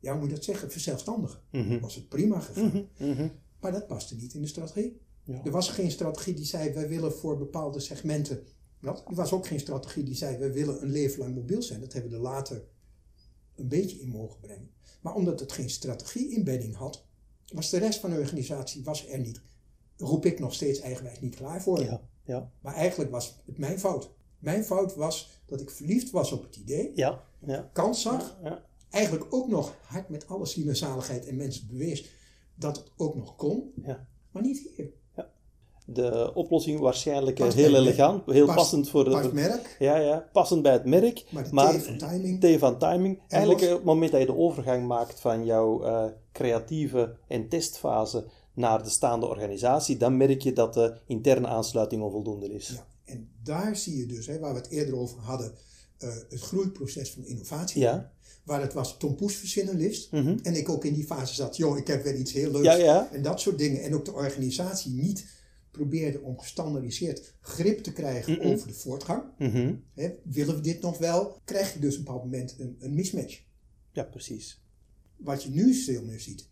ja, 0.00 0.10
hoe 0.10 0.20
moet 0.20 0.28
je 0.28 0.34
dat 0.34 0.44
zeggen, 0.44 0.70
verzelfstandigen. 0.70 1.40
Mm 1.50 1.80
Was 1.80 1.94
het 1.94 2.08
prima 2.08 2.40
gegaan. 2.40 2.88
Mhm, 2.98 3.28
maar 3.60 3.72
dat 3.72 3.86
paste 3.86 4.16
niet 4.16 4.34
in 4.34 4.40
de 4.40 4.46
strategie. 4.46 5.00
Ja. 5.24 5.44
Er 5.44 5.50
was 5.50 5.68
geen 5.68 5.90
strategie 5.90 6.34
die 6.34 6.44
zei, 6.44 6.72
wij 6.72 6.88
willen 6.88 7.12
voor 7.12 7.38
bepaalde 7.38 7.80
segmenten. 7.80 8.46
Wat? 8.80 9.04
Er 9.08 9.14
was 9.14 9.32
ook 9.32 9.46
geen 9.46 9.60
strategie 9.60 10.04
die 10.04 10.14
zei, 10.14 10.36
wij 10.36 10.52
willen 10.52 10.82
een 10.82 10.90
leven 10.90 11.18
lang 11.18 11.34
mobiel 11.34 11.62
zijn. 11.62 11.80
Dat 11.80 11.92
hebben 11.92 12.10
we 12.10 12.16
er 12.16 12.22
later 12.22 12.64
een 13.54 13.68
beetje 13.68 14.00
in 14.00 14.08
mogen 14.08 14.40
brengen. 14.40 14.70
Maar 15.00 15.14
omdat 15.14 15.40
het 15.40 15.52
geen 15.52 15.70
strategie-inbedding 15.70 16.74
had, 16.74 17.04
was 17.52 17.70
de 17.70 17.78
rest 17.78 18.00
van 18.00 18.10
de 18.10 18.18
organisatie 18.18 18.84
was 18.84 19.08
er 19.08 19.18
niet. 19.18 19.42
Roep 19.96 20.26
ik 20.26 20.38
nog 20.38 20.54
steeds 20.54 20.80
eigenwijs 20.80 21.20
niet 21.20 21.34
klaar 21.34 21.62
voor. 21.62 21.82
Ja, 21.84 22.00
ja. 22.24 22.50
Maar 22.60 22.74
eigenlijk 22.74 23.10
was 23.10 23.42
het 23.46 23.58
mijn 23.58 23.78
fout. 23.78 24.10
Mijn 24.38 24.64
fout 24.64 24.94
was 24.94 25.41
dat 25.52 25.60
ik 25.60 25.70
verliefd 25.70 26.10
was 26.10 26.32
op 26.32 26.42
het 26.42 26.56
idee, 26.56 26.92
Ja, 26.94 27.22
ja. 27.46 27.70
kans 27.72 28.02
zag, 28.02 28.36
ja. 28.42 28.62
eigenlijk 28.90 29.26
ook 29.34 29.48
nog 29.48 29.74
hard 29.86 30.08
met 30.08 30.28
alle 30.28 30.46
ziel 30.46 30.68
en 30.68 30.76
zaligheid 30.76 31.26
en 31.26 31.36
mensen 31.36 31.66
bewees 31.70 32.04
dat 32.54 32.76
het 32.76 32.90
ook 32.96 33.14
nog 33.14 33.36
kon, 33.36 33.72
Ja. 33.84 34.06
maar 34.30 34.42
niet 34.42 34.68
hier. 34.76 34.90
De 35.86 36.30
oplossing 36.34 36.80
waarschijnlijk 36.80 37.38
eh, 37.38 37.44
Past 37.44 37.56
heel 37.56 37.72
het 37.72 37.76
elegant, 37.82 38.26
heel 38.26 38.44
Past- 38.44 38.56
passend 38.58 38.88
voor 38.88 39.10
Past 39.10 39.28
de... 39.28 39.34
merk, 39.34 39.76
Ja, 39.78 39.96
ja, 39.96 40.28
passend 40.32 40.62
bij 40.62 40.72
het 40.72 40.84
merk. 40.84 41.24
maar 41.30 41.44
de 41.44 41.52
Maar 41.52 41.78
T 41.78 41.82
van 41.84 41.96
timing. 41.98 42.58
Van 42.60 42.78
timing. 42.78 43.20
Eigenlijk 43.28 43.62
eh, 43.62 43.70
op 43.70 43.76
het 43.76 43.84
moment 43.84 44.10
dat 44.12 44.20
je 44.20 44.26
de 44.26 44.36
overgang 44.36 44.86
maakt 44.86 45.20
van 45.20 45.44
jouw 45.44 45.82
eh, 45.84 46.04
creatieve 46.32 47.16
en 47.28 47.48
testfase 47.48 48.24
naar 48.54 48.82
de 48.82 48.90
staande 48.90 49.26
organisatie, 49.26 49.96
dan 49.96 50.16
merk 50.16 50.42
je 50.42 50.52
dat 50.52 50.74
de 50.74 50.94
interne 51.06 51.46
aansluiting 51.46 52.02
onvoldoende 52.02 52.52
is. 52.54 52.82
Daar 53.44 53.76
zie 53.76 53.96
je 53.96 54.06
dus, 54.06 54.26
hè, 54.26 54.38
waar 54.38 54.54
we 54.54 54.60
het 54.60 54.68
eerder 54.70 54.96
over 54.96 55.18
hadden, 55.18 55.54
eh, 55.98 56.14
het 56.28 56.40
groeiproces 56.40 57.10
van 57.12 57.24
innovatie. 57.26 57.80
Ja. 57.80 58.12
Waar 58.44 58.60
het 58.60 58.72
was 58.72 58.96
Tom 58.98 59.14
Poes 59.16 59.34
verzinnenlist. 59.36 60.12
Mhm. 60.12 60.38
En 60.42 60.54
ik 60.54 60.68
ook 60.68 60.84
in 60.84 60.94
die 60.94 61.04
fase 61.04 61.34
zat, 61.34 61.56
joh, 61.56 61.78
ik 61.78 61.86
heb 61.86 62.02
weer 62.04 62.16
iets 62.16 62.32
heel 62.32 62.50
leuks. 62.50 62.66
Ja, 62.66 62.74
ja. 62.74 63.12
En 63.12 63.22
dat 63.22 63.40
soort 63.40 63.58
dingen. 63.58 63.82
En 63.82 63.94
ook 63.94 64.04
de 64.04 64.12
organisatie 64.12 64.92
niet 64.92 65.26
probeerde 65.70 66.20
om 66.20 66.38
gestandardiseerd 66.38 67.34
grip 67.40 67.78
te 67.82 67.92
krijgen 67.92 68.32
Mhm. 68.32 68.46
over 68.46 68.68
de 68.68 68.74
voortgang. 68.74 69.22
Mhm. 69.38 69.74
Hè, 69.94 70.10
willen 70.24 70.54
we 70.54 70.60
dit 70.60 70.80
nog 70.80 70.98
wel? 70.98 71.40
Krijg 71.44 71.72
je 71.72 71.78
dus 71.78 71.92
op 71.92 71.98
een 71.98 72.04
bepaald 72.04 72.24
moment 72.24 72.54
een, 72.58 72.76
een 72.78 72.94
mismatch. 72.94 73.40
Ja, 73.92 74.02
precies. 74.02 74.62
Wat 75.16 75.42
je 75.42 75.50
nu 75.50 75.74
veel 75.74 76.02
meer 76.02 76.20
ziet, 76.20 76.48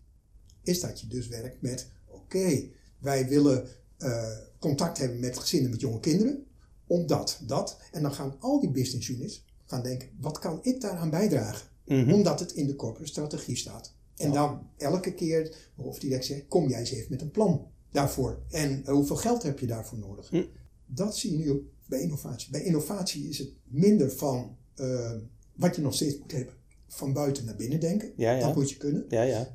is 0.63 0.81
dat 0.81 1.01
je 1.01 1.07
dus 1.07 1.29
werkt 1.29 1.63
met: 1.63 1.91
oké, 2.07 2.69
wij 2.99 3.29
willen 3.29 3.69
eh, 3.99 4.39
contact 4.59 4.99
hebben 4.99 5.21
met 5.21 5.39
gezinnen 5.39 5.71
met 5.71 5.81
jonge 5.81 6.01
kinderen, 6.01 6.47
omdat 6.91 7.41
dat. 7.47 7.79
En 7.93 8.03
dan 8.03 8.13
gaan 8.13 8.37
al 8.39 8.61
die 8.61 8.71
business 8.71 9.09
units 9.09 9.45
gaan 9.65 9.83
denken: 9.83 10.09
wat 10.21 10.39
kan 10.39 10.59
ik 10.63 10.81
daaraan 10.81 11.11
bijdragen? 11.11 11.69
Mhm. 11.87 12.13
Omdat 12.13 12.41
het 12.41 12.53
in 12.53 12.67
de 12.67 12.77
corporate 12.77 13.11
strategie 13.11 13.57
staat. 13.57 13.95
En 14.17 14.33
dan 14.33 14.67
elke 14.77 15.15
keer 15.15 15.45
de 15.77 15.83
hoofddirect 15.83 16.25
zegt: 16.25 16.49
kom 16.49 16.69
jij 16.69 16.79
eens 16.79 16.91
even 16.91 17.11
met 17.11 17.21
een 17.21 17.31
plan 17.31 17.67
daarvoor. 17.91 18.43
En 18.51 18.83
eh, 18.85 18.93
hoeveel 18.93 19.17
geld 19.17 19.43
heb 19.43 19.59
je 19.59 19.67
daarvoor 19.67 19.99
nodig? 19.99 20.29
Hm. 20.29 20.45
Dat 20.87 21.17
zie 21.17 21.31
je 21.31 21.45
nu 21.45 21.71
bij 21.87 22.01
innovatie. 22.01 22.51
Bij 22.51 22.63
innovatie 22.63 23.29
is 23.29 23.39
het 23.39 23.51
minder 23.65 24.13
van 24.13 24.57
eh, 24.75 25.17
wat 25.55 25.77
je 25.77 25.83
nog 25.83 25.95
steeds 25.95 26.19
moet 26.19 26.33
hebben. 26.33 26.55
Van 26.87 27.13
buiten 27.13 27.45
naar 27.45 27.57
binnen 27.57 27.81
denken. 27.81 28.13
Ja, 28.17 28.33
ja. 28.33 28.47
Dat 28.47 28.55
moet 28.55 28.71
je 28.71 28.77
kunnen. 28.77 29.05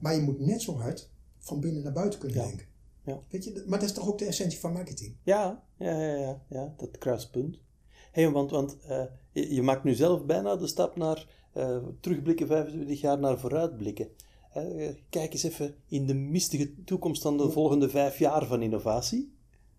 Maar 0.02 0.16
je 0.16 0.22
moet 0.22 0.40
net 0.40 0.62
zo 0.62 0.76
hard 0.76 1.10
van 1.40 1.60
binnen 1.60 1.84
naar 1.84 1.94
buiten 1.94 2.20
kunnen 2.20 2.38
denken. 2.38 2.66
Ja. 3.06 3.20
Weet 3.30 3.44
je, 3.44 3.64
maar 3.68 3.80
dat 3.80 3.90
is 3.90 3.96
toch 3.96 4.08
ook 4.08 4.18
de 4.18 4.26
essentie 4.26 4.60
van 4.60 4.74
marketing? 4.74 5.16
Ja, 5.24 5.64
ja, 5.78 6.00
ja, 6.00 6.16
ja, 6.16 6.42
ja 6.50 6.74
dat 6.78 6.98
kruispunt. 6.98 7.60
Hé, 8.12 8.32
want, 8.32 8.52
want 8.52 8.78
eh, 8.88 9.04
je, 9.32 9.54
je 9.54 9.62
maakt 9.62 9.84
nu 9.84 9.94
zelf 9.94 10.26
bijna 10.26 10.56
de 10.56 10.68
stap 10.68 10.96
naar 10.96 11.28
eh, 11.54 11.78
terugblikken 12.00 12.48
25 12.48 13.02
jaar 13.02 13.20
naar 13.20 13.40
vooruitblikken. 13.40 14.08
Eh, 14.54 14.90
kijk 15.10 15.34
eens 15.34 15.44
even 15.44 15.76
in 15.88 16.06
de 16.06 16.14
mistige 16.14 16.84
toekomst 16.84 17.22
van 17.22 17.38
de 17.38 17.50
volgende 17.50 17.90
vijf 17.90 18.20
jaar 18.20 18.46
van 18.46 18.62
innovatie. 18.62 19.35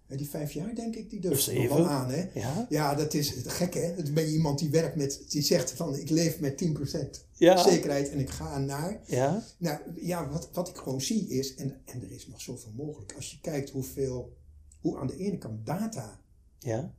En 0.07 0.17
die 0.17 0.29
vijf 0.29 0.53
jaar, 0.53 0.75
denk 0.75 0.97
ik, 0.97 1.11
die 1.11 1.21
durft 1.21 1.47
er 1.47 1.69
wel 1.69 1.87
aan. 1.87 2.11
Hè? 2.11 2.31
Ja, 2.35 2.67
Ja, 2.69 2.95
dat 2.95 3.15
is 3.15 3.33
gek, 3.45 3.75
hè? 3.75 4.03
Dan 4.03 4.15
ben 4.15 4.25
je 4.25 4.33
iemand 4.33 4.59
die 4.59 4.71
werkt 4.71 4.97
met, 4.97 5.25
die 5.29 5.43
zegt 5.43 5.71
van, 5.71 5.97
ik 5.97 6.11
leef 6.11 6.41
met 6.41 6.65
10% 6.65 7.25
ja, 7.33 7.63
zekerheid 7.69 8.11
en 8.11 8.19
ik 8.19 8.31
ga 8.31 8.59
naar. 8.59 9.01
ja, 9.07 9.43
Nou 9.59 9.79
ja, 9.95 10.29
wat, 10.31 10.49
wat 10.53 10.69
ik 10.69 10.77
gewoon 10.77 11.01
zie 11.01 11.29
is, 11.29 11.55
en, 11.55 11.81
en 11.85 12.03
er 12.03 12.11
is 12.11 12.27
nog 12.27 12.41
zoveel 12.41 12.73
mogelijk, 12.75 13.13
als 13.13 13.31
je 13.31 13.41
kijkt 13.41 13.71
hoeveel, 13.71 14.37
hoe 14.81 14.99
aan 14.99 15.07
de 15.07 15.17
ene 15.17 15.39
kant 15.39 15.67
data 15.67 16.21
ja. 16.59 16.95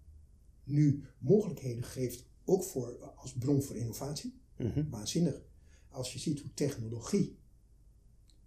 nu 0.64 1.04
mogelijkheden 1.18 1.84
geeft, 1.84 2.26
ook 2.46 2.64
voor, 2.64 3.14
als 3.16 3.34
bron 3.34 3.64
voor 3.64 3.76
innovatie, 3.76 4.40
mhm, 4.58 4.90
waanzinnig. 4.90 5.42
Als 5.90 6.14
je 6.14 6.20
ziet 6.20 6.40
hoe 6.40 6.54
technologie 6.54 7.38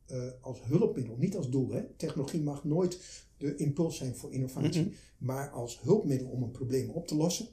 eh, 0.06 0.30
als 0.40 0.58
hulpmiddel, 0.64 1.16
niet 1.16 1.36
als 1.36 1.50
doel, 1.50 1.70
hè? 1.70 1.82
technologie 1.96 2.42
mag 2.42 2.64
nooit 2.64 2.98
de 3.40 3.56
impuls 3.56 3.96
zijn 3.96 4.16
voor 4.16 4.32
innovatie, 4.32 4.92
maar 5.18 5.50
als 5.50 5.80
hulpmiddel 5.80 6.28
om 6.28 6.42
een 6.42 6.50
probleem 6.50 6.90
op 6.90 7.06
te 7.06 7.14
lossen. 7.14 7.48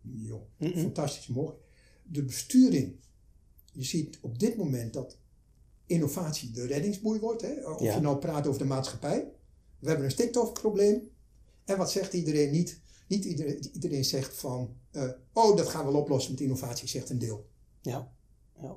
Joh, 0.00 0.42
fantastisch 0.76 1.26
mogelijk. 1.26 1.62
De 2.02 2.22
besturing, 2.24 2.96
je 3.72 3.82
ziet 3.84 4.18
op 4.20 4.38
dit 4.38 4.56
moment 4.56 4.92
dat 4.92 5.18
innovatie 5.86 6.50
de 6.50 6.66
reddingsboei 6.66 7.20
wordt. 7.20 7.42
Hè? 7.42 7.70
Of 7.70 7.80
Ja. 7.80 7.94
je 7.94 8.00
nou 8.00 8.18
praat 8.18 8.46
over 8.46 8.60
de 8.60 8.66
maatschappij. 8.66 9.32
We 9.78 9.86
hebben 9.88 10.04
een 10.06 10.12
stikstofprobleem. 10.12 11.08
En 11.64 11.78
wat 11.78 11.90
zegt 11.90 12.12
iedereen 12.12 12.50
niet? 12.50 12.80
Niet 13.08 13.24
iedereen, 13.24 13.68
iedereen 13.72 14.04
zegt 14.04 14.34
van, 14.36 14.76
eh, 14.90 15.10
oh 15.32 15.56
dat 15.56 15.68
gaan 15.68 15.86
we 15.86 15.92
wel 15.92 16.00
oplossen 16.00 16.32
met 16.32 16.40
innovatie, 16.40 16.88
zegt 16.88 17.10
een 17.10 17.18
deel. 17.18 17.48
ja, 17.82 18.12
ja. 18.60 18.76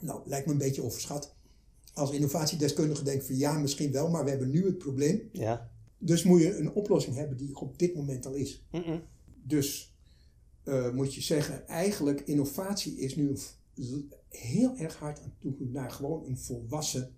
Nou, 0.00 0.20
lijkt 0.28 0.46
me 0.46 0.52
een 0.52 0.58
beetje 0.58 0.82
overschat. 0.82 1.34
Als 1.94 2.10
innovatiedeskundige 2.10 3.04
denk 3.04 3.20
ik 3.20 3.26
van 3.26 3.36
ja, 3.36 3.58
misschien 3.58 3.92
wel, 3.92 4.10
maar 4.10 4.24
we 4.24 4.30
hebben 4.30 4.50
nu 4.50 4.66
het 4.66 4.78
probleem. 4.78 5.28
ja. 5.32 5.70
Dus 6.04 6.22
moet 6.22 6.40
je 6.40 6.56
een 6.56 6.72
oplossing 6.72 7.16
hebben 7.16 7.36
die 7.36 7.56
op 7.56 7.78
dit 7.78 7.94
moment 7.94 8.26
al 8.26 8.34
is. 8.34 8.62
Dus 9.44 9.94
eh, 10.64 10.90
moet 10.90 11.14
je 11.14 11.20
zeggen, 11.20 11.66
eigenlijk 11.66 12.20
innovatie 12.20 12.98
is 12.98 13.16
nu 13.16 13.36
heel 14.28 14.76
erg 14.76 14.96
hard 14.96 15.20
aan 15.20 15.34
toe 15.38 15.54
naar 15.58 15.90
gewoon 15.90 16.26
een 16.26 16.38
volwassen 16.38 17.14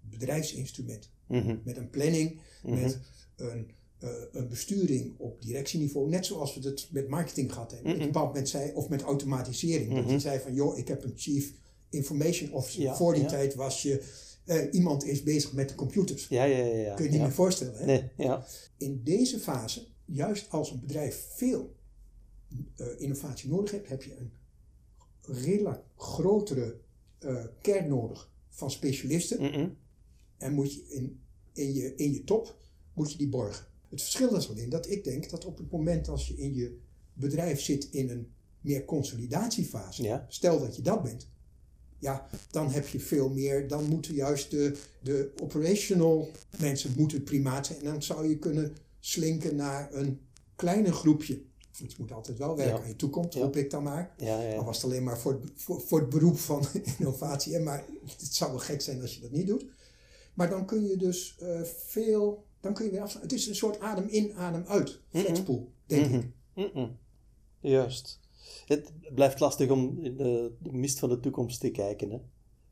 bedrijfsinstrument. 0.00 1.10
mhm, 1.26 1.56
Met 1.64 1.76
een 1.76 1.90
planning, 1.90 2.40
met 2.64 2.98
een, 3.36 3.70
eh, 3.98 4.10
een 4.32 4.48
besturing 4.48 5.14
op 5.18 5.42
directieniveau. 5.42 6.08
Net 6.08 6.26
zoals 6.26 6.54
we 6.54 6.68
het 6.68 6.88
met 6.90 7.08
marketing 7.08 7.52
gehad 7.52 7.70
hebben. 7.70 7.92
Op 7.92 7.98
een 7.98 8.06
bepaald 8.06 8.26
moment 8.26 8.48
zei, 8.48 8.72
of 8.74 8.88
met 8.88 9.02
automatisering. 9.02 9.94
Dat 9.94 10.10
je 10.10 10.18
zei 10.18 10.40
van, 10.40 10.54
joh, 10.54 10.78
ik 10.78 10.88
heb 10.88 11.04
een 11.04 11.12
chief 11.16 11.52
information 11.90 12.52
officer. 12.52 12.82
Ja, 12.82 12.96
Voor 12.96 13.14
die 13.14 13.22
ja. 13.22 13.28
tijd 13.28 13.54
was 13.54 13.82
je, 13.82 14.02
eh, 14.46 14.72
iemand 14.72 15.04
is 15.04 15.22
bezig 15.22 15.52
met 15.52 15.68
de 15.68 15.74
computers. 15.74 16.28
Ja, 16.28 16.44
ja, 16.44 16.56
ja. 16.56 16.74
ja. 16.74 16.94
Kun 16.94 17.04
je 17.04 17.10
niet 17.10 17.18
ja. 17.18 17.26
meer 17.26 17.34
voorstellen. 17.34 17.78
Hè? 17.78 17.84
Nee, 17.84 18.10
ja. 18.16 18.46
In 18.76 19.00
deze 19.04 19.38
fase, 19.38 19.86
juist 20.04 20.50
als 20.50 20.70
een 20.70 20.80
bedrijf 20.80 21.28
veel 21.34 21.74
eh, 22.76 22.86
innovatie 22.96 23.50
nodig 23.50 23.70
heeft, 23.70 23.88
heb 23.88 24.02
je 24.02 24.16
een 24.16 24.32
redelijk 25.20 25.82
grotere 25.96 26.80
eh, 27.18 27.44
kern 27.60 27.88
nodig 27.88 28.30
van 28.48 28.70
specialisten. 28.70 29.76
En 30.36 30.52
moet 30.52 30.74
je 30.74 30.84
in, 30.88 31.20
in, 31.52 31.74
je, 31.74 31.94
in 31.94 32.12
je 32.12 32.24
top 32.24 32.56
moet 32.92 33.12
je 33.12 33.18
die 33.18 33.28
borgen. 33.28 33.66
Het 33.88 34.02
verschil 34.02 34.36
is 34.36 34.48
alleen 34.48 34.68
dat 34.68 34.90
ik 34.90 35.04
denk 35.04 35.30
dat 35.30 35.44
op 35.44 35.58
het 35.58 35.70
moment 35.70 36.08
als 36.08 36.28
je 36.28 36.36
in 36.36 36.54
je 36.54 36.78
bedrijf 37.12 37.60
zit 37.60 37.88
in 37.90 38.10
een 38.10 38.32
meer 38.60 38.84
consolidatiefase, 38.84 40.02
Ja. 40.02 40.26
stel 40.28 40.60
dat 40.60 40.76
je 40.76 40.82
dat 40.82 41.02
bent, 41.02 41.28
ja, 41.98 42.28
dan 42.50 42.70
heb 42.70 42.86
je 42.88 43.00
veel 43.00 43.28
meer, 43.28 43.68
dan 43.68 43.88
moeten 43.88 44.14
juist 44.14 44.50
de, 44.50 44.76
de 45.02 45.32
operational 45.42 46.30
mensen 46.58 46.92
moeten 46.96 47.16
het 47.16 47.26
primaat 47.26 47.66
zijn. 47.66 47.78
En 47.78 47.84
dan 47.84 48.02
zou 48.02 48.28
je 48.28 48.38
kunnen 48.38 48.76
slinken 49.00 49.56
naar 49.56 49.88
een 49.92 50.20
kleiner 50.54 50.92
groepje 50.92 51.42
je 51.78 51.94
moet 51.98 52.12
altijd 52.12 52.38
wel 52.38 52.56
werken 52.56 52.82
aan 52.82 52.88
je 52.88 52.96
toekomst, 52.96 53.34
hoop 53.34 53.56
ik 53.56 53.70
dan 53.70 53.82
maar. 53.82 54.14
Ja, 54.16 54.42
ja. 54.42 54.56
Al 54.56 54.64
was 54.64 54.76
het 54.76 54.84
alleen 54.84 55.02
maar 55.02 55.18
voor, 55.18 55.40
voor, 55.54 55.80
voor 55.80 56.00
het 56.00 56.08
beroep 56.08 56.38
van 56.38 56.66
innovatie. 56.98 57.58
Maar 57.58 57.84
het 58.18 58.34
zou 58.34 58.50
wel 58.50 58.60
gek 58.60 58.80
zijn 58.80 59.00
als 59.00 59.14
je 59.14 59.20
dat 59.20 59.30
niet 59.30 59.46
doet. 59.46 59.66
Maar 60.34 60.50
dan 60.50 60.66
kun 60.66 60.86
je 60.86 60.96
dus 60.96 61.36
uh, 61.42 61.62
veel, 61.62 62.44
dan 62.60 62.74
kun 62.74 62.84
je 62.84 62.90
weer 62.90 63.00
afstaan. 63.00 63.22
Het 63.22 63.32
is 63.32 63.46
een 63.46 63.54
soort 63.54 63.80
adem 63.80 64.06
in, 64.08 64.34
adem 64.34 64.64
uit, 64.66 65.00
flexpool, 65.08 65.72
denk 65.86 66.14
ik. 66.14 66.30
-mm. 66.54 66.96
Juist. 67.60 68.20
Het 68.66 68.92
blijft 69.14 69.40
lastig 69.40 69.70
om 69.70 69.98
in 70.00 70.16
de, 70.16 70.52
de, 70.62 70.72
mist 70.72 70.98
van 70.98 71.08
de 71.08 71.20
toekomst 71.20 71.60
te 71.60 71.70
kijken. 71.70 72.10
Hè? 72.10 72.18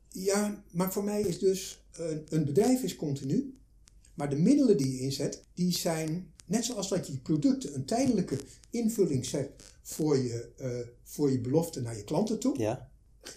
Ja, 0.09 0.63
maar 0.71 0.93
voor 0.93 1.03
mij 1.03 1.21
is 1.21 1.39
dus, 1.39 1.85
uh, 1.99 2.05
een 2.29 2.45
bedrijf 2.45 2.83
is 2.83 2.95
continu. 2.95 3.57
Maar 4.13 4.29
de 4.29 4.35
middelen 4.35 4.77
die 4.77 4.91
je 4.91 4.99
inzet, 4.99 5.43
die 5.53 5.71
zijn 5.71 6.33
net 6.45 6.65
zoals 6.65 6.89
dat 6.89 7.07
je 7.07 7.17
producten 7.17 7.75
een 7.75 7.85
tijdelijke 7.85 8.37
invulling 8.69 9.25
zet 9.25 9.49
voor 9.81 10.17
je, 10.17 10.49
uh, 10.61 10.87
voor 11.03 11.31
je 11.31 11.39
belofte 11.39 11.81
naar 11.81 11.97
je 11.97 12.03
klanten 12.03 12.39
toe. 12.39 12.59
Ja. 12.59 12.89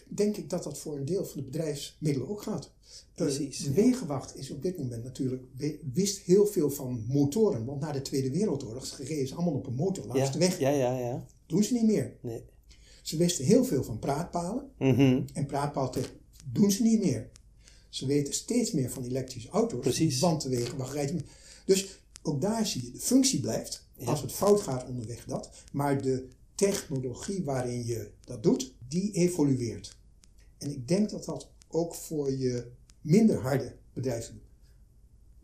Denk 0.08 0.36
ik 0.36 0.50
dat 0.50 0.62
dat 0.62 0.78
voor 0.78 0.96
een 0.96 1.04
deel 1.04 1.24
van 1.24 1.36
de 1.36 1.46
bedrijfsmiddelen 1.46 2.28
ook 2.28 2.42
gaat. 2.42 2.70
Precies. 3.14 3.58
De 3.58 3.72
wegenwacht 3.72 4.36
is 4.36 4.50
op 4.50 4.62
dit 4.62 4.78
moment 4.78 5.04
natuurlijk, 5.04 5.42
wist 5.92 6.18
heel 6.18 6.46
veel 6.46 6.70
van 6.70 7.04
motoren. 7.08 7.64
Want 7.64 7.80
na 7.80 7.92
de 7.92 8.02
Tweede 8.02 8.30
Wereldoorlog 8.30 8.98
reden 8.98 9.28
ze 9.28 9.34
allemaal 9.34 9.54
op 9.54 9.66
een 9.66 9.74
motor 9.74 10.06
langs 10.06 10.22
ja. 10.22 10.30
de 10.30 10.38
weg. 10.38 10.58
Ja, 10.58 10.70
ja, 10.70 10.98
ja. 10.98 11.26
Doen 11.48 11.64
ze 11.64 11.72
niet 11.72 11.86
meer. 11.86 12.16
Nee. 12.20 12.44
Ze 13.02 13.16
wisten 13.16 13.44
heel 13.44 13.64
veel 13.64 13.84
van 13.84 13.98
praatpalen. 13.98 14.70
Mm 14.78 14.94
-hmm. 14.94 15.24
En 15.32 15.46
praatpalen 15.46 16.04
doen 16.52 16.70
ze 16.70 16.82
niet 16.82 17.00
meer. 17.00 17.30
Ze 17.88 18.06
weten 18.06 18.34
steeds 18.34 18.72
meer 18.72 18.90
van 18.90 19.04
elektrische 19.04 19.48
auto's. 19.48 19.80
Precies. 19.80 20.00
Niet 20.00 20.10
meer. 21.14 21.24
Dus 21.64 22.00
ook 22.22 22.40
daar 22.40 22.66
zie 22.66 22.84
je, 22.84 22.90
de 22.90 22.98
functie 22.98 23.40
blijft. 23.40 23.86
Ja. 23.96 24.06
Als 24.06 24.20
het 24.20 24.32
fout 24.32 24.60
gaat 24.60 24.88
onderweg 24.88 25.24
dat. 25.24 25.50
Maar 25.72 26.02
de 26.02 26.28
technologie 26.54 27.44
waarin 27.44 27.84
je 27.84 28.10
dat 28.24 28.42
doet, 28.42 28.74
die 28.88 29.12
evolueert. 29.12 29.96
En 30.58 30.70
ik 30.70 30.88
denk 30.88 31.10
dat 31.10 31.24
dat 31.24 31.50
ook 31.68 31.94
voor 31.94 32.32
je 32.32 32.66
minder 33.00 33.40
harde 33.40 33.76
bedrijven 33.92 34.34
doet. 34.34 34.42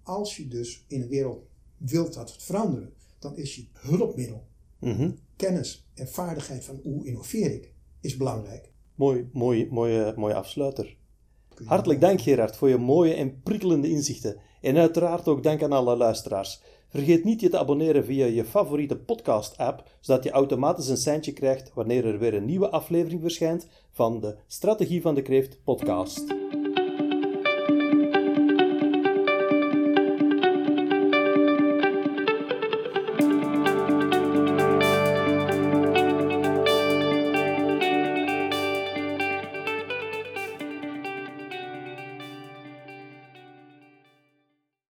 Als 0.03 0.37
je 0.37 0.49
dus 0.49 0.85
in 0.87 1.03
een 1.03 1.09
wereld 1.09 1.47
wilt 1.77 2.15
dat 2.15 2.33
het 2.33 2.43
veranderen, 2.43 2.93
dan 3.19 3.37
is 3.37 3.57
je 3.57 3.67
hulpmiddel, 3.73 4.47
mm 4.79 4.97
-hmm. 4.97 5.19
Kennis 5.37 5.89
en 5.95 6.09
vaardigheid 6.09 6.65
van 6.65 6.81
hoe 6.83 7.07
innoveer 7.07 7.51
ik, 7.51 7.73
is 8.01 8.17
belangrijk. 8.17 8.73
Mooi, 8.95 9.29
mooi, 9.33 9.69
mooie, 9.71 10.13
mooie 10.17 10.35
afsluiter. 10.35 10.97
Hartelijk 11.65 12.01
dank 12.01 12.21
Gerard 12.21 12.57
voor 12.57 12.69
je 12.69 12.77
mooie 12.77 13.15
en 13.15 13.41
prikkelende 13.43 13.91
inzichten. 13.91 14.41
En 14.61 14.77
uiteraard 14.77 15.29
ook 15.29 15.43
dank 15.43 15.63
aan 15.63 15.73
alle 15.73 15.97
luisteraars. 15.97 16.63
Vergeet 16.89 17.25
niet 17.25 17.41
je 17.41 17.49
te 17.49 17.59
abonneren 17.59 18.05
via 18.05 18.27
je 18.27 18.45
favoriete 18.45 18.97
podcast-app, 18.97 19.83
zodat 20.01 20.25
je 20.25 20.31
automatisch 20.31 20.89
een 20.89 20.97
seintje 20.97 21.33
krijgt 21.33 21.71
wanneer 21.75 22.07
er 22.07 22.19
weer 22.19 22.35
een 22.35 22.45
nieuwe 22.45 22.69
aflevering 22.71 23.21
verschijnt 23.21 23.69
van 23.91 24.21
de 24.21 24.37
Strategie 24.47 25.03
van 25.03 25.15
de 25.15 25.23
Kreeft 25.23 25.65
podcast. 25.65 26.25